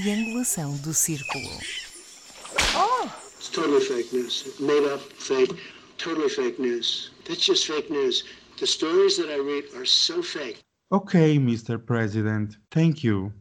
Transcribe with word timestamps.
triangulação 0.00 0.76
do 0.78 0.92
círculo. 0.92 1.48
It's 3.38 3.48
totally 3.50 3.80
fake 3.80 4.14
news. 4.14 4.54
Made 4.60 4.84
up, 4.92 5.02
fake, 5.14 5.56
totally 5.96 6.28
fake 6.28 6.60
news. 6.60 7.12
That's 7.24 7.42
just 7.42 7.66
fake 7.66 7.90
news. 7.90 8.24
The 8.58 8.66
stories 8.66 9.16
that 9.16 9.30
I 9.30 9.38
read 9.38 9.74
are 9.74 9.86
so 9.86 10.22
fake. 10.22 10.58
Ok, 10.90 11.36
Mr. 11.38 11.78
President. 11.78 12.58
Thank 12.70 13.06
you. 13.06 13.32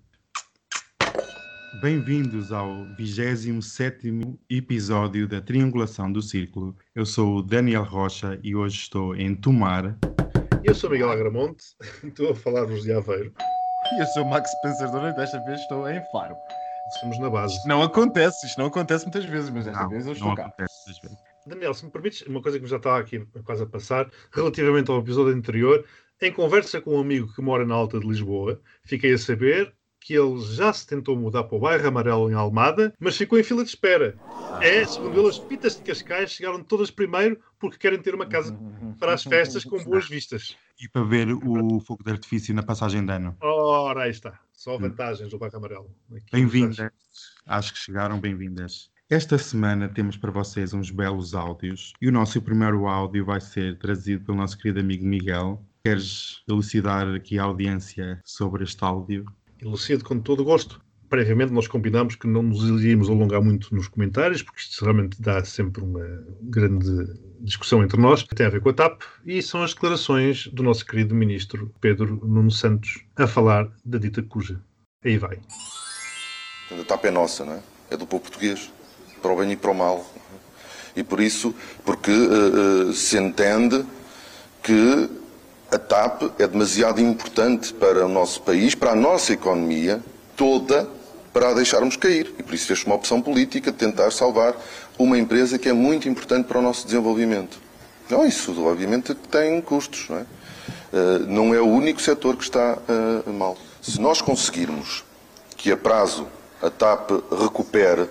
Bem-vindos 1.81 2.53
ao 2.53 2.69
27º 2.97 4.37
episódio 4.49 5.27
da 5.27 5.41
Triangulação 5.41 6.09
do 6.09 6.21
Círculo. 6.21 6.73
Eu 6.95 7.05
sou 7.05 7.39
o 7.39 7.41
Daniel 7.41 7.83
Rocha 7.83 8.39
e 8.41 8.55
hoje 8.55 8.77
estou 8.77 9.13
em 9.13 9.35
Tomar. 9.35 9.97
Eu 10.63 10.73
sou 10.73 10.89
Miguel 10.89 11.11
Agramonte, 11.11 11.75
estou 12.01 12.31
a 12.31 12.35
falar-vos 12.35 12.83
de 12.83 12.93
Aveiro. 12.93 13.33
Eu 13.99 14.05
sou 14.07 14.23
o 14.23 14.29
Max 14.29 14.53
Pensador 14.61 15.09
e 15.09 15.13
desta 15.13 15.39
vez 15.41 15.61
estou 15.61 15.87
em 15.89 16.01
Faro. 16.11 16.35
Estamos 16.93 17.19
na 17.19 17.29
base. 17.29 17.67
Não 17.67 17.81
acontece, 17.81 18.45
isto 18.45 18.59
não 18.59 18.67
acontece 18.67 19.05
muitas 19.05 19.25
vezes, 19.25 19.49
mas 19.49 19.65
desta 19.65 19.81
Não, 19.83 19.89
vez 19.89 20.01
eu 20.03 20.07
não 20.07 20.13
estou 20.13 20.35
cá. 20.35 20.45
acontece. 20.45 20.73
Daniel, 21.45 21.73
se 21.73 21.85
me 21.85 21.91
permites, 21.91 22.21
uma 22.27 22.41
coisa 22.41 22.57
que 22.57 22.63
me 22.63 22.69
já 22.69 22.77
estava 22.77 22.99
aqui 22.99 23.25
quase 23.43 23.63
a 23.63 23.65
passar, 23.65 24.09
relativamente 24.31 24.89
ao 24.89 24.99
episódio 24.99 25.33
anterior, 25.33 25.85
em 26.21 26.31
conversa 26.31 26.81
com 26.81 26.95
um 26.95 26.99
amigo 26.99 27.31
que 27.33 27.41
mora 27.41 27.65
na 27.65 27.75
Alta 27.75 27.99
de 27.99 28.07
Lisboa, 28.07 28.59
fiquei 28.83 29.13
a 29.13 29.17
saber 29.17 29.73
que 30.05 30.13
ele 30.13 30.39
já 30.39 30.71
se 30.71 30.85
tentou 30.85 31.17
mudar 31.17 31.45
para 31.45 31.57
o 31.57 31.59
bairro 31.59 31.87
Amarelo 31.87 32.29
em 32.29 32.35
Almada, 32.35 32.93
mas 32.99 33.17
ficou 33.17 33.39
em 33.39 33.43
fila 33.43 33.63
de 33.63 33.69
espera. 33.69 34.15
É, 34.61 34.85
segundo 34.85 35.19
ele, 35.19 35.27
as 35.27 35.39
pitas 35.39 35.75
de 35.75 35.81
Cascais 35.81 36.29
chegaram 36.29 36.63
todas 36.63 36.91
primeiro 36.91 37.39
porque 37.59 37.79
querem 37.79 37.99
ter 37.99 38.13
uma 38.13 38.27
casa 38.27 38.55
para 38.99 39.15
as 39.15 39.23
festas 39.23 39.65
com 39.65 39.83
boas 39.83 40.07
vistas. 40.07 40.55
E 40.79 40.87
para 40.87 41.03
ver 41.03 41.33
o 41.33 41.79
fogo 41.79 42.03
de 42.03 42.11
artifício 42.11 42.53
na 42.53 42.61
passagem 42.61 43.03
de 43.03 43.11
ano. 43.11 43.35
Ora, 43.41 44.03
aí 44.03 44.11
está. 44.11 44.39
Só 44.53 44.77
vantagens 44.77 45.31
do 45.31 45.39
bairro 45.39 45.57
Amarelo. 45.57 45.89
Bem-vindas. 46.31 46.91
Acho 47.43 47.73
que 47.73 47.79
chegaram 47.79 48.19
bem-vindas. 48.19 48.91
Esta 49.09 49.39
semana 49.39 49.89
temos 49.89 50.17
para 50.17 50.29
vocês 50.29 50.71
uns 50.71 50.91
belos 50.91 51.33
áudios 51.33 51.93
e 51.99 52.07
o 52.07 52.11
nosso 52.11 52.39
primeiro 52.43 52.85
áudio 52.85 53.25
vai 53.25 53.41
ser 53.41 53.79
trazido 53.79 54.23
pelo 54.23 54.37
nosso 54.37 54.55
querido 54.55 54.81
amigo 54.81 55.03
Miguel. 55.03 55.65
Queres 55.83 56.43
elucidar 56.47 57.07
aqui 57.07 57.39
a 57.39 57.43
audiência 57.43 58.21
sobre 58.23 58.63
este 58.63 58.83
áudio? 58.83 59.25
Elucido 59.61 60.03
com 60.03 60.19
todo 60.19 60.41
o 60.41 60.45
gosto. 60.45 60.81
Previamente 61.09 61.53
nós 61.53 61.67
combinámos 61.67 62.15
que 62.15 62.27
não 62.27 62.41
nos 62.41 62.63
iríamos 62.63 63.09
alongar 63.09 63.41
muito 63.41 63.73
nos 63.73 63.87
comentários, 63.87 64.41
porque 64.41 64.59
isto 64.59 64.83
realmente 64.83 65.21
dá 65.21 65.43
sempre 65.45 65.83
uma 65.83 66.03
grande 66.41 66.89
discussão 67.39 67.83
entre 67.83 67.99
nós. 68.01 68.23
Tem 68.23 68.45
a 68.45 68.49
ver 68.49 68.61
com 68.61 68.69
a 68.69 68.73
TAP 68.73 69.01
e 69.25 69.41
são 69.41 69.61
as 69.63 69.73
declarações 69.73 70.47
do 70.47 70.63
nosso 70.63 70.85
querido 70.85 71.13
ministro 71.13 71.71
Pedro 71.79 72.19
Nuno 72.25 72.51
Santos 72.51 73.03
a 73.15 73.27
falar 73.27 73.71
da 73.85 73.97
dita 73.97 74.23
cuja. 74.23 74.59
Aí 75.03 75.17
vai. 75.17 75.39
A 76.71 76.83
TAP 76.83 77.05
é 77.05 77.11
nossa, 77.11 77.45
não 77.45 77.53
é? 77.53 77.59
É 77.91 77.97
do 77.97 78.07
povo 78.07 78.23
português, 78.23 78.71
para 79.21 79.31
o 79.31 79.37
bem 79.37 79.51
e 79.51 79.55
para 79.55 79.69
o 79.71 79.75
mal. 79.75 80.05
E 80.95 81.03
por 81.03 81.19
isso, 81.19 81.53
porque 81.83 82.11
eh, 82.11 82.89
eh, 82.89 82.93
se 82.93 83.17
entende 83.17 83.85
que 84.63 85.09
a 85.75 85.79
TAP 85.79 86.23
é 86.39 86.47
demasiado 86.47 87.01
importante 87.01 87.73
para 87.73 88.05
o 88.05 88.07
nosso 88.07 88.41
país, 88.41 88.73
para 88.73 88.91
a 88.91 88.95
nossa 88.95 89.33
economia 89.33 90.01
toda, 90.35 90.87
para 91.33 91.49
a 91.49 91.53
deixarmos 91.53 91.97
cair. 91.97 92.33
E 92.39 92.43
por 92.43 92.53
isso 92.53 92.65
fez 92.65 92.83
uma 92.85 92.95
opção 92.95 93.21
política 93.21 93.71
de 93.73 93.77
tentar 93.77 94.09
salvar 94.11 94.55
uma 94.97 95.17
empresa 95.17 95.59
que 95.59 95.67
é 95.67 95.73
muito 95.73 96.07
importante 96.07 96.47
para 96.47 96.59
o 96.59 96.61
nosso 96.61 96.85
desenvolvimento. 96.85 97.59
Não, 98.09 98.25
isso 98.25 98.55
obviamente 98.65 99.13
tem 99.13 99.59
custos, 99.59 100.07
não 100.09 100.17
é? 100.17 100.25
Eh, 100.93 101.19
não 101.27 101.53
é 101.53 101.59
o 101.59 101.67
único 101.67 102.01
setor 102.01 102.37
que 102.37 102.43
está 102.43 102.77
eh, 102.87 103.29
mal. 103.31 103.57
Se 103.81 103.99
nós 103.99 104.21
conseguirmos 104.21 105.03
que 105.57 105.71
a 105.73 105.77
prazo 105.77 106.25
a 106.61 106.69
TAP 106.69 107.11
recupere 107.37 108.07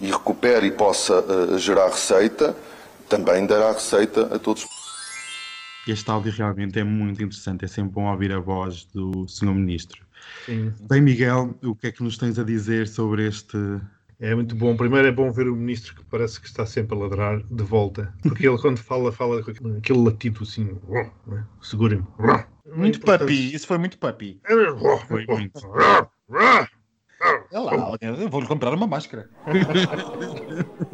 e 0.00 0.10
recupere 0.10 0.66
e 0.66 0.70
possa 0.70 1.24
eh, 1.54 1.58
gerar 1.58 1.88
receita, 1.88 2.54
também 3.08 3.46
dará 3.46 3.72
receita 3.72 4.34
a 4.34 4.38
todos. 4.38 4.66
Este 5.86 6.10
áudio 6.10 6.32
realmente 6.32 6.78
é 6.78 6.84
muito 6.84 7.22
interessante, 7.22 7.64
é 7.64 7.68
sempre 7.68 7.92
bom 7.92 8.10
ouvir 8.10 8.32
a 8.32 8.40
voz 8.40 8.84
do 8.86 9.28
Sr. 9.28 9.52
Ministro. 9.54 10.02
Sim. 10.46 10.72
Bem, 10.88 11.02
Miguel, 11.02 11.54
o 11.62 11.74
que 11.74 11.88
é 11.88 11.92
que 11.92 12.02
nos 12.02 12.16
tens 12.16 12.38
a 12.38 12.44
dizer 12.44 12.88
sobre 12.88 13.26
este. 13.28 13.56
É 14.18 14.34
muito 14.34 14.54
bom. 14.54 14.74
Primeiro 14.76 15.06
é 15.08 15.12
bom 15.12 15.30
ver 15.30 15.48
o 15.48 15.56
ministro 15.56 15.94
que 15.94 16.04
parece 16.04 16.40
que 16.40 16.46
está 16.46 16.64
sempre 16.64 16.96
a 16.96 17.00
ladrar 17.00 17.42
de 17.42 17.62
volta. 17.62 18.14
Porque 18.22 18.46
ele, 18.48 18.56
quando 18.58 18.78
fala, 18.78 19.12
fala 19.12 19.42
com 19.42 19.50
aquele- 19.50 19.76
aquele 19.78 19.98
latido 20.02 20.42
assim. 20.42 20.78
né? 21.26 21.44
Segurem-me. 21.60 22.06
Muito 22.74 23.00
puppy, 23.00 23.54
isso 23.54 23.66
foi 23.66 23.76
muito 23.76 23.98
puppy. 23.98 24.40
Foi 25.08 25.26
muito. 25.26 25.60
É 27.52 27.58
lá, 27.58 27.96
eu 28.00 28.28
vou-lhe 28.30 28.46
comprar 28.46 28.72
uma 28.72 28.86
máscara. 28.86 29.28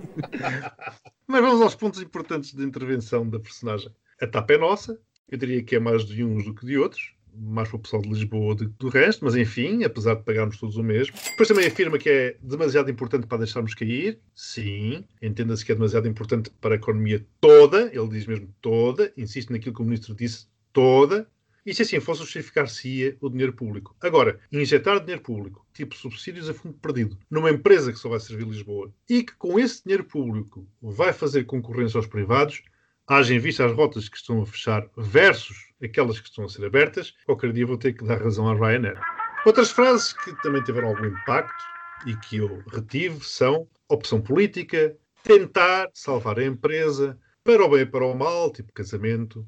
Mas 1.27 1.41
vamos 1.41 1.61
aos 1.62 1.75
pontos 1.75 2.00
importantes 2.03 2.53
da 2.55 2.65
intervenção 2.65 3.29
da 3.29 3.39
personagem. 3.39 3.91
A 4.20 4.26
TAP 4.26 4.50
é 4.50 4.58
nossa. 4.58 5.00
Eu 5.28 5.38
diria 5.38 5.62
que 5.62 5.76
é 5.76 5.81
mais 5.81 6.04
de 6.04 6.22
uns 6.22 6.44
do 6.44 6.54
que 6.54 6.66
de 6.66 6.76
outros. 6.76 7.14
Mais 7.32 7.69
para 7.69 7.76
o 7.76 7.81
pessoal 7.81 8.03
de 8.03 8.08
Lisboa 8.08 8.54
do 8.54 8.69
que 8.69 8.75
do 8.78 8.88
resto. 8.88 9.25
Mas 9.25 9.34
enfim, 9.34 9.82
apesar 9.84 10.14
de 10.14 10.25
pagarmos 10.25 10.58
todos 10.58 10.76
o 10.76 10.82
mesmo. 10.82 11.16
Depois 11.31 11.48
também 11.48 11.66
afirma 11.66 11.98
que 11.98 12.10
é 12.10 12.36
demasiado 12.42 12.91
importante 12.91 13.26
para 13.26 13.38
deixarmos 13.38 13.75
cair. 13.75 14.20
Sim. 14.34 15.04
Entenda-se 15.22 15.64
que 15.64 15.72
é 15.72 15.75
demasiado 15.75 16.06
importante 16.06 16.50
para 16.60 16.75
a 16.75 16.76
economia 16.76 17.25
toda. 17.41 17.91
Ele 17.94 18.08
diz 18.08 18.26
mesmo 18.26 18.53
toda. 18.60 19.12
Insiste 19.16 19.50
naquilo 19.50 19.75
que 19.75 19.82
o 19.82 19.84
ministro 19.84 20.14
disse. 20.14 20.47
Toda. 20.72 21.26
E 21.64 21.75
se 21.75 21.82
assim 21.82 22.00
fosse, 22.00 22.22
justificar-se-ia 22.22 23.16
o 23.20 23.28
dinheiro 23.28 23.52
público. 23.52 23.94
Agora, 24.00 24.41
injetar 24.50 24.98
dinheiro 25.00 25.22
público, 25.22 25.66
tipo 25.75 25.94
subsídios 25.94 26.48
a 26.48 26.54
fundo 26.54 26.75
perdido, 26.78 27.19
numa 27.31 27.50
empresa 27.50 27.92
que 27.92 27.98
só 27.98 28.08
vai 28.08 28.19
servir 28.19 28.47
Lisboa 28.47 28.92
e 29.08 29.22
que 29.22 29.37
com 29.37 29.58
esse 29.58 29.82
dinheiro 29.84 30.04
público 30.04 30.66
vai 30.81 31.12
fazer 31.12 31.44
concorrência 31.44 31.98
aos 31.98 32.06
privados, 32.06 32.62
haja 33.10 33.34
em 33.34 33.41
vista 33.41 33.66
as 33.66 33.72
rotas 33.72 34.09
que 34.09 34.16
estão 34.16 34.41
a 34.41 34.47
fechar 34.47 34.88
versus 34.97 35.56
aquelas 35.82 36.21
que 36.21 36.28
estão 36.28 36.44
a 36.44 36.48
ser 36.48 36.65
abertas, 36.65 37.12
qualquer 37.26 37.53
dia 37.53 37.66
vou 37.66 37.76
ter 37.76 37.93
que 37.93 38.04
dar 38.04 38.22
razão 38.22 38.48
à 38.48 38.54
Ryanair. 38.54 39.00
Outras 39.44 39.72
frases 39.72 40.12
que 40.12 40.32
também 40.43 40.62
tiveram 40.62 40.88
algum 40.88 41.06
impacto 41.06 41.65
e 42.06 42.15
que 42.16 42.37
eu 42.37 42.62
retive 42.72 43.25
são 43.25 43.66
opção 43.88 44.20
política, 44.20 44.97
tentar 45.25 45.88
salvar 45.93 46.38
a 46.38 46.44
empresa, 46.44 47.19
para 47.43 47.65
o 47.65 47.69
bem 47.69 47.81
e 47.81 47.87
para 47.87 48.06
o 48.06 48.15
mal, 48.15 48.53
tipo 48.53 48.72
casamento, 48.72 49.44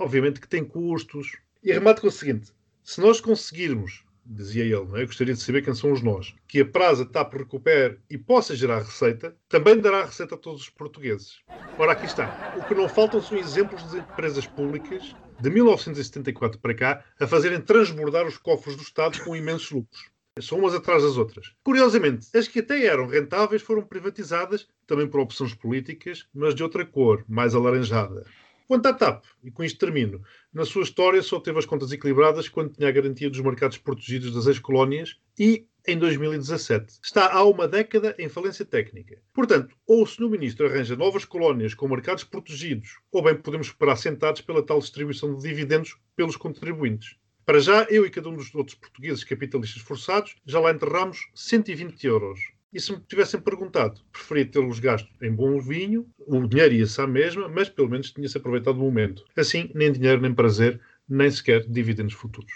obviamente 0.00 0.40
que 0.40 0.48
tem 0.48 0.64
custos. 0.64 1.36
E 1.62 1.70
arremato 1.70 2.00
com 2.00 2.08
o 2.08 2.10
seguinte: 2.10 2.50
se 2.82 3.00
nós 3.00 3.20
conseguirmos, 3.20 4.04
dizia 4.28 4.64
ele, 4.64 4.84
não 4.84 4.96
é? 4.96 5.02
eu 5.02 5.06
gostaria 5.06 5.34
de 5.34 5.40
saber 5.40 5.62
quem 5.62 5.74
são 5.74 5.92
os 5.92 6.02
nós, 6.02 6.34
que 6.48 6.60
a 6.60 6.64
praza 6.64 7.06
TAP 7.06 7.34
recupere 7.34 7.98
e 8.10 8.18
possa 8.18 8.56
gerar 8.56 8.80
receita, 8.80 9.36
também 9.48 9.78
dará 9.78 10.04
receita 10.04 10.34
a 10.34 10.38
todos 10.38 10.62
os 10.62 10.70
portugueses. 10.70 11.38
Ora, 11.78 11.92
aqui 11.92 12.06
está. 12.06 12.54
O 12.58 12.64
que 12.64 12.74
não 12.74 12.88
faltam 12.88 13.20
são 13.20 13.38
exemplos 13.38 13.88
de 13.90 13.98
empresas 13.98 14.46
públicas 14.46 15.14
de 15.40 15.50
1974 15.50 16.60
para 16.60 16.74
cá 16.74 17.04
a 17.20 17.26
fazerem 17.26 17.60
transbordar 17.60 18.26
os 18.26 18.38
cofres 18.38 18.76
do 18.76 18.82
Estado 18.82 19.22
com 19.22 19.36
imensos 19.36 19.70
lucros. 19.70 20.10
São 20.40 20.58
umas 20.58 20.74
atrás 20.74 21.02
das 21.02 21.16
outras. 21.16 21.52
Curiosamente, 21.64 22.28
as 22.36 22.46
que 22.46 22.58
até 22.58 22.84
eram 22.84 23.06
rentáveis 23.06 23.62
foram 23.62 23.82
privatizadas, 23.82 24.68
também 24.86 25.08
por 25.08 25.20
opções 25.20 25.54
políticas, 25.54 26.26
mas 26.34 26.54
de 26.54 26.62
outra 26.62 26.84
cor, 26.84 27.24
mais 27.26 27.54
alaranjada. 27.54 28.26
Quanto 28.66 28.86
à 28.86 28.92
TAP, 28.92 29.24
e 29.44 29.50
com 29.50 29.62
isto 29.62 29.78
termino, 29.78 30.20
na 30.52 30.64
sua 30.64 30.82
história 30.82 31.22
só 31.22 31.38
teve 31.38 31.56
as 31.58 31.64
contas 31.64 31.92
equilibradas 31.92 32.48
quando 32.48 32.72
tinha 32.72 32.88
a 32.88 32.92
garantia 32.92 33.30
dos 33.30 33.40
mercados 33.40 33.78
protegidos 33.78 34.34
das 34.34 34.48
ex-colónias 34.48 35.16
e 35.38 35.68
em 35.86 35.96
2017. 35.96 36.98
Está 37.00 37.32
há 37.32 37.44
uma 37.44 37.68
década 37.68 38.16
em 38.18 38.28
falência 38.28 38.64
técnica. 38.64 39.22
Portanto, 39.32 39.76
ou 39.86 40.02
o 40.02 40.06
Sr. 40.06 40.28
Ministro 40.28 40.66
arranja 40.66 40.96
novas 40.96 41.24
colónias 41.24 41.74
com 41.74 41.86
mercados 41.86 42.24
protegidos, 42.24 42.98
ou 43.12 43.22
bem 43.22 43.36
podemos 43.36 43.68
esperar 43.68 43.94
sentados 43.94 44.40
pela 44.40 44.66
tal 44.66 44.80
distribuição 44.80 45.36
de 45.36 45.48
dividendos 45.48 45.96
pelos 46.16 46.34
contribuintes. 46.34 47.16
Para 47.44 47.60
já, 47.60 47.84
eu 47.84 48.04
e 48.04 48.10
cada 48.10 48.28
um 48.28 48.34
dos 48.34 48.52
outros 48.52 48.76
portugueses 48.76 49.22
capitalistas 49.22 49.80
forçados 49.80 50.34
já 50.44 50.58
lá 50.58 50.72
enterramos 50.72 51.18
120 51.36 52.04
euros. 52.04 52.40
E 52.72 52.80
se 52.80 52.92
me 52.92 53.00
tivessem 53.00 53.40
perguntado, 53.40 54.00
preferia 54.12 54.46
tê-los 54.46 54.78
gasto 54.78 55.08
em 55.22 55.32
bom 55.32 55.58
vinho, 55.60 56.06
o 56.18 56.46
dinheiro 56.46 56.74
ia-se 56.74 57.00
à 57.00 57.06
mesma, 57.06 57.48
mas 57.48 57.68
pelo 57.68 57.88
menos 57.88 58.10
tinha-se 58.10 58.36
aproveitado 58.36 58.76
o 58.76 58.80
momento. 58.80 59.24
Assim, 59.36 59.70
nem 59.74 59.92
dinheiro, 59.92 60.20
nem 60.20 60.34
prazer, 60.34 60.80
nem 61.08 61.30
sequer 61.30 61.66
dividendos 61.66 62.14
futuros. 62.14 62.52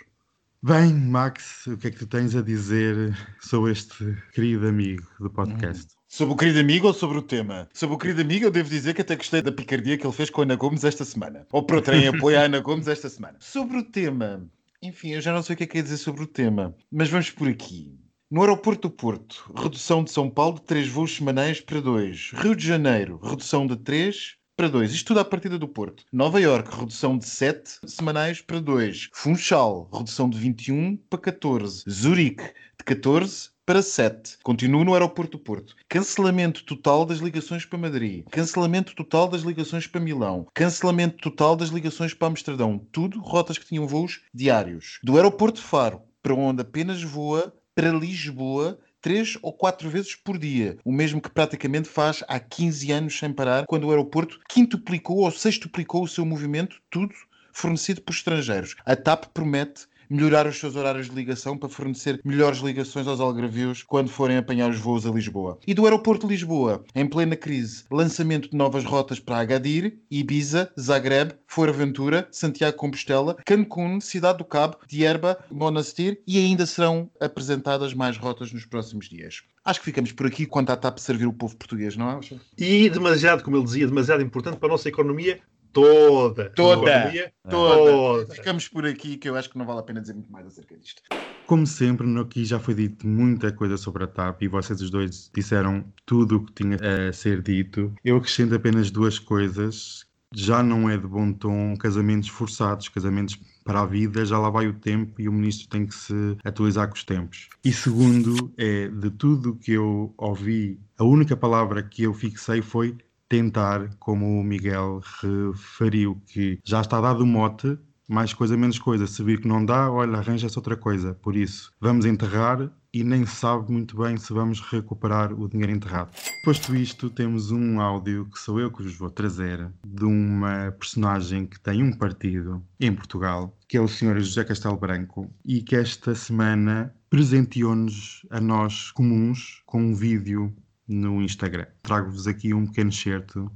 Bem, 0.62 0.92
Max, 0.92 1.66
o 1.68 1.78
que 1.78 1.86
é 1.86 1.90
que 1.90 1.98
tu 1.98 2.06
tens 2.06 2.36
a 2.36 2.42
dizer 2.42 3.16
sobre 3.40 3.72
este 3.72 4.14
querido 4.34 4.66
amigo 4.66 5.06
do 5.18 5.30
podcast? 5.30 5.94
Sobre 6.06 6.34
o 6.34 6.36
querido 6.36 6.58
amigo 6.58 6.86
ou 6.88 6.92
sobre 6.92 7.16
o 7.16 7.22
tema? 7.22 7.66
Sobre 7.72 7.94
o 7.94 7.98
querido 7.98 8.20
amigo, 8.20 8.44
eu 8.44 8.50
devo 8.50 8.68
dizer 8.68 8.92
que 8.92 9.00
até 9.00 9.16
gostei 9.16 9.40
da 9.40 9.52
picardia 9.52 9.96
que 9.96 10.06
ele 10.06 10.12
fez 10.12 10.28
com 10.28 10.42
a 10.42 10.44
Ana 10.44 10.56
Gomes 10.56 10.84
esta 10.84 11.04
semana. 11.04 11.46
Ou 11.50 11.62
por 11.62 11.76
outra, 11.76 11.96
em 11.96 12.08
apoio 12.14 12.38
à 12.38 12.42
Ana 12.42 12.60
Gomes 12.60 12.88
esta 12.88 13.08
semana. 13.08 13.38
Sobre 13.40 13.78
o 13.78 13.84
tema, 13.84 14.46
enfim, 14.82 15.12
eu 15.12 15.20
já 15.20 15.32
não 15.32 15.42
sei 15.42 15.54
o 15.54 15.56
que 15.56 15.64
é 15.64 15.66
que 15.66 15.78
é 15.78 15.82
dizer 15.82 15.98
sobre 15.98 16.24
o 16.24 16.26
tema, 16.26 16.74
mas 16.90 17.08
vamos 17.08 17.30
por 17.30 17.48
aqui. 17.48 18.00
No 18.30 18.42
aeroporto 18.42 18.88
do 18.88 18.94
Porto, 18.94 19.52
redução 19.56 20.04
de 20.04 20.12
São 20.12 20.30
Paulo 20.30 20.54
de 20.54 20.62
3 20.62 20.86
voos 20.86 21.16
semanais 21.16 21.60
para 21.60 21.80
2. 21.80 22.30
Rio 22.34 22.54
de 22.54 22.64
Janeiro, 22.64 23.18
redução 23.20 23.66
de 23.66 23.74
3 23.74 24.36
para 24.56 24.68
2. 24.68 24.92
Isto 24.92 25.08
tudo 25.08 25.18
à 25.18 25.24
partida 25.24 25.58
do 25.58 25.66
Porto. 25.66 26.04
Nova 26.12 26.40
Iorque, 26.40 26.76
redução 26.76 27.18
de 27.18 27.26
7 27.26 27.80
semanais 27.84 28.40
para 28.40 28.60
2. 28.60 29.08
Funchal, 29.12 29.90
redução 29.92 30.30
de 30.30 30.38
21 30.38 30.96
para 31.10 31.18
14. 31.18 31.82
Zurique, 31.90 32.44
de 32.78 32.84
14 32.84 33.48
para 33.48 33.60
para 33.66 33.82
7. 33.82 34.38
Continuo 34.44 34.84
no 34.84 34.94
aeroporto 34.94 35.36
do 35.36 35.42
Porto. 35.42 35.74
Cancelamento 35.88 36.64
total 36.64 37.04
das 37.04 37.18
ligações 37.18 37.64
para 37.64 37.78
Madrid. 37.78 38.24
Cancelamento 38.30 38.94
total 38.94 39.26
das 39.26 39.42
ligações 39.42 39.88
para 39.88 40.00
Milão. 40.00 40.46
Cancelamento 40.54 41.18
total 41.18 41.56
das 41.56 41.70
ligações 41.70 42.14
para 42.14 42.28
Amsterdão. 42.28 42.78
Tudo 42.92 43.20
rotas 43.20 43.58
que 43.58 43.66
tinham 43.66 43.88
voos 43.88 44.22
diários. 44.32 45.00
Do 45.02 45.16
aeroporto 45.16 45.60
de 45.60 45.66
Faro, 45.66 46.02
para 46.22 46.34
onde 46.34 46.62
apenas 46.62 47.02
voa 47.02 47.52
para 47.80 47.92
Lisboa 47.92 48.78
três 49.00 49.38
ou 49.40 49.54
quatro 49.54 49.88
vezes 49.88 50.14
por 50.14 50.36
dia, 50.36 50.76
o 50.84 50.92
mesmo 50.92 51.18
que 51.18 51.30
praticamente 51.30 51.88
faz 51.88 52.22
há 52.28 52.38
15 52.38 52.92
anos 52.92 53.18
sem 53.18 53.32
parar, 53.32 53.64
quando 53.66 53.84
o 53.84 53.90
aeroporto 53.90 54.38
quintuplicou 54.46 55.20
ou 55.20 55.30
sextuplicou 55.30 56.02
o 56.02 56.08
seu 56.08 56.26
movimento, 56.26 56.76
tudo 56.90 57.14
fornecido 57.54 58.02
por 58.02 58.12
estrangeiros. 58.12 58.76
A 58.84 58.94
TAP 58.94 59.28
promete 59.32 59.86
melhorar 60.10 60.46
os 60.46 60.58
seus 60.58 60.74
horários 60.74 61.08
de 61.08 61.14
ligação 61.14 61.56
para 61.56 61.68
fornecer 61.68 62.20
melhores 62.24 62.58
ligações 62.58 63.06
aos 63.06 63.20
algravios 63.20 63.84
quando 63.84 64.10
forem 64.10 64.36
apanhar 64.36 64.68
os 64.68 64.78
voos 64.78 65.06
a 65.06 65.10
Lisboa. 65.10 65.58
E 65.66 65.72
do 65.72 65.84
aeroporto 65.84 66.26
de 66.26 66.32
Lisboa, 66.32 66.84
em 66.94 67.06
plena 67.06 67.36
crise, 67.36 67.84
lançamento 67.90 68.50
de 68.50 68.56
novas 68.56 68.84
rotas 68.84 69.20
para 69.20 69.38
Agadir, 69.38 69.98
Ibiza, 70.10 70.72
Zagreb, 70.78 71.32
Fuerteventura, 71.46 72.28
Santiago 72.32 72.76
Compostela, 72.76 73.36
Cancún, 73.46 74.00
Cidade 74.00 74.38
do 74.38 74.44
Cabo, 74.44 74.78
Dierba, 74.88 75.38
Monastir 75.50 76.20
e 76.26 76.38
ainda 76.38 76.66
serão 76.66 77.08
apresentadas 77.20 77.94
mais 77.94 78.16
rotas 78.16 78.52
nos 78.52 78.66
próximos 78.66 79.08
dias. 79.08 79.42
Acho 79.64 79.80
que 79.80 79.84
ficamos 79.84 80.10
por 80.10 80.26
aqui 80.26 80.46
quanto 80.46 80.70
à 80.70 80.76
TAP 80.76 80.98
servir 80.98 81.26
o 81.26 81.32
povo 81.32 81.54
português, 81.54 81.94
não 81.94 82.10
é? 82.10 82.20
E 82.56 82.88
demasiado, 82.88 83.42
como 83.44 83.56
ele 83.56 83.64
dizia, 83.64 83.86
demasiado 83.86 84.22
importante 84.22 84.56
para 84.56 84.68
a 84.68 84.72
nossa 84.72 84.88
economia 84.88 85.38
toda. 85.72 86.50
Toda. 86.50 87.32
Toda. 87.49 88.34
Ficamos 88.34 88.69
por 88.69 88.87
aqui, 88.87 89.17
que 89.17 89.28
eu 89.28 89.37
acho 89.37 89.50
que 89.50 89.58
não 89.58 89.67
vale 89.67 89.81
a 89.81 89.82
pena 89.82 90.00
dizer 90.00 90.14
muito 90.14 90.31
mais 90.31 90.46
acerca 90.46 90.76
disto. 90.76 91.02
Como 91.46 91.67
sempre, 91.67 92.06
aqui 92.19 92.44
já 92.44 92.58
foi 92.61 92.75
dito 92.75 93.06
muita 93.06 93.52
coisa 93.52 93.76
sobre 93.76 94.05
a 94.05 94.06
TAP 94.06 94.43
e 94.43 94.49
vocês 94.49 94.81
os 94.81 94.90
dois 94.90 95.31
disseram 95.34 95.84
tudo 96.06 96.37
o 96.37 96.44
que 96.44 96.52
tinha 96.52 96.76
a 97.08 97.12
ser 97.12 97.43
dito. 97.43 97.93
Eu 98.05 98.17
acrescento 98.17 98.55
apenas 98.55 98.90
duas 98.90 99.19
coisas. 99.19 100.08
Já 100.32 100.62
não 100.62 100.88
é 100.88 100.96
de 100.96 101.08
bom 101.08 101.32
tom 101.32 101.76
casamentos 101.76 102.28
forçados, 102.28 102.88
casamentos 102.88 103.37
para 103.64 103.81
a 103.81 103.87
vida, 103.87 104.25
já 104.25 104.38
lá 104.38 104.49
vai 104.49 104.69
o 104.69 104.73
tempo 104.73 105.20
e 105.20 105.28
o 105.28 105.32
ministro 105.32 105.69
tem 105.69 105.87
que 105.87 105.94
se 105.94 106.37
atualizar 106.44 106.88
com 106.88 106.94
os 106.94 107.02
tempos. 107.02 107.49
E 107.64 107.73
segundo, 107.73 108.52
é 108.56 108.87
de 108.87 109.11
tudo 109.11 109.56
que 109.56 109.73
eu 109.73 110.14
ouvi, 110.16 110.78
a 110.96 111.05
única 111.05 111.37
palavra 111.37 111.82
que 111.82 112.05
eu 112.05 112.14
fixei 112.14 112.62
foi 112.62 112.96
tentar, 113.30 113.88
como 114.00 114.40
o 114.40 114.44
Miguel 114.44 115.00
referiu, 115.22 116.20
que 116.26 116.58
já 116.64 116.80
está 116.80 117.00
dado 117.00 117.22
o 117.22 117.26
mote, 117.26 117.78
mais 118.08 118.34
coisa, 118.34 118.56
menos 118.56 118.76
coisa. 118.76 119.06
Se 119.06 119.22
vir 119.22 119.40
que 119.40 119.46
não 119.46 119.64
dá, 119.64 119.88
olha, 119.88 120.18
arranja-se 120.18 120.58
outra 120.58 120.76
coisa. 120.76 121.14
Por 121.14 121.36
isso, 121.36 121.70
vamos 121.80 122.04
enterrar 122.04 122.68
e 122.92 123.04
nem 123.04 123.24
sabe 123.24 123.70
muito 123.70 123.96
bem 123.96 124.16
se 124.16 124.32
vamos 124.32 124.60
recuperar 124.60 125.32
o 125.32 125.48
dinheiro 125.48 125.72
enterrado. 125.72 126.10
Posto 126.44 126.74
isto, 126.74 127.08
temos 127.08 127.52
um 127.52 127.80
áudio 127.80 128.26
que 128.26 128.38
sou 128.40 128.58
eu 128.58 128.68
que 128.68 128.82
vos 128.82 128.96
vou 128.96 129.10
trazer 129.10 129.70
de 129.86 130.04
uma 130.04 130.72
personagem 130.72 131.46
que 131.46 131.60
tem 131.60 131.84
um 131.84 131.92
partido 131.92 132.60
em 132.80 132.92
Portugal, 132.92 133.56
que 133.68 133.76
é 133.76 133.80
o 133.80 133.86
Sr. 133.86 134.18
José 134.18 134.42
Castelo 134.42 134.76
Branco, 134.76 135.30
e 135.44 135.62
que 135.62 135.76
esta 135.76 136.12
semana 136.16 136.92
presenteou-nos 137.08 138.26
a 138.28 138.40
nós 138.40 138.90
comuns 138.90 139.62
com 139.66 139.80
um 139.80 139.94
vídeo 139.94 140.52
no 140.90 141.22
Instagram. 141.22 141.66
Trago-vos 141.82 142.26
aqui 142.26 142.52
um 142.52 142.66
pequeno 142.66 142.92
certo. 142.92 143.48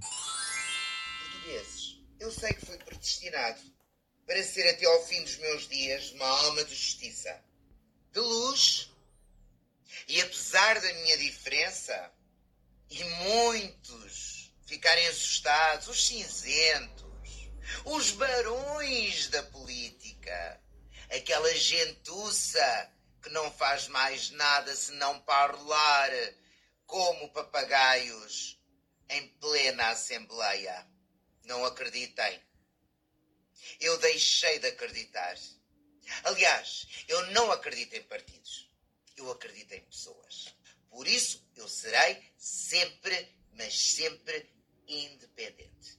Portugueses, 1.18 2.00
eu 2.20 2.30
sei 2.30 2.52
que 2.52 2.64
fui 2.64 2.78
predestinado 2.78 3.60
para 4.24 4.42
ser 4.44 4.70
até 4.70 4.86
ao 4.86 5.04
fim 5.04 5.20
dos 5.22 5.36
meus 5.38 5.68
dias 5.68 6.12
uma 6.12 6.26
alma 6.26 6.64
de 6.64 6.74
justiça, 6.74 7.42
de 8.12 8.20
luz. 8.20 8.90
E 10.06 10.20
apesar 10.20 10.80
da 10.80 10.92
minha 10.94 11.18
diferença, 11.18 12.12
e 12.88 13.02
muitos 13.04 14.54
ficarem 14.66 15.06
assustados, 15.08 15.88
os 15.88 16.06
cinzentos, 16.06 17.50
os 17.84 18.12
barões 18.12 19.28
da 19.28 19.42
política, 19.42 20.60
aquela 21.10 21.52
gentuça 21.56 22.90
que 23.22 23.30
não 23.30 23.50
faz 23.50 23.88
mais 23.88 24.30
nada 24.30 24.74
senão 24.76 25.18
parlar 25.20 26.10
como 26.86 27.30
papagaios 27.30 28.58
em 29.08 29.28
plena 29.40 29.90
Assembleia. 29.90 30.86
Não 31.44 31.64
acreditem. 31.64 32.42
Eu 33.80 33.98
deixei 33.98 34.58
de 34.58 34.68
acreditar. 34.68 35.36
Aliás, 36.24 36.86
eu 37.08 37.26
não 37.32 37.50
acredito 37.50 37.94
em 37.94 38.02
partidos. 38.02 38.70
Eu 39.16 39.30
acredito 39.30 39.72
em 39.72 39.80
pessoas. 39.80 40.54
Por 40.90 41.06
isso, 41.06 41.46
eu 41.56 41.68
serei 41.68 42.32
sempre, 42.36 43.36
mas 43.52 43.78
sempre 43.78 44.50
independente. 44.86 45.98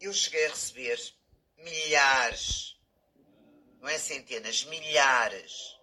Eu 0.00 0.12
cheguei 0.12 0.46
a 0.46 0.50
receber 0.50 1.14
milhares, 1.58 2.78
não 3.80 3.88
é 3.88 3.98
centenas, 3.98 4.64
milhares 4.64 5.78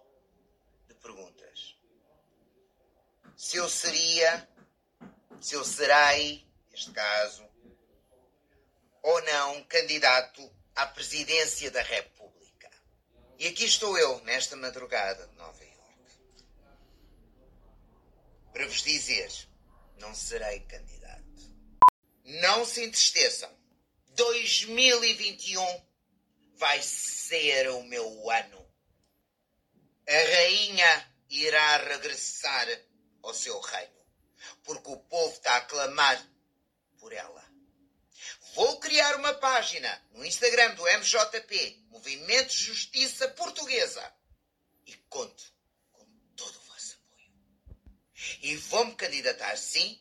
de 0.86 0.94
perguntas 0.94 1.44
se 3.44 3.58
eu 3.58 3.68
seria, 3.68 4.48
se 5.38 5.54
eu 5.54 5.62
serei, 5.62 6.48
neste 6.70 6.90
caso, 6.92 7.46
ou 9.02 9.22
não 9.22 9.62
candidato 9.64 10.50
à 10.74 10.86
presidência 10.86 11.70
da 11.70 11.82
República. 11.82 12.70
E 13.38 13.48
aqui 13.48 13.66
estou 13.66 13.98
eu, 13.98 14.18
nesta 14.22 14.56
madrugada 14.56 15.26
de 15.26 15.36
Nova 15.36 15.62
Iorque, 15.62 16.18
para 18.50 18.66
vos 18.66 18.82
dizer: 18.82 19.30
não 19.98 20.14
serei 20.14 20.60
candidato. 20.60 21.54
Não 22.24 22.64
se 22.64 22.82
entristeçam. 22.82 23.54
2021 24.14 25.86
vai 26.56 26.80
ser 26.80 27.68
o 27.68 27.82
meu 27.82 28.30
ano. 28.30 28.66
A 30.08 30.34
rainha 30.34 31.14
irá 31.28 31.76
regressar 31.76 32.66
ao 33.24 33.34
seu 33.34 33.58
reino, 33.60 34.04
porque 34.62 34.90
o 34.90 34.96
povo 34.96 35.32
está 35.32 35.56
a 35.56 35.60
clamar 35.62 36.24
por 36.98 37.12
ela. 37.12 37.44
Vou 38.54 38.78
criar 38.78 39.16
uma 39.16 39.34
página 39.34 40.02
no 40.12 40.24
Instagram 40.24 40.74
do 40.74 40.84
MJP, 40.84 41.84
Movimento 41.88 42.52
Justiça 42.52 43.28
Portuguesa, 43.28 44.14
e 44.86 44.94
conto 45.08 45.52
com 45.92 46.06
todo 46.36 46.56
o 46.56 46.62
vosso 46.62 46.94
apoio. 46.94 47.32
E 48.42 48.56
vou-me 48.56 48.94
candidatar, 48.94 49.56
sim, 49.56 50.00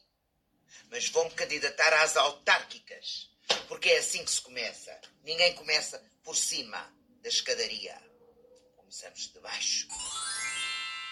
mas 0.89 1.09
vou-me 1.09 1.31
candidatar 1.31 1.93
às 2.03 2.15
autárquicas, 2.15 3.31
porque 3.67 3.89
é 3.89 3.97
assim 3.97 4.23
que 4.23 4.31
se 4.31 4.41
começa. 4.41 5.01
Ninguém 5.23 5.55
começa 5.55 6.03
por 6.23 6.37
cima 6.37 6.93
da 7.21 7.29
escadaria. 7.29 7.99
Começamos 8.75 9.33
de 9.33 9.39
baixo. 9.39 9.87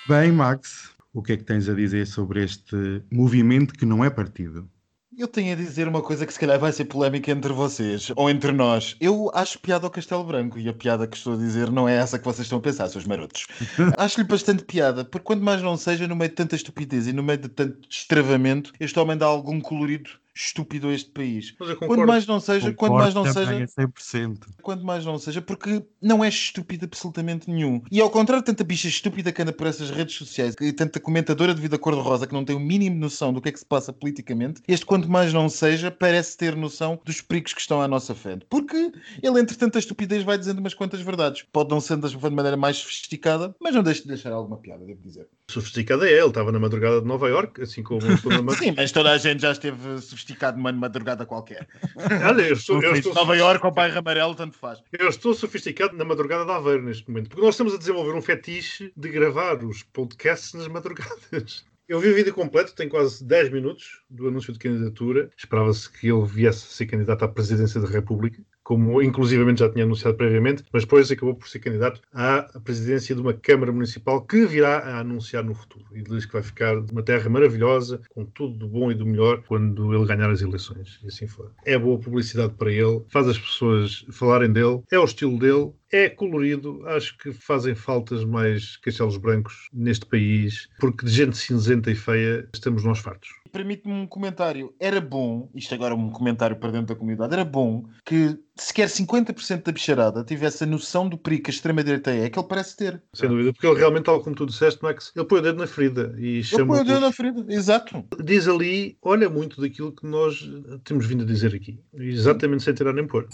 Bem, 0.08 0.32
Max, 0.32 0.91
o 1.14 1.22
que 1.22 1.34
é 1.34 1.38
que 1.38 1.44
tens 1.44 1.68
a 1.68 1.74
dizer 1.74 2.08
sobre 2.08 2.44
este 2.44 3.04
movimento 3.12 3.74
que 3.74 3.86
não 3.86 4.04
é 4.04 4.10
partido? 4.10 4.70
Eu 5.18 5.28
tenho 5.28 5.52
a 5.52 5.56
dizer 5.56 5.90
uma 5.90 6.02
coisa 6.02 6.26
que 6.26 6.34
se 6.34 6.40
calhar 6.40 6.58
vai 6.58 6.72
ser 6.72 6.86
polémica 6.86 7.32
entre 7.32 7.52
vocês 7.52 8.12
ou 8.16 8.30
entre 8.30 8.54
nós. 8.54 8.96
Eu 9.00 9.30
acho 9.34 9.60
piada 9.60 9.86
ao 9.86 9.92
Castelo 9.92 10.24
Branco 10.24 10.58
e 10.58 10.70
a 10.70 10.74
piada 10.74 11.06
que 11.06 11.18
estou 11.18 11.34
a 11.34 11.38
dizer 11.38 11.70
não 11.70 11.88
é 11.88 11.96
essa 11.96 12.18
que 12.18 12.24
vocês 12.24 12.46
estão 12.46 12.60
a 12.60 12.62
pensar, 12.62 12.88
seus 12.88 13.06
marotos. 13.06 13.46
Acho-lhe 14.00 14.26
bastante 14.26 14.64
piada, 14.64 15.04
porque 15.04 15.26
quanto 15.26 15.44
mais 15.44 15.62
não 15.62 15.76
seja, 15.76 16.08
no 16.08 16.16
meio 16.16 16.30
de 16.30 16.36
tanta 16.36 16.56
estupidez 16.56 17.08
e 17.08 17.14
no 17.14 17.22
meio 17.22 17.40
de 17.40 17.50
tanto 17.50 17.88
destravamento, 17.90 18.72
este 18.80 18.98
homem 18.98 19.18
dá 19.18 19.26
algum 19.26 19.60
colorido 19.60 20.12
estúpido 20.34 20.88
a 20.88 20.94
este 20.94 21.10
país. 21.12 21.52
Quanto 21.52 22.08
mais 22.08 22.26
não 22.26 22.40
seja, 22.40 22.74
quanto 22.74 22.94
mais 22.94 23.14
não 23.14 23.26
seja, 23.26 23.66
100%. 23.80 24.38
quanto 24.62 24.86
mais 24.86 25.06
não 25.06 25.18
seja, 25.18 25.42
porque 25.42 25.84
não 26.02 26.24
é 26.24 26.30
estúpido 26.30 26.86
absolutamente 26.86 27.50
nenhum. 27.50 27.82
E 27.92 28.00
ao 28.00 28.10
contrário 28.10 28.42
de 28.42 28.46
tanta 28.46 28.64
bicha 28.64 28.88
estúpida 28.88 29.32
que 29.32 29.42
anda 29.42 29.54
por 29.54 29.68
essas 29.68 29.90
redes 29.90 30.16
sociais 30.16 30.56
e 30.60 30.74
tanta 30.74 31.00
comentadora 31.00 31.54
de 31.54 31.62
vida 31.62 31.78
cor-de-rosa 31.78 32.28
que 32.28 32.34
não 32.34 32.46
tem 32.46 32.56
o 32.56 32.60
mínimo 32.60 32.96
noção 32.96 33.34
do 33.34 33.42
que 33.42 33.50
é 33.50 33.52
que 33.52 33.60
se 33.60 33.66
passa 33.66 33.92
politicamente, 33.92 34.62
este 34.68 34.86
quanto 34.86 35.10
mais 35.10 35.34
não 35.34 35.50
seja, 35.50 35.92
parece 35.92 36.38
ter 36.38 36.56
noção 36.56 37.00
dos 37.04 37.22
perigos 37.22 37.54
que 37.54 37.62
estão 37.62 37.82
à 37.82 37.88
nossa 37.88 38.16
frente. 38.16 38.46
Porque 38.50 38.92
ele, 39.22 39.40
entre 39.40 39.58
tanta 39.58 39.80
estupidez, 39.80 40.24
vai 40.24 40.38
dizendo 40.38 40.60
umas 40.60 40.74
quantas 40.74 41.02
verdades. 41.02 41.44
Pode 41.52 41.70
não 41.70 41.80
ser 41.80 41.98
de 41.98 42.30
maneira 42.30 42.58
mais 42.58 42.78
sofisticada, 42.78 43.56
mas 43.60 43.76
não 43.76 43.84
deixe 43.84 44.02
de 44.02 44.08
deixar 44.08 44.32
alguma 44.32 44.58
piada, 44.58 44.86
devo 44.86 45.02
dizer. 45.02 45.28
Sofisticada 45.50 46.08
é 46.08 46.14
ele, 46.14 46.28
estava 46.28 46.52
na 46.52 46.60
madrugada 46.60 47.02
de 47.02 47.08
Nova 47.08 47.28
York, 47.28 47.62
assim 47.62 47.84
como 47.84 48.02
eu 48.02 48.16
estou 48.16 48.32
na 48.32 48.42
madrugada. 48.42 48.66
Sim, 48.66 48.74
mas 48.76 48.92
toda 48.92 49.12
a 49.12 49.18
gente 49.18 49.42
já 49.42 49.52
esteve 49.52 50.00
sofisticado 50.22 50.58
numa 50.58 50.72
madrugada 50.72 51.26
qualquer. 51.26 51.68
Olha, 52.28 52.42
eu 52.44 52.54
estou, 52.54 52.82
eu 52.82 52.96
estou, 52.96 53.14
Nova 53.14 53.36
Iorque 53.36 53.66
ou 53.66 53.72
bairro 53.72 54.00
amarelo, 54.00 54.36
tanto 54.36 54.58
faz. 54.58 54.82
eu 54.92 55.10
estou 55.10 55.34
sofisticado 55.34 55.96
na 55.98 56.06
madrugada 56.06 56.46
de 56.46 56.52
Aveiro 56.52 56.84
neste 56.84 57.10
momento, 57.10 57.30
porque 57.30 57.44
nós 57.44 57.56
estamos 57.56 57.74
a 57.74 57.78
desenvolver 57.78 58.16
um 58.16 58.22
fetiche 58.22 58.92
de 58.96 59.10
gravar 59.10 59.64
os 59.64 59.84
podcasts 59.84 60.54
nas 60.54 60.68
madrugadas. 60.68 61.66
Eu 61.88 62.00
vi 62.00 62.10
o 62.10 62.16
vídeo 62.16 62.34
completo, 62.34 62.74
tem 62.74 62.88
quase 62.88 63.22
10 63.22 63.52
minutos 63.52 64.02
do 64.10 64.28
anúncio 64.28 64.54
de 64.54 64.60
candidatura. 64.60 65.30
Esperava-se 65.36 65.92
que 65.92 66.08
ele 66.08 66.26
viesse 66.26 66.66
a 66.66 66.70
ser 66.70 66.86
candidato 66.86 67.26
à 67.26 67.28
presidência 67.28 67.82
da 67.82 67.88
República, 67.90 68.42
como 68.72 69.02
inclusivamente 69.02 69.60
já 69.60 69.70
tinha 69.70 69.84
anunciado 69.84 70.16
previamente, 70.16 70.64
mas 70.72 70.84
depois 70.84 71.12
acabou 71.12 71.36
por 71.36 71.50
ser 71.50 71.60
candidato 71.60 72.00
à 72.14 72.48
presidência 72.64 73.14
de 73.14 73.20
uma 73.20 73.34
Câmara 73.34 73.70
Municipal 73.70 74.22
que 74.22 74.46
virá 74.46 74.78
a 74.78 75.00
anunciar 75.00 75.44
no 75.44 75.54
futuro. 75.54 75.84
E 75.92 76.02
diz 76.02 76.26
que 76.26 76.32
vai 76.32 76.42
ficar 76.42 76.78
uma 76.78 77.04
terra 77.04 77.30
maravilhosa, 77.30 78.00
com 78.12 78.24
tudo 78.24 78.58
do 78.60 78.70
bom 78.70 78.90
e 78.90 78.96
do 78.96 79.06
melhor, 79.06 79.44
quando 79.46 79.94
ele 79.94 80.06
ganhar 80.06 80.30
as 80.30 80.42
eleições, 80.42 81.02
e 81.04 81.08
assim 81.08 81.28
for. 81.28 81.52
É 81.66 81.78
boa 81.78 82.00
publicidade 82.00 82.54
para 82.54 82.72
ele, 82.72 83.04
faz 83.10 83.28
as 83.28 83.38
pessoas 83.38 84.06
falarem 84.10 84.54
dele, 84.54 84.82
é 84.90 84.98
o 84.98 85.04
estilo 85.04 85.38
dele, 85.38 85.74
é 85.92 86.10
colorido, 86.10 86.82
acho 86.88 87.18
que 87.18 87.32
fazem 87.32 87.76
faltas 87.76 88.24
mais 88.24 88.78
castelos 88.78 89.18
brancos 89.18 89.68
neste 89.74 90.06
país, 90.06 90.70
porque 90.80 91.06
de 91.06 91.12
gente 91.12 91.38
cinzenta 91.38 91.92
e 91.92 91.96
feia 91.96 92.48
estamos 92.54 92.84
nós 92.84 93.00
fartos. 93.00 93.30
Permite-me 93.52 93.94
um 93.94 94.08
comentário. 94.08 94.74
Era 94.80 95.02
bom, 95.02 95.50
isto 95.54 95.76
agora 95.76 95.94
é 95.94 95.98
um 95.98 96.10
comentário 96.10 96.56
para 96.56 96.72
dentro 96.72 96.88
da 96.88 96.96
comunidade, 96.96 97.34
era 97.34 97.44
bom 97.44 97.86
que 98.06 98.40
sequer 98.56 98.88
50% 98.88 99.64
da 99.64 99.72
bicharada 99.72 100.24
tivesse 100.24 100.64
a 100.64 100.68
noção 100.68 101.10
do 101.10 101.18
perigo 101.18 101.44
que 101.44 101.52
a 101.52 101.54
extrema-direita 101.54 102.12
é, 102.12 102.30
que 102.30 102.40
ele 102.40 102.48
parece 102.48 102.78
ter. 102.78 103.02
Sem 103.14 103.28
dúvida, 103.28 103.52
porque 103.52 103.68
ele 103.68 103.78
realmente, 103.78 104.06
tal 104.06 104.22
como 104.22 104.36
tu 104.36 104.46
disseste, 104.46 104.82
Max, 104.82 105.12
ele 105.16 105.26
põe 105.26 105.40
o 105.40 105.42
dedo 105.42 105.58
na 105.58 105.68
ferida 105.68 106.16
e 106.18 106.42
chama. 106.44 106.62
Ele 106.62 106.68
põe 106.68 106.82
o 106.82 106.86
dedo 106.86 107.00
na 107.02 107.12
ferida, 107.12 107.46
exato. 107.50 108.06
Diz 108.24 108.48
ali, 108.48 108.98
olha 109.02 109.30
muito 109.30 109.60
daquilo 109.60 109.92
que 109.92 110.06
nós 110.06 110.50
temos 110.86 111.06
vindo 111.06 111.24
a 111.24 111.28
dizer 111.28 111.54
aqui, 111.54 111.80
exatamente 111.94 112.64
sem 112.64 112.74
tirar 112.74 112.94
nem 112.94 113.06
pôr 113.06 113.28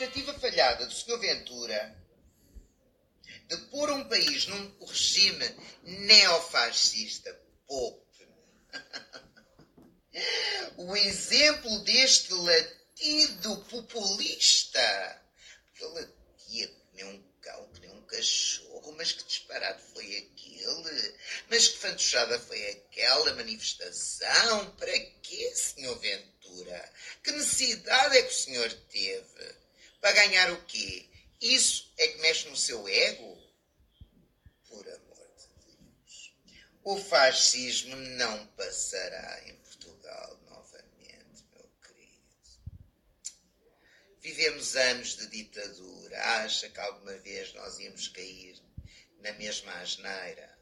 tentativa 0.00 0.32
falhada 0.32 0.86
do 0.86 0.94
Sr. 0.94 1.18
Ventura 1.18 1.94
de 3.48 3.56
pôr 3.66 3.90
um 3.90 4.08
país 4.08 4.46
num 4.46 4.86
regime 4.86 5.44
neofascista. 5.82 7.38
Poupe-me. 7.66 8.32
o 10.78 10.96
exemplo 10.96 11.80
deste 11.80 12.32
latido 12.32 13.58
populista. 13.64 15.22
Que 15.74 15.84
latia 15.84 16.68
que 16.68 16.80
nem 16.94 17.04
um 17.04 17.22
cão, 17.42 17.68
que 17.74 17.80
nem 17.80 17.90
um 17.90 18.02
cachorro. 18.02 18.94
Mas 18.96 19.12
que 19.12 19.24
disparado 19.24 19.82
foi 19.92 20.16
aquele? 20.16 21.14
Mas 21.50 21.68
que 21.68 21.76
fantochada 21.76 22.40
foi 22.40 22.70
aquela 22.70 23.34
manifestação? 23.34 24.70
Para 24.76 24.98
quê, 24.98 25.54
Sr. 25.54 25.94
Ventura? 25.98 26.92
Que 27.22 27.32
necessidade 27.32 28.16
é 28.16 28.22
que 28.22 28.32
o 28.32 28.38
senhor 28.38 28.72
teve? 28.88 29.59
Para 30.00 30.12
ganhar 30.12 30.50
o 30.52 30.64
quê? 30.64 31.06
Isso 31.40 31.92
é 31.98 32.08
que 32.08 32.18
mexe 32.18 32.48
no 32.48 32.56
seu 32.56 32.88
ego? 32.88 33.38
Por 34.68 34.88
amor 34.88 35.28
de 35.36 35.46
Deus. 35.66 36.34
O 36.82 36.96
fascismo 36.96 37.94
não 37.96 38.46
passará 38.48 39.42
em 39.46 39.54
Portugal 39.56 40.40
novamente, 40.48 41.44
meu 41.52 41.70
querido. 41.82 42.20
Vivemos 44.20 44.74
anos 44.74 45.16
de 45.16 45.26
ditadura. 45.26 46.18
Acha 46.44 46.70
que 46.70 46.80
alguma 46.80 47.14
vez 47.18 47.52
nós 47.52 47.78
íamos 47.78 48.08
cair 48.08 48.58
na 49.18 49.32
mesma 49.34 49.72
asneira? 49.80 50.58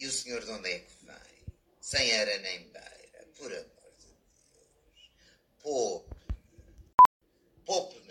E 0.00 0.06
o 0.06 0.12
senhor 0.12 0.44
de 0.44 0.50
onde 0.50 0.68
é 0.68 0.78
que 0.80 1.04
vem? 1.04 1.46
Sem 1.80 2.10
era 2.10 2.38
nem 2.38 2.68
beira. 2.70 3.28
Por 3.36 3.52
amor 3.52 3.92
de 3.98 4.06
Deus. 4.52 5.10
Poupe. 5.60 6.16
Poupe 7.64 8.05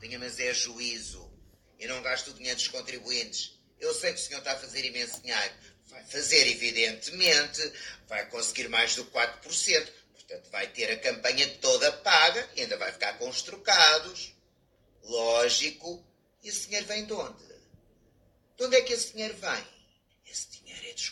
tenha 0.00 0.18
mas 0.18 0.40
é 0.40 0.52
juízo. 0.52 1.30
Eu 1.78 1.88
não 1.90 2.02
gasto 2.02 2.28
o 2.28 2.34
dinheiro 2.34 2.56
dos 2.56 2.68
contribuintes. 2.68 3.58
Eu 3.78 3.94
sei 3.94 4.12
que 4.12 4.20
o 4.20 4.22
senhor 4.22 4.38
está 4.40 4.52
a 4.52 4.58
fazer 4.58 4.84
imenso 4.84 5.20
dinheiro. 5.20 5.54
Vai 5.86 6.04
fazer, 6.04 6.46
evidentemente. 6.48 7.72
Vai 8.08 8.26
conseguir 8.26 8.68
mais 8.68 8.94
do 8.96 9.04
4%. 9.06 9.88
Portanto, 10.12 10.50
vai 10.50 10.66
ter 10.68 10.90
a 10.90 10.98
campanha 10.98 11.48
toda 11.58 11.92
paga 11.92 12.48
e 12.56 12.62
ainda 12.62 12.76
vai 12.76 12.92
ficar 12.92 13.18
com 13.18 13.28
os 13.28 13.42
trocados. 13.42 14.34
Lógico. 15.02 16.04
E 16.42 16.48
esse 16.48 16.66
dinheiro 16.66 16.86
vem 16.86 17.04
de 17.04 17.12
onde? 17.12 17.44
De 18.56 18.64
onde 18.64 18.76
é 18.76 18.82
que 18.82 18.92
esse 18.92 19.12
dinheiro 19.12 19.34
vem? 19.36 19.66
Esse 20.26 20.48
dinheiro 20.50 20.86
é 20.86 20.92
dos 20.92 21.08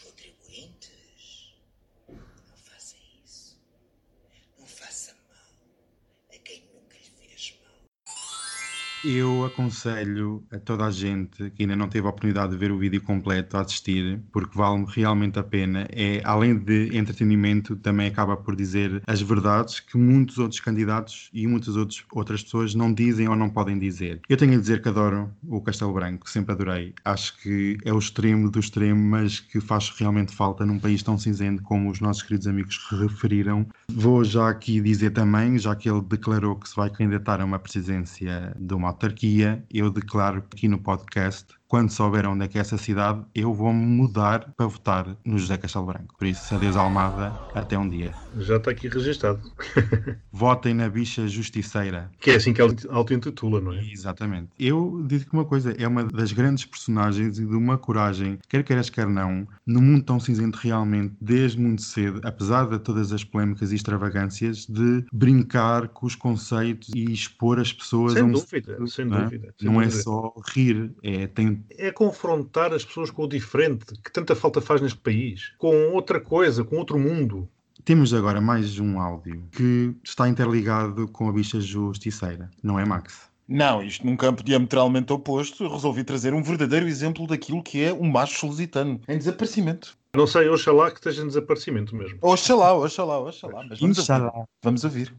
Eu 9.05 9.45
aconselho 9.45 10.43
a 10.51 10.59
toda 10.59 10.85
a 10.85 10.91
gente 10.91 11.51
que 11.51 11.63
ainda 11.63 11.77
não 11.77 11.89
teve 11.89 12.07
a 12.07 12.11
oportunidade 12.11 12.53
de 12.53 12.59
ver 12.59 12.73
o 12.73 12.79
vídeo 12.79 13.01
completo 13.01 13.57
a 13.57 13.61
assistir, 13.61 14.21
porque 14.33 14.59
vale 14.59 14.85
realmente 14.89 15.39
a 15.39 15.43
pena. 15.43 15.87
É, 15.93 16.21
além 16.25 16.57
de 16.57 16.97
entretenimento, 16.97 17.77
também 17.77 18.09
acaba 18.09 18.37
por 18.37 18.57
dizer 18.57 19.01
as 19.07 19.23
verdades 19.23 19.79
que 19.79 19.97
muitos 19.97 20.39
outros 20.39 20.61
candidatos 20.61 21.31
e 21.33 21.47
muitas 21.47 21.77
outros, 21.77 22.05
outras 22.13 22.43
pessoas 22.43 22.75
não 22.75 22.93
dizem 22.93 23.29
ou 23.29 23.37
não 23.37 23.49
podem 23.49 23.79
dizer. 23.79 24.21
Eu 24.29 24.37
tenho 24.37 24.55
a 24.55 24.61
dizer 24.61 24.83
que 24.83 24.89
adoro 24.89 25.31
o 25.47 25.61
Castelo 25.61 25.93
Branco, 25.93 26.29
sempre 26.29 26.53
adorei. 26.53 26.93
Acho 27.05 27.39
que 27.41 27.79
é 27.85 27.93
o 27.93 27.99
extremo 27.99 28.51
do 28.51 28.59
extremo, 28.59 29.01
mas 29.01 29.39
que 29.39 29.61
faz 29.61 29.91
realmente 29.91 30.35
falta 30.35 30.67
num 30.67 30.79
país 30.79 31.03
tão 31.05 31.17
cinzento 31.17 31.63
como 31.63 31.89
os 31.89 32.01
nossos 32.01 32.23
queridos 32.25 32.49
amigos 32.49 32.77
referiram. 32.91 33.65
Vou 33.93 34.25
já 34.25 34.49
aqui 34.49 34.81
dizer 34.81 35.11
também, 35.11 35.57
já 35.57 35.77
que 35.77 35.89
ele 35.89 36.03
declarou 36.03 36.57
que 36.57 36.69
se 36.69 36.75
vai 36.75 36.91
candidatar 36.91 37.41
a 37.41 37.45
uma 37.45 37.59
presidência 37.59 38.55
de 38.59 38.75
uma 38.75 38.88
autarquia, 38.89 39.65
eu 39.71 39.91
declaro 39.91 40.39
aqui 40.39 40.69
no 40.69 40.79
podcast 40.79 41.58
quando 41.69 41.91
souber 41.91 42.27
onde 42.27 42.47
é 42.47 42.49
que 42.49 42.57
é 42.57 42.63
essa 42.63 42.79
cidade, 42.79 43.23
eu 43.35 43.53
vou-me 43.53 43.85
mudar 43.85 44.53
para 44.57 44.67
votar 44.67 45.17
no 45.25 45.39
José 45.39 45.59
Castelo 45.59 45.85
Branco. 45.85 46.17
Por 46.17 46.27
isso, 46.27 46.55
adeus 46.55 46.77
Almada, 46.77 47.29
até 47.55 47.79
um 47.79 47.87
dia. 47.87 48.15
Já 48.39 48.57
está 48.57 48.71
aqui 48.71 48.89
registado. 48.89 49.41
Votem 50.33 50.73
na 50.73 50.89
bicha 50.89 51.29
justiceira. 51.29 52.11
Que 52.21 52.31
é 52.31 52.37
assim 52.37 52.55
que 52.55 52.63
auto-intitula, 52.63 53.61
não 53.61 53.73
é? 53.73 53.85
Exatamente. 53.85 54.49
Eu 54.59 55.05
digo-te 55.07 55.31
uma 55.31 55.45
coisa, 55.45 55.73
é 55.73 55.87
uma 55.87 56.05
das 56.05 56.33
grandes 56.33 56.65
personagens 56.65 57.39
e 57.39 57.45
de 57.45 57.55
uma 57.55 57.77
coragem, 57.77 58.39
quer 58.49 58.65
queiras, 58.65 58.89
quer 58.89 59.07
não, 59.07 59.47
no 59.67 59.83
mundo 59.83 60.05
tão 60.05 60.19
cinzento 60.19 60.59
realmente, 60.59 61.15
desde 61.21 61.61
muito 61.61 61.83
cedo, 61.83 62.21
apesar 62.25 62.67
de 62.67 62.79
todas 62.79 63.13
as 63.13 63.25
polémicas 63.25 63.73
e 63.73 63.75
extravagâncias, 63.75 64.65
de 64.65 65.05
brincar 65.13 65.89
com 65.89 66.07
os 66.07 66.15
conceitos 66.15 66.89
e 66.95 67.13
expor 67.13 67.59
as 67.61 67.73
pessoas 67.73 68.15
sem 68.15 68.23
a 68.23 68.25
um... 68.25 68.33
Dúvida, 68.33 68.87
sem 68.87 69.05
não 69.05 69.19
é? 69.19 69.23
dúvida. 69.25 69.55
Sem 69.59 69.69
não 69.69 69.83
é 69.83 69.85
dúvida. 69.85 70.01
é 70.01 70.03
só 70.03 70.35
rir, 70.55 70.93
é, 71.03 71.27
tem 71.27 71.58
é 71.71 71.91
confrontar 71.91 72.73
as 72.73 72.85
pessoas 72.85 73.11
com 73.11 73.25
o 73.25 73.29
diferente, 73.29 73.87
que 74.03 74.13
tanta 74.13 74.35
falta 74.35 74.61
faz 74.61 74.81
neste 74.81 74.99
país, 74.99 75.53
com 75.59 75.93
outra 75.93 76.21
coisa, 76.21 76.65
com 76.65 76.77
outro 76.77 76.99
mundo. 76.99 77.49
Temos 77.85 78.13
agora 78.13 78.41
mais 78.41 78.79
um 78.79 79.01
áudio 79.01 79.43
que 79.53 79.95
está 80.05 80.29
interligado 80.29 81.09
com 81.09 81.29
a 81.29 81.33
bicha 81.33 81.61
justiceira, 81.61 82.51
não 82.63 82.79
é, 82.79 82.85
Max? 82.85 83.29
Não, 83.49 83.83
isto 83.83 84.05
num 84.05 84.17
campo 84.17 84.43
diametralmente 84.43 85.11
oposto, 85.11 85.67
resolvi 85.67 86.05
trazer 86.05 86.35
um 86.35 86.43
verdadeiro 86.43 86.87
exemplo 86.87 87.27
daquilo 87.27 87.63
que 87.63 87.83
é 87.83 87.93
um 87.93 88.11
macho 88.11 88.47
lusitano 88.47 89.01
em 89.09 89.17
desaparecimento. 89.17 89.97
Não 90.15 90.27
sei, 90.27 90.49
oxalá 90.49 90.91
que 90.91 90.99
esteja 90.99 91.23
em 91.23 91.29
desaparecimento 91.29 91.97
mesmo. 91.97 92.19
Oxalá, 92.21 92.75
oxalá, 92.75 93.21
oxalá. 93.21 93.65
Mas 93.69 93.81
vamos 93.81 93.99
oxalá. 93.99 94.27
ouvir. 94.35 94.49
Vamos 94.63 94.85
ouvir 94.85 95.15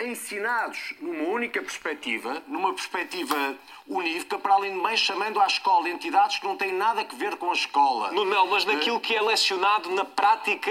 ensinados 0.00 0.94
numa 1.00 1.24
única 1.24 1.60
perspectiva, 1.60 2.42
numa 2.46 2.72
perspectiva 2.72 3.56
unívoca, 3.86 4.38
para 4.38 4.54
além 4.54 4.72
de 4.72 4.78
mais 4.78 5.00
chamando 5.00 5.40
à 5.40 5.46
escola 5.46 5.88
entidades 5.88 6.38
que 6.38 6.46
não 6.46 6.56
têm 6.56 6.72
nada 6.72 7.00
a 7.00 7.16
ver 7.16 7.36
com 7.36 7.50
a 7.50 7.54
escola. 7.54 8.12
Não, 8.12 8.46
mas 8.46 8.64
naquilo 8.64 9.00
que 9.00 9.14
é 9.14 9.20
lecionado 9.20 9.90
na 9.90 10.04
prática, 10.04 10.70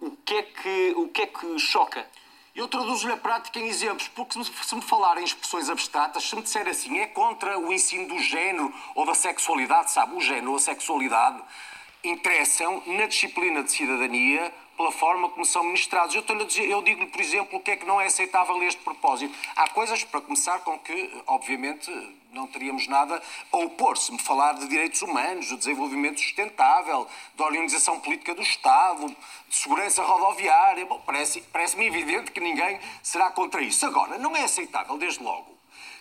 o 0.00 0.10
que 0.24 0.34
é 0.34 0.42
que, 0.42 0.94
o 0.96 1.08
que, 1.08 1.22
é 1.22 1.26
que 1.26 1.58
choca? 1.58 2.06
Eu 2.54 2.68
traduzo-lhe 2.68 3.12
a 3.12 3.16
prática 3.16 3.58
em 3.58 3.66
exemplos, 3.66 4.08
porque 4.08 4.42
se 4.42 4.74
me 4.74 4.82
falarem 4.82 5.24
expressões 5.24 5.68
abstratas, 5.68 6.24
se 6.24 6.36
me 6.36 6.42
disser 6.42 6.68
assim, 6.68 6.98
é 6.98 7.06
contra 7.06 7.58
o 7.58 7.72
ensino 7.72 8.08
do 8.08 8.18
género 8.18 8.72
ou 8.94 9.06
da 9.06 9.14
sexualidade, 9.14 9.90
sabe? 9.90 10.14
O 10.14 10.20
género 10.20 10.50
ou 10.50 10.56
a 10.56 10.60
sexualidade 10.60 11.42
interessam 12.02 12.82
na 12.86 13.06
disciplina 13.06 13.62
de 13.62 13.70
cidadania 13.70 14.52
pela 14.80 14.90
forma 14.90 15.28
como 15.28 15.44
são 15.44 15.62
ministrados. 15.62 16.14
Eu, 16.14 16.24
eu 16.64 16.80
digo-lhe, 16.80 17.06
por 17.06 17.20
exemplo, 17.20 17.58
o 17.58 17.60
que 17.60 17.72
é 17.72 17.76
que 17.76 17.84
não 17.84 18.00
é 18.00 18.06
aceitável 18.06 18.62
este 18.62 18.80
propósito. 18.80 19.34
Há 19.54 19.68
coisas, 19.68 20.02
para 20.04 20.22
começar, 20.22 20.60
com 20.60 20.78
que, 20.78 21.22
obviamente, 21.26 21.90
não 22.32 22.46
teríamos 22.46 22.86
nada 22.86 23.22
a 23.52 23.56
opor. 23.58 23.98
Se 23.98 24.10
me 24.10 24.18
falar 24.18 24.54
de 24.54 24.66
direitos 24.68 25.02
humanos, 25.02 25.48
de 25.48 25.56
desenvolvimento 25.58 26.18
sustentável, 26.18 27.06
de 27.34 27.42
organização 27.42 28.00
política 28.00 28.34
do 28.34 28.40
Estado, 28.40 29.06
de 29.48 29.54
segurança 29.54 30.02
rodoviária, 30.02 30.86
bom, 30.86 31.02
parece-me 31.04 31.44
parece 31.52 31.78
evidente 31.78 32.32
que 32.32 32.40
ninguém 32.40 32.80
será 33.02 33.30
contra 33.30 33.60
isso. 33.60 33.84
Agora, 33.84 34.16
não 34.16 34.34
é 34.34 34.44
aceitável, 34.44 34.96
desde 34.96 35.22
logo, 35.22 35.58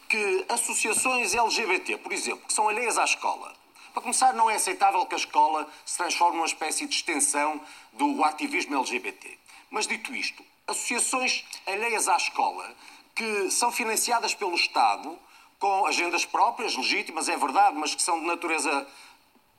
que 0.07 0.45
associações 0.47 1.35
LGBT, 1.35 1.97
por 1.97 2.13
exemplo, 2.13 2.47
que 2.47 2.53
são 2.53 2.69
alheias 2.69 2.97
à 2.97 3.03
escola, 3.03 3.53
para 3.99 4.03
começar, 4.03 4.33
não 4.33 4.49
é 4.49 4.55
aceitável 4.55 5.05
que 5.05 5.13
a 5.13 5.17
escola 5.17 5.67
se 5.85 5.97
transforme 5.97 6.37
numa 6.37 6.47
espécie 6.47 6.85
de 6.85 6.95
extensão 6.95 7.59
do 7.93 8.23
ativismo 8.23 8.77
LGBT. 8.77 9.37
Mas 9.69 9.85
dito 9.85 10.15
isto, 10.15 10.43
associações 10.67 11.43
alheias 11.67 12.07
à 12.07 12.15
escola 12.15 12.73
que 13.13 13.51
são 13.51 13.71
financiadas 13.71 14.33
pelo 14.33 14.55
Estado 14.55 15.19
com 15.59 15.85
agendas 15.85 16.23
próprias, 16.23 16.77
legítimas, 16.77 17.27
é 17.27 17.35
verdade, 17.35 17.75
mas 17.77 17.93
que 17.93 18.01
são 18.01 18.17
de 18.21 18.25
natureza 18.25 18.87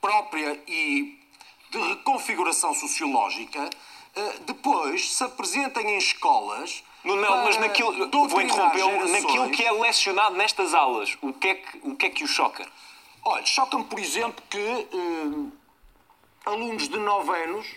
própria 0.01 0.59
e 0.67 1.19
de 1.71 1.79
reconfiguração 1.79 2.73
sociológica, 2.73 3.63
uh, 3.63 4.41
depois 4.47 5.13
se 5.13 5.23
apresentem 5.23 5.91
em 5.91 5.99
escolas. 5.99 6.83
No, 7.05 7.17
não, 7.17 7.45
mas 7.45 7.59
naquilo, 7.59 8.09
vou 8.11 8.41
interrompê-lo, 8.41 9.07
naquilo 9.09 9.51
que 9.51 9.63
é 9.63 9.71
lecionado 9.71 10.35
nestas 10.37 10.73
aulas, 10.73 11.19
o 11.21 11.33
que 11.35 11.49
é 11.49 11.55
que 11.57 11.79
o, 11.83 11.95
que 11.95 12.07
é 12.07 12.11
que 12.11 12.25
o 12.25 12.27
choca? 12.27 12.67
Olha, 13.25 13.45
choca-me, 13.45 13.85
por 13.85 13.99
exemplo, 13.99 14.43
que 14.49 14.89
uh, 14.93 15.53
alunos 16.47 16.89
de 16.89 16.99
9 16.99 17.45
anos 17.45 17.77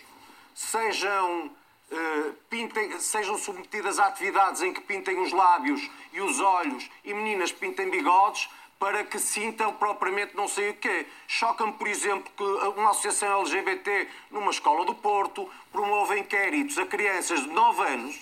sejam, 0.54 1.46
uh, 1.46 2.32
pintem, 2.48 2.98
sejam 2.98 3.36
submetidas 3.36 3.98
a 3.98 4.06
atividades 4.06 4.62
em 4.62 4.72
que 4.72 4.80
pintem 4.80 5.20
os 5.20 5.32
lábios 5.32 5.90
e 6.12 6.20
os 6.20 6.40
olhos 6.40 6.88
e 7.04 7.12
meninas 7.12 7.52
pintem 7.52 7.90
bigodes 7.90 8.48
para 8.78 9.04
que 9.04 9.18
sintam 9.18 9.72
propriamente 9.74 10.34
não 10.34 10.48
sei 10.48 10.70
o 10.70 10.74
quê. 10.74 11.06
Choca-me, 11.28 11.72
por 11.74 11.88
exemplo, 11.88 12.32
que 12.34 12.42
uma 12.78 12.90
associação 12.90 13.40
LGBT 13.40 14.08
numa 14.30 14.50
escola 14.50 14.84
do 14.86 14.94
Porto 14.94 15.48
promove 15.70 16.18
inquéritos 16.18 16.78
a 16.78 16.86
crianças 16.86 17.42
de 17.42 17.48
9 17.48 17.82
anos 17.82 18.18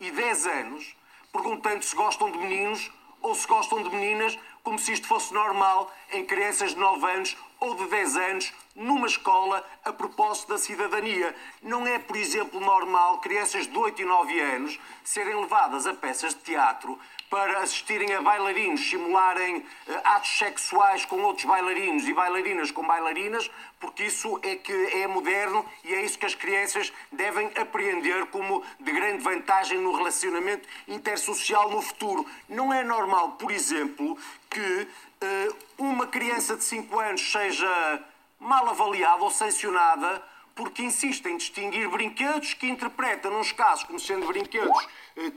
e 0.00 0.10
10 0.10 0.46
anos, 0.46 0.96
perguntando 1.32 1.84
se 1.84 1.94
gostam 1.94 2.30
de 2.30 2.38
meninos 2.38 2.90
ou 3.22 3.34
se 3.34 3.46
gostam 3.46 3.82
de 3.82 3.90
meninas, 3.90 4.38
como 4.66 4.80
se 4.80 4.94
isto 4.94 5.06
fosse 5.06 5.32
normal 5.32 5.88
em 6.10 6.26
crianças 6.26 6.70
de 6.70 6.76
9 6.80 7.06
anos 7.12 7.36
ou 7.60 7.76
de 7.76 7.86
10 7.86 8.16
anos 8.16 8.52
numa 8.74 9.06
escola 9.06 9.64
a 9.84 9.92
propósito 9.92 10.48
da 10.48 10.58
cidadania. 10.58 11.32
Não 11.62 11.86
é, 11.86 12.00
por 12.00 12.16
exemplo, 12.16 12.58
normal 12.58 13.20
crianças 13.20 13.68
de 13.68 13.78
8 13.78 14.02
e 14.02 14.04
9 14.04 14.40
anos 14.40 14.80
serem 15.04 15.40
levadas 15.40 15.86
a 15.86 15.94
peças 15.94 16.34
de 16.34 16.40
teatro 16.40 16.98
para 17.28 17.60
assistirem 17.60 18.14
a 18.14 18.22
bailarinos 18.22 18.88
simularem 18.88 19.58
uh, 19.58 19.64
atos 20.04 20.38
sexuais 20.38 21.04
com 21.04 21.20
outros 21.22 21.44
bailarinos 21.44 22.06
e 22.06 22.12
bailarinas 22.12 22.70
com 22.70 22.86
bailarinas, 22.86 23.50
porque 23.80 24.04
isso 24.04 24.38
é 24.42 24.56
que 24.56 24.72
é 24.72 25.06
moderno 25.06 25.64
e 25.84 25.94
é 25.94 26.04
isso 26.04 26.18
que 26.18 26.26
as 26.26 26.34
crianças 26.34 26.92
devem 27.10 27.50
apreender 27.56 28.26
como 28.26 28.62
de 28.78 28.92
grande 28.92 29.22
vantagem 29.22 29.78
no 29.78 29.94
relacionamento 29.96 30.68
intersocial 30.86 31.70
no 31.70 31.82
futuro. 31.82 32.26
Não 32.48 32.72
é 32.72 32.82
normal, 32.82 33.32
por 33.32 33.50
exemplo, 33.50 34.16
que 34.50 34.88
uh, 35.22 35.56
uma 35.78 36.06
criança 36.06 36.56
de 36.56 36.64
5 36.64 36.98
anos 36.98 37.32
seja 37.32 38.04
mal 38.38 38.68
avaliada 38.68 39.22
ou 39.22 39.30
sancionada 39.30 40.22
porque 40.56 40.82
insiste 40.82 41.26
em 41.26 41.36
distinguir 41.36 41.86
brinquedos 41.90 42.54
que 42.54 42.66
interpreta, 42.66 43.28
nos 43.28 43.52
casos, 43.52 43.84
como 43.84 44.00
sendo 44.00 44.26
brinquedos 44.26 44.84
eh, 44.84 44.88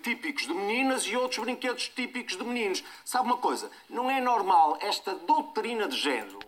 típicos 0.01 0.45
de 0.45 0.53
meninas 0.53 1.03
e 1.03 1.15
outros 1.15 1.43
brinquedos 1.43 1.89
típicos 1.89 2.35
de 2.35 2.43
meninos. 2.43 2.83
Sabe 3.05 3.25
uma 3.25 3.37
coisa? 3.37 3.71
Não 3.89 4.09
é 4.09 4.19
normal 4.19 4.77
esta 4.81 5.15
doutrina 5.15 5.87
de 5.87 5.97
género 5.97 6.39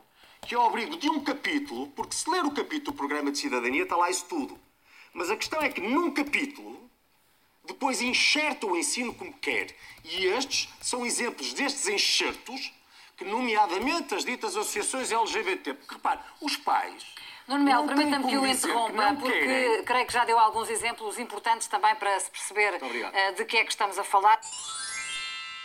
que 0.41 0.55
é 0.55 0.57
ao 0.57 0.67
abrigo 0.67 0.97
de 0.97 1.09
um 1.09 1.23
capítulo, 1.23 1.87
porque 1.95 2.15
se 2.15 2.29
ler 2.29 2.43
o 2.43 2.51
capítulo 2.51 2.91
do 2.91 2.97
Programa 2.97 3.31
de 3.31 3.37
Cidadania 3.37 3.83
está 3.83 3.95
lá 3.95 4.09
isso 4.09 4.25
tudo. 4.25 4.59
Mas 5.13 5.29
a 5.29 5.37
questão 5.37 5.61
é 5.61 5.69
que 5.69 5.81
num 5.81 6.11
capítulo 6.11 6.89
depois 7.63 8.01
enxerta 8.01 8.65
o 8.65 8.75
ensino 8.75 9.13
como 9.13 9.33
quer. 9.33 9.75
E 10.03 10.25
estes 10.25 10.67
são 10.81 11.05
exemplos 11.05 11.53
destes 11.53 11.87
enxertos 11.87 12.73
que, 13.15 13.23
nomeadamente, 13.23 14.15
as 14.15 14.25
ditas 14.25 14.57
associações 14.57 15.11
LGBT. 15.11 15.75
Porque 15.75 15.93
repare, 15.93 16.19
os 16.41 16.57
pais 16.57 17.05
Nuno 17.51 17.65
Melo, 17.65 17.85
permita-me 17.85 18.29
que 18.29 18.37
o 18.37 18.47
interrompa, 18.47 19.13
porque 19.19 19.39
querem. 19.39 19.83
creio 19.83 20.07
que 20.07 20.13
já 20.13 20.23
deu 20.23 20.39
alguns 20.39 20.69
exemplos 20.69 21.19
importantes 21.19 21.67
também 21.67 21.93
para 21.95 22.17
se 22.17 22.31
perceber 22.31 22.75
uh, 22.75 23.35
de 23.35 23.43
que 23.43 23.57
é 23.57 23.65
que 23.65 23.71
estamos 23.71 23.99
a 23.99 24.05
falar. 24.05 24.39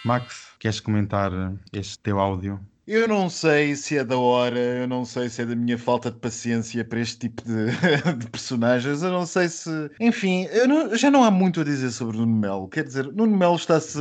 Max, 0.05 0.52
queres 0.59 0.81
comentar 0.81 1.31
este 1.73 1.97
teu 2.00 2.19
áudio? 2.19 2.61
Eu 2.87 3.09
não 3.09 3.28
sei 3.28 3.75
se 3.75 3.99
é 3.99 4.05
da 4.05 4.16
hora, 4.16 4.57
eu 4.57 4.87
não 4.87 5.05
sei 5.05 5.28
se 5.28 5.43
é 5.43 5.45
da 5.45 5.57
minha 5.57 5.76
falta 5.76 6.09
de 6.09 6.19
paciência 6.19 6.85
para 6.85 7.00
este 7.00 7.19
tipo 7.19 7.43
de, 7.43 7.66
de 8.16 8.31
personagens, 8.31 9.02
eu 9.02 9.11
não 9.11 9.26
sei 9.26 9.49
se. 9.49 9.71
Enfim, 9.99 10.47
não, 10.69 10.95
já 10.95 11.10
não 11.10 11.25
há 11.25 11.30
muito 11.30 11.63
a 11.63 11.65
dizer 11.65 11.91
sobre 11.91 12.17
Nuno 12.17 12.37
Melo. 12.37 12.69
Quer 12.69 12.84
dizer, 12.84 13.13
Nuno 13.13 13.37
Melo 13.37 13.56
está-se. 13.56 13.99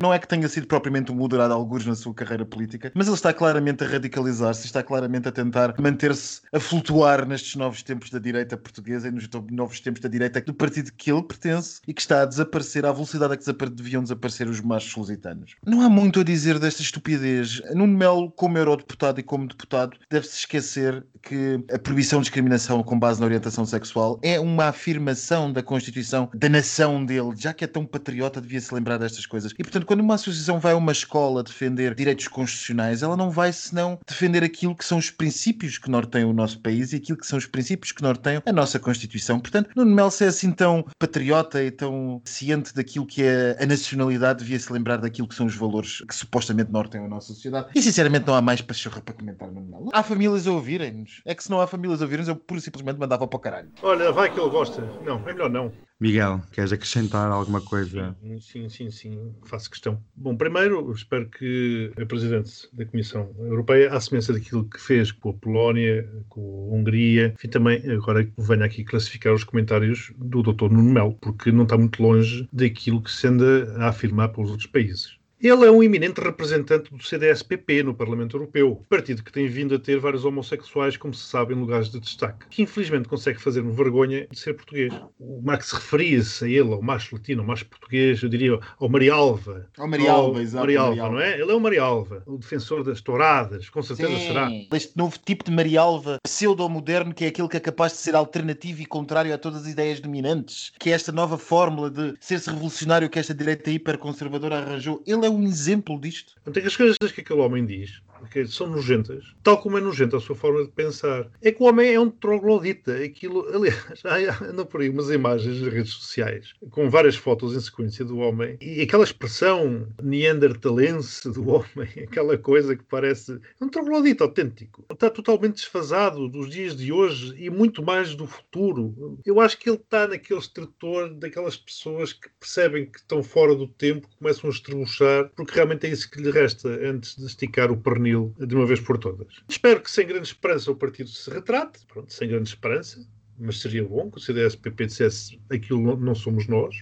Não 0.00 0.14
é 0.14 0.20
que 0.20 0.28
tenha 0.28 0.48
sido 0.48 0.68
propriamente 0.68 1.10
um 1.10 1.16
moderado 1.16 1.52
alguns 1.52 1.84
na 1.84 1.96
sua 1.96 2.14
carreira 2.14 2.46
política, 2.46 2.92
mas 2.94 3.08
ele 3.08 3.16
está 3.16 3.32
claramente 3.32 3.82
a 3.82 3.88
radicalizar-se, 3.88 4.66
está 4.66 4.84
claramente 4.84 5.26
a 5.26 5.32
tentar 5.32 5.74
manter-se 5.76 6.40
a 6.52 6.60
flutuar 6.60 7.26
nestes 7.26 7.56
novos 7.56 7.82
tempos 7.82 8.08
da 8.08 8.20
direita 8.20 8.56
portuguesa 8.56 9.08
e 9.08 9.10
nos 9.10 9.28
novos 9.50 9.80
tempos 9.80 10.00
da 10.00 10.08
direita 10.08 10.40
do 10.42 10.54
partido 10.54 10.92
que 10.96 11.10
ele 11.10 11.24
pertence 11.24 11.80
e 11.88 11.92
que 11.92 12.00
está 12.00 12.22
a 12.22 12.24
desaparecer 12.24 12.86
à 12.86 12.92
velocidade 12.92 13.32
a 13.32 13.36
que 13.36 13.70
deviam 13.70 14.00
desaparecer 14.00 14.46
os 14.46 14.60
machos 14.60 14.94
lusitanos. 14.94 15.56
Não 15.66 15.80
há 15.80 15.90
muito 15.90 16.20
a 16.20 16.22
dizer 16.22 16.60
desta 16.60 16.82
estupidez. 16.82 17.60
Nuno 17.74 17.98
Melo 17.98 18.27
como 18.30 18.58
eurodeputado 18.58 19.20
e 19.20 19.22
como 19.22 19.46
deputado, 19.46 19.96
deve-se 20.10 20.38
esquecer 20.38 21.04
que 21.22 21.62
a 21.72 21.78
proibição 21.78 22.20
de 22.20 22.24
discriminação 22.24 22.82
com 22.82 22.98
base 22.98 23.20
na 23.20 23.26
orientação 23.26 23.64
sexual 23.64 24.18
é 24.22 24.38
uma 24.38 24.66
afirmação 24.66 25.52
da 25.52 25.62
Constituição 25.62 26.30
da 26.34 26.48
nação 26.48 27.04
dele. 27.04 27.32
Já 27.36 27.52
que 27.52 27.64
é 27.64 27.66
tão 27.66 27.84
patriota, 27.84 28.40
devia-se 28.40 28.72
lembrar 28.74 28.98
destas 28.98 29.26
coisas. 29.26 29.52
E, 29.52 29.62
portanto, 29.62 29.86
quando 29.86 30.00
uma 30.00 30.14
associação 30.14 30.58
vai 30.58 30.72
a 30.72 30.76
uma 30.76 30.92
escola 30.92 31.42
defender 31.42 31.94
direitos 31.94 32.28
constitucionais, 32.28 33.02
ela 33.02 33.16
não 33.16 33.30
vai 33.30 33.52
senão 33.52 33.98
defender 34.06 34.44
aquilo 34.44 34.76
que 34.76 34.84
são 34.84 34.98
os 34.98 35.10
princípios 35.10 35.78
que 35.78 35.90
norteiam 35.90 36.30
o 36.30 36.32
nosso 36.32 36.60
país 36.60 36.92
e 36.92 36.96
aquilo 36.96 37.18
que 37.18 37.26
são 37.26 37.38
os 37.38 37.46
princípios 37.46 37.92
que 37.92 38.02
norteiam 38.02 38.42
a 38.46 38.52
nossa 38.52 38.78
Constituição. 38.78 39.40
Portanto, 39.40 39.70
Nuno 39.76 39.94
Melo, 39.94 40.10
se 40.10 40.24
é 40.24 40.28
assim 40.28 40.52
tão 40.52 40.84
patriota 40.98 41.62
e 41.62 41.70
tão 41.70 42.20
ciente 42.24 42.74
daquilo 42.74 43.06
que 43.06 43.22
é 43.22 43.56
a 43.60 43.66
nacionalidade, 43.66 44.40
devia-se 44.40 44.72
lembrar 44.72 44.98
daquilo 44.98 45.28
que 45.28 45.34
são 45.34 45.46
os 45.46 45.54
valores 45.54 46.02
que 46.06 46.14
supostamente 46.14 46.70
norteiam 46.70 47.06
a 47.06 47.08
nossa 47.08 47.28
sociedade. 47.28 47.68
E, 47.74 47.82
sinceramente, 47.82 48.17
não 48.26 48.34
há 48.34 48.42
mais 48.42 48.60
pachorra 48.60 49.00
para 49.00 49.14
comentar 49.14 49.50
no 49.50 49.60
Melo. 49.60 49.90
Há 49.92 50.02
famílias 50.02 50.46
a 50.46 50.52
ouvirem-nos. 50.52 51.22
É 51.24 51.34
que 51.34 51.42
se 51.42 51.50
não 51.50 51.60
há 51.60 51.66
famílias 51.66 52.00
a 52.00 52.04
ouvirem-nos, 52.04 52.28
eu 52.28 52.36
pura 52.36 52.58
e 52.58 52.62
simplesmente 52.62 52.98
mandava 52.98 53.26
para 53.26 53.36
o 53.36 53.40
caralho. 53.40 53.70
Olha, 53.82 54.12
vai 54.12 54.32
que 54.32 54.40
ele 54.40 54.50
gosta. 54.50 54.82
Não, 55.04 55.26
é 55.28 55.32
melhor 55.32 55.50
não. 55.50 55.72
Miguel, 56.00 56.40
queres 56.52 56.72
acrescentar 56.72 57.28
alguma 57.28 57.60
coisa? 57.60 58.16
Sim, 58.40 58.68
sim, 58.68 58.88
sim, 58.88 59.34
faço 59.44 59.68
questão. 59.68 60.00
Bom, 60.14 60.36
primeiro, 60.36 60.92
espero 60.92 61.28
que 61.28 61.90
a 62.00 62.06
Presidente 62.06 62.68
da 62.72 62.84
Comissão 62.84 63.34
Europeia, 63.40 63.92
à 63.92 64.00
semelhança 64.00 64.32
daquilo 64.32 64.64
que 64.64 64.80
fez 64.80 65.10
com 65.10 65.30
a 65.30 65.34
Polónia, 65.34 66.08
com 66.28 66.70
a 66.70 66.76
Hungria, 66.76 67.34
enfim, 67.36 67.48
também 67.48 67.82
agora 67.90 68.30
venha 68.38 68.64
aqui 68.64 68.84
classificar 68.84 69.34
os 69.34 69.42
comentários 69.42 70.12
do 70.16 70.40
Dr. 70.40 70.70
Nuno 70.70 70.92
Melo, 70.92 71.14
porque 71.20 71.50
não 71.50 71.64
está 71.64 71.76
muito 71.76 72.00
longe 72.00 72.48
daquilo 72.52 73.02
que 73.02 73.10
se 73.10 73.26
anda 73.26 73.74
a 73.78 73.88
afirmar 73.88 74.28
pelos 74.28 74.50
outros 74.50 74.68
países. 74.68 75.17
Ele 75.40 75.64
é 75.64 75.70
um 75.70 75.80
eminente 75.80 76.20
representante 76.20 76.92
do 76.92 77.00
CDS-PP 77.00 77.84
no 77.84 77.94
Parlamento 77.94 78.36
Europeu, 78.36 78.84
partido 78.88 79.22
que 79.22 79.30
tem 79.30 79.46
vindo 79.46 79.76
a 79.76 79.78
ter 79.78 79.96
vários 80.00 80.24
homossexuais, 80.24 80.96
como 80.96 81.14
se 81.14 81.24
sabe, 81.24 81.54
em 81.54 81.56
lugares 81.56 81.90
de 81.90 82.00
destaque, 82.00 82.46
que 82.50 82.62
infelizmente 82.62 83.08
consegue 83.08 83.40
fazer-me 83.40 83.72
vergonha 83.72 84.26
de 84.28 84.36
ser 84.36 84.54
português. 84.54 84.92
O 85.16 85.40
Max 85.40 85.70
referia-se 85.70 86.44
a 86.44 86.48
ele, 86.48 86.72
ao 86.72 86.82
macho 86.82 87.14
latino, 87.14 87.42
ao 87.42 87.46
macho 87.46 87.66
português, 87.66 88.20
eu 88.20 88.28
diria 88.28 88.58
ao 88.80 88.88
Marialva. 88.88 89.68
Ao 89.78 89.86
Marialva, 89.86 90.42
exato. 90.42 90.64
Marialva, 90.64 90.96
Marialva, 90.96 91.14
não 91.14 91.20
é? 91.20 91.40
Ele 91.40 91.52
é 91.52 91.54
o 91.54 91.60
Marialva, 91.60 92.22
o 92.26 92.36
defensor 92.36 92.82
das 92.82 93.00
touradas, 93.00 93.70
com 93.70 93.80
certeza 93.80 94.08
Sim, 94.08 94.26
será. 94.26 94.50
Este 94.72 94.96
novo 94.96 95.16
tipo 95.24 95.44
de 95.44 95.52
Marialva 95.52 96.18
pseudo-moderno, 96.24 97.14
que 97.14 97.24
é 97.24 97.28
aquele 97.28 97.48
que 97.48 97.56
é 97.56 97.60
capaz 97.60 97.92
de 97.92 97.98
ser 97.98 98.16
alternativo 98.16 98.82
e 98.82 98.86
contrário 98.86 99.32
a 99.32 99.38
todas 99.38 99.62
as 99.62 99.68
ideias 99.68 100.00
dominantes, 100.00 100.72
que 100.80 100.90
é 100.90 100.94
esta 100.94 101.12
nova 101.12 101.38
fórmula 101.38 101.88
de 101.88 102.14
ser-se 102.18 102.50
revolucionário 102.50 103.08
que 103.08 103.20
esta 103.20 103.32
direita 103.32 103.70
hiperconservadora 103.70 104.58
arranjou. 104.58 105.00
Ele 105.06 105.26
é 105.26 105.27
é 105.28 105.30
um 105.30 105.44
exemplo 105.44 106.00
disto. 106.00 106.34
As 106.64 106.76
coisas 106.76 106.96
que 107.14 107.20
aquele 107.20 107.40
homem 107.40 107.64
diz 107.64 108.00
que 108.30 108.46
são 108.46 108.66
nojentas, 108.66 109.34
tal 109.42 109.60
como 109.60 109.78
é 109.78 109.80
nojenta 109.80 110.16
a 110.16 110.20
sua 110.20 110.36
forma 110.36 110.62
de 110.64 110.70
pensar. 110.70 111.30
É 111.42 111.52
que 111.52 111.62
o 111.62 111.66
homem 111.66 111.94
é 111.94 112.00
um 112.00 112.10
troglodita. 112.10 112.94
Aquilo, 112.96 113.46
aliás, 114.04 114.42
andam 114.42 114.66
por 114.66 114.80
aí 114.80 114.88
umas 114.88 115.10
imagens 115.10 115.60
nas 115.60 115.72
redes 115.72 115.92
sociais 115.92 116.54
com 116.70 116.90
várias 116.90 117.16
fotos 117.16 117.54
em 117.54 117.60
sequência 117.60 118.04
do 118.04 118.18
homem 118.18 118.56
e 118.60 118.82
aquela 118.82 119.04
expressão 119.04 119.88
neandertalense 120.02 121.30
do 121.30 121.48
homem, 121.48 121.88
aquela 122.02 122.36
coisa 122.36 122.76
que 122.76 122.84
parece 122.84 123.38
um 123.60 123.68
troglodita 123.68 124.24
autêntico. 124.24 124.84
Está 124.90 125.10
totalmente 125.10 125.56
desfasado 125.56 126.28
dos 126.28 126.50
dias 126.50 126.76
de 126.76 126.92
hoje 126.92 127.34
e 127.38 127.50
muito 127.50 127.82
mais 127.82 128.14
do 128.14 128.26
futuro. 128.26 129.18
Eu 129.24 129.40
acho 129.40 129.58
que 129.58 129.68
ele 129.68 129.76
está 129.76 130.06
naquele 130.06 130.40
estrutor 130.40 131.14
daquelas 131.14 131.56
pessoas 131.56 132.12
que 132.12 132.28
percebem 132.40 132.86
que 132.86 132.98
estão 132.98 133.22
fora 133.22 133.54
do 133.54 133.66
tempo, 133.66 134.08
começam 134.18 134.48
a 134.48 134.52
estrebuchar, 134.52 135.30
porque 135.36 135.54
realmente 135.54 135.86
é 135.86 135.90
isso 135.90 136.10
que 136.10 136.20
lhe 136.20 136.30
resta 136.30 136.68
antes 136.68 137.16
de 137.16 137.26
esticar 137.26 137.70
o 137.70 137.76
pernil 137.76 138.07
de 138.12 138.54
uma 138.54 138.66
vez 138.66 138.80
por 138.80 138.98
todas. 138.98 139.26
Espero 139.48 139.80
que 139.80 139.90
sem 139.90 140.06
grande 140.06 140.28
esperança 140.28 140.70
o 140.70 140.76
partido 140.76 141.08
se 141.08 141.30
retrate, 141.30 141.84
pronto, 141.86 142.12
sem 142.12 142.28
grande 142.28 142.48
esperança, 142.48 143.06
mas 143.38 143.60
seria 143.60 143.84
bom 143.84 144.10
que 144.10 144.18
o 144.18 144.20
CDS-PP 144.20 144.86
dissesse 144.86 145.40
aquilo 145.50 145.96
não 145.96 146.14
somos 146.14 146.46
nós, 146.48 146.76